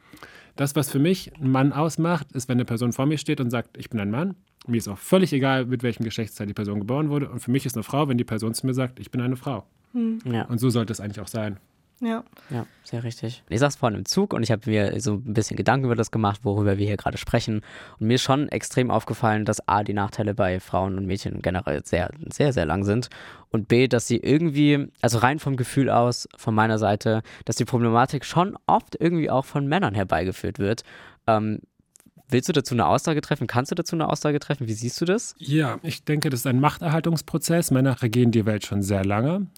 Das, 0.56 0.76
was 0.76 0.90
für 0.90 0.98
mich 0.98 1.34
einen 1.36 1.50
Mann 1.50 1.72
ausmacht, 1.72 2.32
ist, 2.32 2.48
wenn 2.48 2.56
eine 2.56 2.64
Person 2.64 2.92
vor 2.92 3.06
mir 3.06 3.18
steht 3.18 3.40
und 3.40 3.50
sagt, 3.50 3.76
ich 3.76 3.90
bin 3.90 4.00
ein 4.00 4.10
Mann. 4.10 4.34
Mir 4.66 4.76
ist 4.78 4.88
auch 4.88 4.98
völlig 4.98 5.32
egal, 5.32 5.66
mit 5.66 5.82
welchem 5.82 6.04
Geschlechtsteil 6.04 6.46
die 6.46 6.54
Person 6.54 6.80
geboren 6.80 7.08
wurde. 7.08 7.28
Und 7.28 7.40
für 7.40 7.50
mich 7.50 7.66
ist 7.66 7.76
eine 7.76 7.82
Frau, 7.82 8.08
wenn 8.08 8.18
die 8.18 8.24
Person 8.24 8.54
zu 8.54 8.66
mir 8.66 8.74
sagt, 8.74 9.00
ich 9.00 9.10
bin 9.10 9.20
eine 9.20 9.36
Frau. 9.36 9.64
Hm. 9.92 10.20
Ja. 10.24 10.44
Und 10.44 10.58
so 10.58 10.70
sollte 10.70 10.92
es 10.92 11.00
eigentlich 11.00 11.20
auch 11.20 11.28
sein. 11.28 11.58
Ja. 12.02 12.24
Ja, 12.50 12.66
sehr 12.82 13.04
richtig. 13.04 13.44
Ich 13.48 13.60
saß 13.60 13.76
vorhin 13.76 13.96
im 13.96 14.04
Zug 14.04 14.34
und 14.34 14.42
ich 14.42 14.50
habe 14.50 14.68
mir 14.68 15.00
so 15.00 15.14
ein 15.14 15.34
bisschen 15.34 15.56
Gedanken 15.56 15.86
über 15.86 15.94
das 15.94 16.10
gemacht, 16.10 16.40
worüber 16.42 16.76
wir 16.76 16.86
hier 16.86 16.96
gerade 16.96 17.16
sprechen. 17.16 17.62
Und 18.00 18.08
mir 18.08 18.14
ist 18.14 18.22
schon 18.22 18.48
extrem 18.48 18.90
aufgefallen, 18.90 19.44
dass 19.44 19.66
A, 19.68 19.84
die 19.84 19.94
Nachteile 19.94 20.34
bei 20.34 20.58
Frauen 20.58 20.98
und 20.98 21.06
Mädchen 21.06 21.40
generell 21.42 21.84
sehr, 21.84 22.10
sehr, 22.28 22.52
sehr 22.52 22.66
lang 22.66 22.84
sind. 22.84 23.08
Und 23.50 23.68
B, 23.68 23.86
dass 23.86 24.08
sie 24.08 24.16
irgendwie, 24.16 24.88
also 25.00 25.18
rein 25.18 25.38
vom 25.38 25.56
Gefühl 25.56 25.90
aus, 25.90 26.28
von 26.36 26.54
meiner 26.54 26.78
Seite, 26.78 27.22
dass 27.44 27.54
die 27.54 27.64
Problematik 27.64 28.24
schon 28.24 28.58
oft 28.66 28.96
irgendwie 28.98 29.30
auch 29.30 29.44
von 29.44 29.68
Männern 29.68 29.94
herbeigeführt 29.94 30.58
wird. 30.58 30.82
Ähm, 31.28 31.60
Willst 32.28 32.48
du 32.48 32.54
dazu 32.54 32.74
eine 32.74 32.86
Aussage 32.86 33.20
treffen? 33.20 33.46
Kannst 33.46 33.70
du 33.72 33.74
dazu 33.74 33.94
eine 33.94 34.08
Aussage 34.08 34.38
treffen? 34.38 34.66
Wie 34.66 34.72
siehst 34.72 34.98
du 35.02 35.04
das? 35.04 35.34
Ja, 35.36 35.78
ich 35.82 36.02
denke, 36.02 36.30
das 36.30 36.40
ist 36.40 36.46
ein 36.46 36.60
Machterhaltungsprozess. 36.60 37.70
Männer 37.70 38.00
regieren 38.00 38.30
die 38.30 38.46
Welt 38.46 38.64
schon 38.64 38.80
sehr 38.80 39.04
lange. 39.04 39.48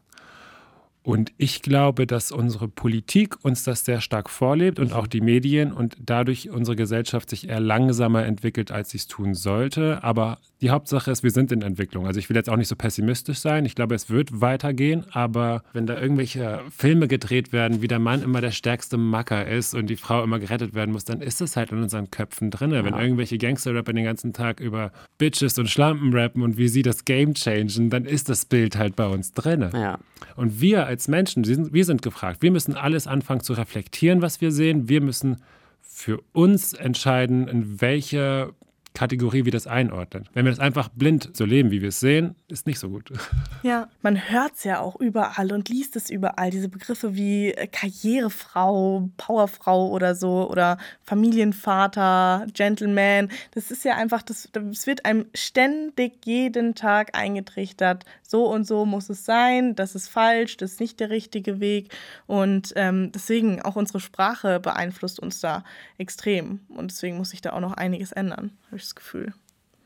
Und 1.04 1.34
ich 1.36 1.60
glaube, 1.60 2.06
dass 2.06 2.32
unsere 2.32 2.66
Politik 2.66 3.44
uns 3.44 3.62
das 3.62 3.84
sehr 3.84 4.00
stark 4.00 4.30
vorlebt 4.30 4.78
und 4.78 4.94
auch 4.94 5.06
die 5.06 5.20
Medien 5.20 5.70
und 5.70 5.98
dadurch 6.00 6.48
unsere 6.48 6.76
Gesellschaft 6.76 7.28
sich 7.28 7.46
eher 7.46 7.60
langsamer 7.60 8.24
entwickelt, 8.24 8.72
als 8.72 8.88
sie 8.88 8.96
es 8.96 9.06
tun 9.06 9.34
sollte. 9.34 10.02
Aber 10.02 10.38
Die 10.64 10.70
Hauptsache 10.70 11.10
ist, 11.10 11.22
wir 11.22 11.30
sind 11.30 11.52
in 11.52 11.60
Entwicklung. 11.60 12.06
Also 12.06 12.18
ich 12.18 12.30
will 12.30 12.36
jetzt 12.36 12.48
auch 12.48 12.56
nicht 12.56 12.68
so 12.68 12.74
pessimistisch 12.74 13.36
sein. 13.36 13.66
Ich 13.66 13.74
glaube, 13.74 13.94
es 13.94 14.08
wird 14.08 14.40
weitergehen, 14.40 15.04
aber 15.10 15.62
wenn 15.74 15.86
da 15.86 16.00
irgendwelche 16.00 16.62
Filme 16.74 17.06
gedreht 17.06 17.52
werden, 17.52 17.82
wie 17.82 17.86
der 17.86 17.98
Mann 17.98 18.22
immer 18.22 18.40
der 18.40 18.50
stärkste 18.50 18.96
Macker 18.96 19.46
ist 19.46 19.74
und 19.74 19.88
die 19.88 19.96
Frau 19.96 20.24
immer 20.24 20.38
gerettet 20.38 20.72
werden 20.72 20.92
muss, 20.92 21.04
dann 21.04 21.20
ist 21.20 21.42
es 21.42 21.58
halt 21.58 21.70
in 21.70 21.82
unseren 21.82 22.10
Köpfen 22.10 22.50
drin. 22.50 22.70
Ja. 22.70 22.82
Wenn 22.82 22.94
irgendwelche 22.94 23.36
Gangster-Rapper 23.36 23.92
den 23.92 24.06
ganzen 24.06 24.32
Tag 24.32 24.58
über 24.58 24.90
Bitches 25.18 25.58
und 25.58 25.68
Schlampen 25.68 26.16
rappen 26.16 26.40
und 26.40 26.56
wie 26.56 26.68
sie 26.68 26.80
das 26.80 27.04
Game 27.04 27.34
changen, 27.34 27.90
dann 27.90 28.06
ist 28.06 28.30
das 28.30 28.46
Bild 28.46 28.78
halt 28.78 28.96
bei 28.96 29.06
uns 29.06 29.32
drin. 29.32 29.68
Ja. 29.74 29.98
Und 30.34 30.62
wir 30.62 30.86
als 30.86 31.08
Menschen, 31.08 31.44
wir 31.44 31.84
sind 31.84 32.00
gefragt. 32.00 32.40
Wir 32.40 32.50
müssen 32.50 32.74
alles 32.74 33.06
anfangen 33.06 33.42
zu 33.42 33.52
reflektieren, 33.52 34.22
was 34.22 34.40
wir 34.40 34.50
sehen. 34.50 34.88
Wir 34.88 35.02
müssen 35.02 35.42
für 35.82 36.22
uns 36.32 36.72
entscheiden, 36.72 37.48
in 37.48 37.82
welche 37.82 38.54
Kategorie 38.94 39.44
wir 39.44 39.50
das 39.50 39.66
einordnen. 39.66 40.28
Wenn 40.34 40.44
wir 40.44 40.52
das 40.52 40.60
einfach 40.60 40.88
blind 40.88 41.30
so 41.32 41.44
leben, 41.44 41.72
wie 41.72 41.82
wir 41.82 41.88
es 41.88 41.98
sehen, 41.98 42.36
ist 42.46 42.66
nicht 42.66 42.78
so 42.78 42.88
gut. 42.88 43.12
Ja, 43.62 43.88
man 44.02 44.28
hört 44.28 44.56
es 44.56 44.64
ja 44.64 44.80
auch 44.80 45.00
überall 45.00 45.50
und 45.50 45.70
liest 45.70 45.96
es 45.96 46.10
überall. 46.10 46.50
Diese 46.50 46.68
Begriffe 46.68 47.16
wie 47.16 47.50
äh, 47.50 47.66
Karrierefrau, 47.66 49.08
Powerfrau 49.16 49.88
oder 49.88 50.14
so 50.14 50.50
oder 50.50 50.76
Familienvater, 51.02 52.46
Gentleman. 52.52 53.30
Das 53.52 53.70
ist 53.70 53.82
ja 53.84 53.96
einfach, 53.96 54.20
das, 54.20 54.50
das 54.52 54.86
wird 54.86 55.06
einem 55.06 55.24
ständig 55.34 56.26
jeden 56.26 56.74
Tag 56.74 57.16
eingetrichtert. 57.16 58.04
So 58.22 58.46
und 58.52 58.66
so 58.66 58.84
muss 58.84 59.08
es 59.08 59.24
sein, 59.24 59.74
das 59.74 59.94
ist 59.94 60.08
falsch, 60.08 60.58
das 60.58 60.72
ist 60.72 60.80
nicht 60.80 61.00
der 61.00 61.08
richtige 61.08 61.58
Weg. 61.58 61.94
Und 62.26 62.74
ähm, 62.76 63.12
deswegen 63.12 63.62
auch 63.62 63.76
unsere 63.76 64.00
Sprache 64.00 64.60
beeinflusst 64.60 65.20
uns 65.20 65.40
da 65.40 65.64
extrem. 65.96 66.60
Und 66.68 66.90
deswegen 66.90 67.16
muss 67.16 67.30
sich 67.30 67.40
da 67.40 67.54
auch 67.54 67.60
noch 67.60 67.72
einiges 67.72 68.12
ändern 68.12 68.50
habe 68.74 68.82
ich 68.82 68.83
das 68.84 68.94
Gefühl. 68.94 69.32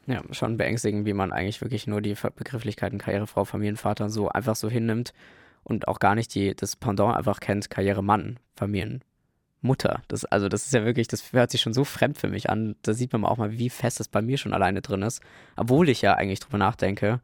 Ja, 0.07 0.23
schon 0.31 0.57
beängstigend, 0.57 1.05
wie 1.05 1.13
man 1.13 1.33
eigentlich 1.33 1.61
wirklich 1.61 1.87
nur 1.87 2.01
die 2.01 2.15
Begrifflichkeiten 2.15 2.99
Karrierefrau, 2.99 3.45
Familienvater 3.45 4.09
so 4.09 4.29
einfach 4.29 4.57
so 4.57 4.71
hinnimmt 4.71 5.13
und 5.65 5.87
auch 5.87 5.99
gar 5.99 6.15
nicht 6.15 6.35
die, 6.35 6.55
das 6.57 6.77
Pendant 6.77 7.15
einfach 7.15 7.41
kennt, 7.41 7.69
Karrieremann, 7.69 8.39
Familienmutter. 8.57 10.03
Das, 10.09 10.25
also 10.25 10.49
das 10.49 10.65
ist 10.65 10.73
ja 10.73 10.85
wirklich, 10.87 11.09
das 11.09 11.33
hört 11.35 11.51
sich 11.51 11.61
schon 11.61 11.75
so 11.75 11.85
fremd 11.85 12.17
für 12.17 12.29
mich 12.29 12.49
an. 12.49 12.77
Da 12.83 12.95
sieht 12.95 13.13
man 13.13 13.27
auch 13.27 13.37
mal, 13.37 13.59
wie 13.59 13.69
fest 13.69 14.01
das 14.01 14.09
bei 14.09 14.23
mir 14.23 14.39
schon 14.39 14.55
alleine 14.55 14.81
drin 14.81 15.03
ist. 15.03 15.23
Obwohl 15.57 15.91
ich 15.91 16.01
ja 16.01 16.15
eigentlich 16.15 16.41
drüber 16.41 16.59
nachdenke. 16.59 17.21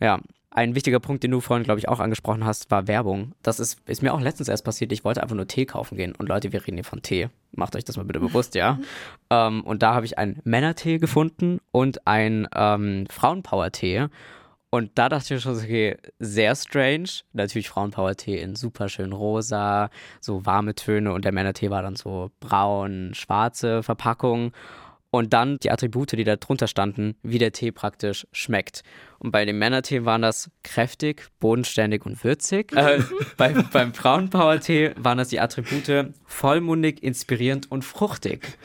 Ja, 0.00 0.20
ein 0.58 0.74
wichtiger 0.74 0.98
Punkt, 0.98 1.22
den 1.22 1.30
du 1.30 1.40
vorhin, 1.40 1.62
glaube 1.62 1.78
ich, 1.78 1.88
auch 1.88 2.00
angesprochen 2.00 2.44
hast, 2.44 2.70
war 2.72 2.88
Werbung. 2.88 3.32
Das 3.42 3.60
ist, 3.60 3.78
ist 3.86 4.02
mir 4.02 4.12
auch 4.12 4.20
letztens 4.20 4.48
erst 4.48 4.64
passiert. 4.64 4.90
Ich 4.90 5.04
wollte 5.04 5.22
einfach 5.22 5.36
nur 5.36 5.46
Tee 5.46 5.66
kaufen 5.66 5.96
gehen. 5.96 6.14
Und 6.16 6.28
Leute, 6.28 6.52
wir 6.52 6.66
reden 6.66 6.76
hier 6.76 6.84
von 6.84 7.00
Tee. 7.00 7.28
Macht 7.52 7.76
euch 7.76 7.84
das 7.84 7.96
mal 7.96 8.04
bitte 8.04 8.18
bewusst, 8.18 8.56
ja. 8.56 8.78
ähm, 9.30 9.62
und 9.62 9.84
da 9.84 9.94
habe 9.94 10.04
ich 10.04 10.18
einen 10.18 10.40
Männertee 10.42 10.98
gefunden 10.98 11.60
und 11.70 12.06
einen 12.08 12.48
ähm, 12.54 13.06
Frauenpower-Tee. 13.08 14.08
Und 14.70 14.90
da 14.96 15.08
dachte 15.08 15.34
ich 15.34 15.42
schon, 15.42 15.56
okay, 15.56 15.96
sehr 16.18 16.56
strange. 16.56 17.08
Natürlich 17.32 17.68
Frauenpower-Tee 17.68 18.38
in 18.38 18.56
super 18.56 18.88
schön 18.88 19.12
rosa, 19.12 19.90
so 20.20 20.44
warme 20.44 20.74
Töne. 20.74 21.12
Und 21.12 21.24
der 21.24 21.32
Männertee 21.32 21.70
war 21.70 21.82
dann 21.82 21.94
so 21.94 22.32
braun, 22.40 23.12
schwarze 23.14 23.84
Verpackung 23.84 24.52
und 25.10 25.32
dann 25.32 25.58
die 25.58 25.70
Attribute, 25.70 26.12
die 26.12 26.24
da 26.24 26.36
drunter 26.36 26.66
standen, 26.66 27.16
wie 27.22 27.38
der 27.38 27.52
Tee 27.52 27.72
praktisch 27.72 28.26
schmeckt. 28.32 28.82
Und 29.18 29.30
bei 29.30 29.44
dem 29.44 29.58
Männertee 29.58 30.04
waren 30.04 30.22
das 30.22 30.50
kräftig, 30.62 31.26
bodenständig 31.40 32.04
und 32.06 32.22
würzig. 32.24 32.72
Äh, 32.78 33.02
bei, 33.36 33.52
beim 33.72 33.92
Frauenpower-Tee 33.92 34.92
waren 34.96 35.18
das 35.18 35.28
die 35.28 35.40
Attribute 35.40 36.14
vollmundig, 36.26 37.02
inspirierend 37.02 37.70
und 37.70 37.84
fruchtig. 37.84 38.56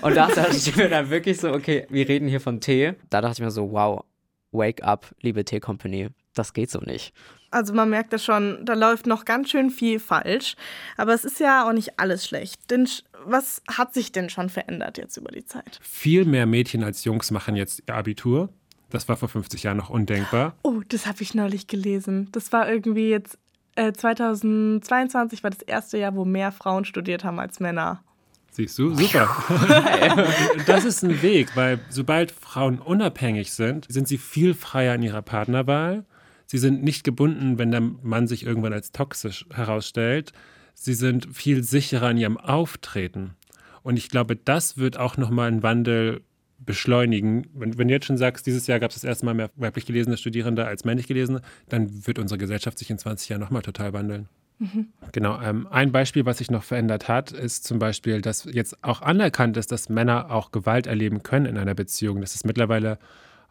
Und 0.00 0.16
da 0.16 0.28
dachte 0.28 0.56
ich 0.56 0.74
mir 0.74 0.88
dann 0.88 1.10
wirklich 1.10 1.38
so, 1.38 1.52
okay, 1.52 1.86
wir 1.90 2.08
reden 2.08 2.28
hier 2.28 2.40
von 2.40 2.60
Tee. 2.60 2.94
Da 3.10 3.20
dachte 3.20 3.34
ich 3.34 3.40
mir 3.44 3.50
so, 3.50 3.70
wow, 3.72 4.04
wake 4.52 4.82
up, 4.82 5.14
liebe 5.20 5.44
Tee 5.44 5.60
Company. 5.60 6.08
Das 6.34 6.54
geht 6.54 6.70
so 6.70 6.80
nicht. 6.80 7.12
Also 7.50 7.72
man 7.72 7.90
merkt 7.90 8.12
ja 8.12 8.18
schon, 8.18 8.64
da 8.64 8.74
läuft 8.74 9.06
noch 9.06 9.24
ganz 9.24 9.50
schön 9.50 9.70
viel 9.70 10.00
falsch. 10.00 10.54
Aber 10.96 11.14
es 11.14 11.24
ist 11.24 11.40
ja 11.40 11.68
auch 11.68 11.72
nicht 11.72 11.98
alles 11.98 12.26
schlecht. 12.26 12.70
Denn 12.70 12.88
was 13.24 13.62
hat 13.70 13.94
sich 13.94 14.12
denn 14.12 14.30
schon 14.30 14.48
verändert 14.48 14.98
jetzt 14.98 15.16
über 15.16 15.30
die 15.30 15.44
Zeit? 15.44 15.78
Viel 15.82 16.24
mehr 16.24 16.46
Mädchen 16.46 16.84
als 16.84 17.04
Jungs 17.04 17.30
machen 17.30 17.56
jetzt 17.56 17.82
ihr 17.86 17.94
Abitur. 17.94 18.48
Das 18.90 19.08
war 19.08 19.16
vor 19.16 19.28
50 19.28 19.64
Jahren 19.64 19.76
noch 19.76 19.90
undenkbar. 19.90 20.54
Oh, 20.62 20.80
das 20.88 21.06
habe 21.06 21.22
ich 21.22 21.34
neulich 21.34 21.66
gelesen. 21.66 22.28
Das 22.32 22.52
war 22.52 22.70
irgendwie 22.70 23.10
jetzt 23.10 23.38
äh, 23.78 23.92
2022 23.92 25.44
war 25.44 25.50
das 25.50 25.62
erste 25.62 25.98
Jahr, 25.98 26.16
wo 26.16 26.24
mehr 26.24 26.52
Frauen 26.52 26.84
studiert 26.84 27.22
haben 27.22 27.38
als 27.38 27.60
Männer. 27.60 28.02
Siehst 28.50 28.76
du, 28.78 28.94
super. 28.94 29.28
das 30.66 30.84
ist 30.84 31.04
ein 31.04 31.22
Weg, 31.22 31.54
weil 31.54 31.78
sobald 31.88 32.32
Frauen 32.32 32.80
unabhängig 32.80 33.52
sind, 33.52 33.86
sind 33.88 34.08
sie 34.08 34.18
viel 34.18 34.54
freier 34.54 34.96
in 34.96 35.02
ihrer 35.02 35.22
Partnerwahl. 35.22 36.04
Sie 36.46 36.58
sind 36.58 36.82
nicht 36.82 37.04
gebunden, 37.04 37.58
wenn 37.58 37.70
der 37.70 37.82
Mann 37.82 38.26
sich 38.26 38.44
irgendwann 38.44 38.72
als 38.72 38.90
toxisch 38.90 39.46
herausstellt. 39.52 40.32
Sie 40.80 40.94
sind 40.94 41.28
viel 41.34 41.64
sicherer 41.64 42.10
in 42.12 42.18
ihrem 42.18 42.36
Auftreten. 42.36 43.34
Und 43.82 43.96
ich 43.96 44.08
glaube, 44.08 44.36
das 44.36 44.78
wird 44.78 44.96
auch 44.96 45.16
nochmal 45.16 45.48
einen 45.48 45.62
Wandel 45.64 46.22
beschleunigen. 46.58 47.46
Wenn, 47.52 47.76
wenn, 47.78 47.88
du 47.88 47.94
jetzt 47.94 48.06
schon 48.06 48.16
sagst, 48.16 48.46
dieses 48.46 48.66
Jahr 48.68 48.78
gab 48.78 48.90
es 48.90 48.96
das 48.96 49.04
erste 49.04 49.26
Mal 49.26 49.34
mehr 49.34 49.50
weiblich 49.56 49.86
gelesene 49.86 50.16
Studierende 50.16 50.66
als 50.66 50.84
männlich 50.84 51.08
gelesene, 51.08 51.42
dann 51.68 52.06
wird 52.06 52.18
unsere 52.18 52.38
Gesellschaft 52.38 52.78
sich 52.78 52.90
in 52.90 52.98
20 52.98 53.28
Jahren 53.28 53.40
nochmal 53.40 53.62
total 53.62 53.92
wandeln. 53.92 54.28
Mhm. 54.60 54.86
Genau. 55.12 55.40
Ähm, 55.40 55.66
ein 55.68 55.90
Beispiel, 55.90 56.26
was 56.26 56.38
sich 56.38 56.50
noch 56.50 56.62
verändert 56.62 57.08
hat, 57.08 57.32
ist 57.32 57.64
zum 57.64 57.78
Beispiel, 57.78 58.20
dass 58.20 58.44
jetzt 58.44 58.82
auch 58.82 59.02
anerkannt 59.02 59.56
ist, 59.56 59.72
dass 59.72 59.88
Männer 59.88 60.30
auch 60.30 60.52
Gewalt 60.52 60.86
erleben 60.86 61.22
können 61.22 61.46
in 61.46 61.58
einer 61.58 61.74
Beziehung. 61.74 62.20
Das 62.20 62.34
ist 62.34 62.44
mittlerweile 62.44 62.98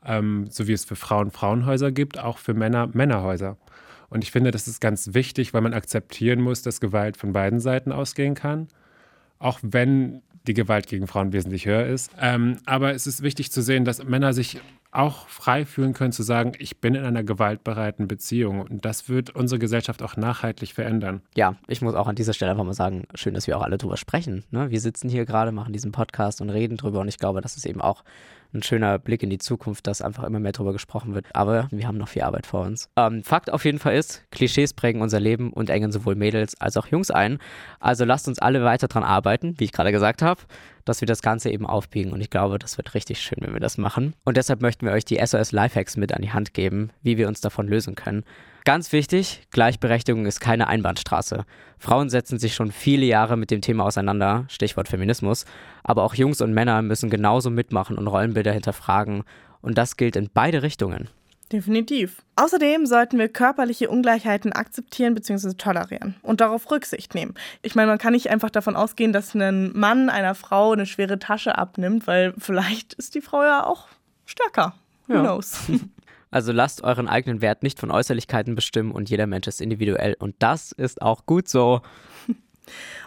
ähm, 0.06 0.48
so 0.50 0.68
wie 0.68 0.74
es 0.74 0.86
für 0.86 0.96
Frauen 0.96 1.32
Frauenhäuser 1.32 1.92
gibt, 1.92 2.20
auch 2.20 2.38
für 2.38 2.54
Männer 2.54 2.88
Männerhäuser. 2.88 3.58
Und 4.10 4.24
ich 4.24 4.32
finde, 4.32 4.52
das 4.52 4.68
ist 4.68 4.80
ganz 4.80 5.14
wichtig, 5.14 5.54
weil 5.54 5.62
man 5.62 5.74
akzeptieren 5.74 6.42
muss, 6.42 6.62
dass 6.62 6.80
Gewalt 6.80 7.18
von 7.18 7.34
beiden 7.34 7.60
Seiten 7.60 7.92
ausgehen 7.92 8.36
kann. 8.36 8.68
Auch 9.40 9.60
wenn 9.62 10.22
die 10.48 10.54
Gewalt 10.54 10.88
gegen 10.88 11.08
Frauen 11.08 11.34
wesentlich 11.34 11.66
höher 11.66 11.86
ist. 11.86 12.12
Ähm, 12.20 12.58
aber 12.66 12.94
es 12.94 13.06
ist 13.06 13.22
wichtig 13.22 13.52
zu 13.52 13.62
sehen, 13.62 13.86
dass 13.86 14.04
Männer 14.04 14.34
sich 14.34 14.62
auch 14.92 15.28
frei 15.28 15.66
fühlen 15.66 15.94
können 15.94 16.12
zu 16.12 16.24
sagen, 16.24 16.54
ich 16.58 16.80
bin 16.80 16.96
in 16.96 17.04
einer 17.04 17.24
gewaltbereiten 17.24 18.08
Beziehung. 18.08 18.62
Und 18.62 18.86
das 18.86 19.10
wird 19.10 19.36
unsere 19.36 19.60
Gesellschaft 19.60 20.02
auch 20.02 20.16
nachhaltig 20.16 20.74
verändern. 20.74 21.22
Ja, 21.36 21.56
ich 21.68 21.82
muss 21.82 21.94
auch 21.94 22.08
an 22.08 22.16
dieser 22.16 22.34
Stelle 22.34 22.52
einfach 22.52 22.64
mal 22.64 22.74
sagen, 22.74 23.04
schön, 23.14 23.34
dass 23.34 23.48
wir 23.48 23.58
auch 23.58 23.64
alle 23.64 23.78
drüber 23.78 23.98
sprechen. 23.98 24.46
Ne? 24.50 24.72
Wir 24.72 24.80
sitzen 24.80 25.10
hier 25.10 25.26
gerade, 25.26 25.52
machen 25.52 25.74
diesen 25.74 25.92
Podcast 25.92 26.42
und 26.42 26.50
reden 26.50 26.78
drüber. 26.78 27.02
Und 27.02 27.10
ich 27.10 27.20
glaube, 27.20 27.42
das 27.42 27.58
ist 27.58 27.66
eben 27.66 27.82
auch 27.82 28.04
ein 28.58 28.64
schöner 28.64 29.00
Blick 29.00 29.24
in 29.24 29.30
die 29.30 29.38
Zukunft, 29.38 29.88
dass 29.88 30.02
einfach 30.02 30.24
immer 30.24 30.40
mehr 30.40 30.52
darüber 30.52 30.74
gesprochen 30.74 31.16
wird. 31.16 31.26
Aber 31.34 31.68
wir 31.72 31.88
haben 31.88 31.98
noch 31.98 32.10
viel 32.10 32.24
Arbeit 32.24 32.46
vor 32.46 32.66
uns. 32.66 32.90
Ähm, 32.96 33.24
Fakt 33.24 33.52
auf 33.52 33.66
jeden 33.66 33.80
Fall 33.80 33.96
ist, 33.96 34.24
Klischees 34.32 34.74
prägen 34.74 35.02
unser 35.02 35.20
Leben 35.20 35.54
und 35.54 35.70
engen 35.70 35.92
sowohl 35.92 36.16
Mädels 36.16 36.60
als 36.60 36.78
auch 36.78 36.88
Jungs 36.88 37.12
ein. 37.12 37.40
Also 37.80 38.06
lasst 38.06 38.28
uns 38.28 38.40
alle 38.40 38.64
weiter 38.64 38.88
dran 38.88 39.04
arbeiten, 39.04 39.56
wie 39.58 39.66
ich 39.66 39.72
gerade 39.72 39.92
gesagt 39.92 40.22
habe, 40.22 40.42
dass 40.86 41.02
wir 41.02 41.06
das 41.06 41.22
Ganze 41.22 41.50
eben 41.50 41.66
aufbiegen. 41.66 42.12
Und 42.12 42.22
ich 42.22 42.30
glaube, 42.30 42.60
das 42.60 42.78
wird 42.78 42.94
richtig 42.94 43.22
schön, 43.22 43.40
wenn 43.42 43.54
wir 43.54 43.60
das 43.60 43.78
machen. 43.78 44.14
Und 44.26 44.38
deshalb 44.38 44.62
möchten 44.62 44.86
wir 44.86 44.94
euch 44.94 45.06
die 45.06 45.20
SOS 45.24 45.52
Lifehacks 45.52 45.98
mit 45.98 46.14
an 46.14 46.22
die 46.22 46.32
Hand 46.32 46.54
geben, 46.54 46.92
wie 47.02 47.18
wir 47.18 47.28
uns 47.28 47.42
davon 47.42 47.68
lösen 47.68 47.96
können. 47.96 48.24
Ganz 48.68 48.92
wichtig, 48.92 49.48
Gleichberechtigung 49.52 50.26
ist 50.26 50.42
keine 50.42 50.68
Einbahnstraße. 50.68 51.46
Frauen 51.78 52.10
setzen 52.10 52.38
sich 52.38 52.54
schon 52.54 52.74
viele 52.74 53.06
Jahre 53.06 53.38
mit 53.38 53.50
dem 53.50 53.62
Thema 53.62 53.86
auseinander, 53.86 54.44
Stichwort 54.50 54.90
Feminismus, 54.90 55.46
aber 55.86 56.04
auch 56.04 56.16
Jungs 56.16 56.42
und 56.42 56.54
Männer 56.54 56.82
müssen 56.82 57.10
genauso 57.10 57.50
mitmachen 57.50 57.98
und 57.98 58.08
Rollenbilder 58.08 58.52
hinterfragen. 58.52 59.24
Und 59.62 59.78
das 59.78 59.96
gilt 59.96 60.18
in 60.18 60.30
beide 60.34 60.64
Richtungen. 60.64 61.08
Definitiv. 61.50 62.24
Außerdem 62.36 62.86
sollten 62.88 63.18
wir 63.18 63.30
körperliche 63.30 63.90
Ungleichheiten 63.90 64.52
akzeptieren 64.52 65.16
bzw. 65.16 65.54
tolerieren 65.54 66.18
und 66.22 66.42
darauf 66.42 66.70
Rücksicht 66.70 67.16
nehmen. 67.16 67.36
Ich 67.62 67.74
meine, 67.74 67.88
man 67.88 68.00
kann 68.00 68.12
nicht 68.12 68.30
einfach 68.30 68.50
davon 68.50 68.76
ausgehen, 68.76 69.14
dass 69.14 69.34
ein 69.34 69.72
Mann 69.78 70.10
einer 70.10 70.36
Frau 70.36 70.74
eine 70.74 70.86
schwere 70.86 71.20
Tasche 71.20 71.58
abnimmt, 71.58 72.06
weil 72.06 72.34
vielleicht 72.38 72.96
ist 72.96 73.16
die 73.16 73.22
Frau 73.22 73.44
ja 73.44 73.66
auch 73.66 73.88
stärker. 74.26 74.74
Who 75.08 75.14
ja. 75.14 75.22
knows? 75.22 75.58
Also 76.32 76.52
lasst 76.52 76.84
euren 76.84 77.08
eigenen 77.08 77.42
Wert 77.42 77.64
nicht 77.64 77.80
von 77.80 77.92
Äußerlichkeiten 77.92 78.56
bestimmen 78.56 78.92
und 78.92 79.10
jeder 79.10 79.28
Mensch 79.28 79.48
ist 79.48 79.62
individuell 79.62 80.16
und 80.20 80.36
das 80.40 80.72
ist 80.72 81.02
auch 81.02 81.26
gut 81.26 81.48
so. 81.48 81.82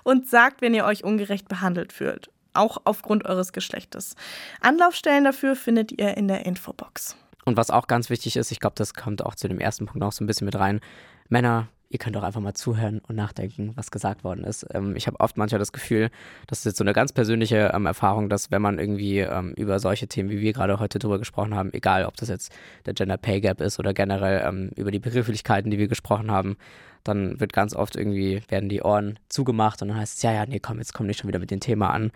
Und 0.05 0.27
sagt, 0.27 0.63
wenn 0.63 0.73
ihr 0.73 0.87
euch 0.87 1.05
ungerecht 1.05 1.47
behandelt 1.47 1.93
fühlt, 1.93 2.31
auch 2.55 2.79
aufgrund 2.85 3.27
eures 3.27 3.53
Geschlechtes. 3.53 4.17
Anlaufstellen 4.63 5.25
dafür 5.25 5.55
findet 5.55 5.93
ihr 5.93 6.17
in 6.17 6.29
der 6.29 6.47
Infobox. 6.47 7.15
Und 7.45 7.59
was 7.59 7.71
auch 7.71 7.87
ganz 7.87 8.09
wichtig 8.09 8.37
ist, 8.37 8.53
ich 8.53 8.61
glaube, 8.61 8.77
das 8.77 8.95
kommt 8.95 9.25
auch 9.25 9.35
zu 9.35 9.49
dem 9.49 9.61
ersten 9.61 9.85
Punkt 9.85 10.01
noch 10.01 10.13
so 10.13 10.25
ein 10.25 10.27
bisschen 10.27 10.47
mit 10.47 10.59
rein. 10.59 10.81
Männer, 11.29 11.69
ihr 11.91 11.99
könnt 11.99 12.17
auch 12.17 12.23
einfach 12.23 12.41
mal 12.41 12.55
zuhören 12.55 13.01
und 13.01 13.17
nachdenken, 13.17 13.73
was 13.75 13.91
gesagt 13.91 14.23
worden 14.23 14.45
ist. 14.45 14.65
Ähm, 14.73 14.95
ich 14.97 15.09
habe 15.09 15.19
oft 15.19 15.37
manchmal 15.37 15.59
das 15.59 15.73
Gefühl, 15.73 16.11
das 16.47 16.61
ist 16.61 16.65
jetzt 16.65 16.79
so 16.79 16.85
eine 16.85 16.93
ganz 16.93 17.13
persönliche 17.13 17.73
ähm, 17.75 17.85
Erfahrung, 17.85 18.29
dass 18.29 18.53
wenn 18.53 18.63
man 18.63 18.79
irgendwie 18.79 19.19
ähm, 19.19 19.53
über 19.57 19.81
solche 19.81 20.07
Themen, 20.07 20.31
wie 20.31 20.41
wir 20.41 20.53
gerade 20.53 20.79
heute 20.79 21.01
drüber 21.01 21.19
gesprochen 21.19 21.55
haben, 21.55 21.73
egal 21.75 22.05
ob 22.07 22.17
das 22.17 22.29
jetzt 22.29 22.53
der 22.87 22.95
Gender 22.95 23.17
Pay 23.17 23.41
Gap 23.41 23.61
ist 23.61 23.81
oder 23.81 23.93
generell 23.93 24.43
ähm, 24.47 24.71
über 24.77 24.93
die 24.93 25.01
Begrifflichkeiten, 25.01 25.71
die 25.71 25.79
wir 25.79 25.89
gesprochen 25.89 26.31
haben, 26.31 26.57
dann 27.03 27.41
wird 27.41 27.53
ganz 27.53 27.75
oft 27.75 27.97
irgendwie, 27.97 28.43
werden 28.49 28.69
die 28.69 28.83
Ohren 28.83 29.19
zugemacht 29.29 29.83
und 29.83 29.89
dann 29.89 29.97
heißt 29.97 30.19
es, 30.19 30.23
ja, 30.23 30.33
ja, 30.33 30.47
nee, 30.47 30.61
komm, 30.61 30.79
jetzt 30.79 30.95
komm 30.95 31.07
nicht 31.07 31.19
schon 31.19 31.29
wieder 31.29 31.41
mit 31.41 31.51
dem 31.51 31.61
Thema 31.61 31.91
an. 31.91 32.13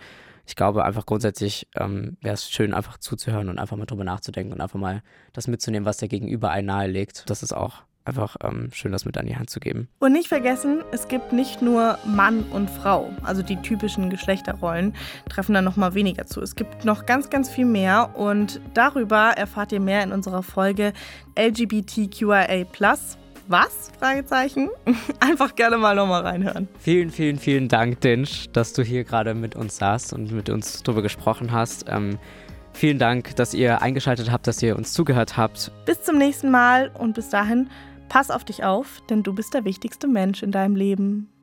Ich 0.47 0.55
glaube 0.57 0.85
einfach 0.85 1.07
grundsätzlich 1.07 1.67
ähm, 1.75 2.17
wäre 2.21 2.35
es 2.35 2.49
schön, 2.49 2.75
einfach 2.75 2.99
zuzuhören 2.99 3.49
und 3.49 3.59
einfach 3.59 3.77
mal 3.77 3.87
drüber 3.87 4.05
nachzudenken 4.05 4.53
und 4.53 4.61
einfach 4.61 4.79
mal 4.79 5.03
das 5.33 5.49
mitzunehmen, 5.49 5.87
was 5.87 5.97
der 5.97 6.09
Gegenüber 6.09 6.51
einen 6.51 6.67
nahelegt. 6.67 7.25
Das 7.29 7.43
ist 7.43 7.55
auch 7.55 7.83
einfach 8.05 8.37
ähm, 8.43 8.71
schön, 8.73 8.93
das 8.93 9.05
mit 9.05 9.17
an 9.17 9.27
die 9.27 9.37
Hand 9.37 9.51
zu 9.51 9.61
geben. 9.61 9.89
Und 9.99 10.13
nicht 10.13 10.29
vergessen, 10.29 10.83
es 10.93 11.09
gibt 11.09 11.33
nicht 11.33 11.63
nur 11.63 11.99
Mann 12.05 12.45
und 12.51 12.71
Frau, 12.71 13.11
also 13.23 13.43
die 13.43 13.57
typischen 13.57 14.11
Geschlechterrollen 14.11 14.95
treffen 15.29 15.55
da 15.55 15.63
noch 15.63 15.77
mal 15.77 15.95
weniger 15.95 16.27
zu. 16.27 16.41
Es 16.41 16.55
gibt 16.55 16.85
noch 16.85 17.07
ganz, 17.07 17.31
ganz 17.31 17.49
viel 17.51 17.67
mehr 17.67 18.11
und 18.17 18.61
darüber 18.75 19.33
erfahrt 19.37 19.73
ihr 19.73 19.81
mehr 19.81 20.03
in 20.03 20.13
unserer 20.13 20.43
Folge 20.43 20.93
LGBTQIA+ 21.39 22.67
was? 23.47 23.91
Fragezeichen. 23.99 24.71
Einfach 25.21 25.55
gerne 25.55 25.77
mal 25.77 25.95
nochmal 25.95 26.23
reinhören. 26.23 26.69
Vielen, 26.79 27.11
vielen, 27.11 27.39
vielen 27.39 27.69
Dank, 27.69 28.01
Dinch, 28.01 28.51
dass 28.53 28.73
du 28.73 28.83
hier 28.83 29.05
gerade 29.05 29.35
mit 29.35 29.55
uns 29.55 29.77
saßt 29.77 30.13
und 30.13 30.33
mit 30.33 30.49
uns 30.49 30.83
darüber 30.83 31.03
gesprochen 31.03 31.53
hast. 31.53 31.87
Ähm, 31.89 32.19
vielen 32.73 32.99
Dank, 32.99 33.37
dass 33.37 33.55
ihr 33.55 33.83
eingeschaltet 33.83 34.31
habt, 34.31 34.47
dass 34.47 34.63
ihr 34.63 34.77
uns 34.77 34.93
zugehört 34.93 35.37
habt. 35.37 35.71
Bis 35.85 36.03
zum 36.03 36.19
nächsten 36.19 36.51
Mal 36.51 36.91
und 36.95 37.15
bis 37.15 37.29
dahin, 37.29 37.69
pass 38.15 38.31
auf 38.31 38.45
dich 38.45 38.63
auf, 38.63 39.03
denn 39.11 39.25
du 39.25 39.33
bist 39.33 39.55
der 39.55 39.65
wichtigste 39.65 40.07
Mensch 40.07 40.45
in 40.45 40.53
deinem 40.53 40.77
Leben. 40.77 41.34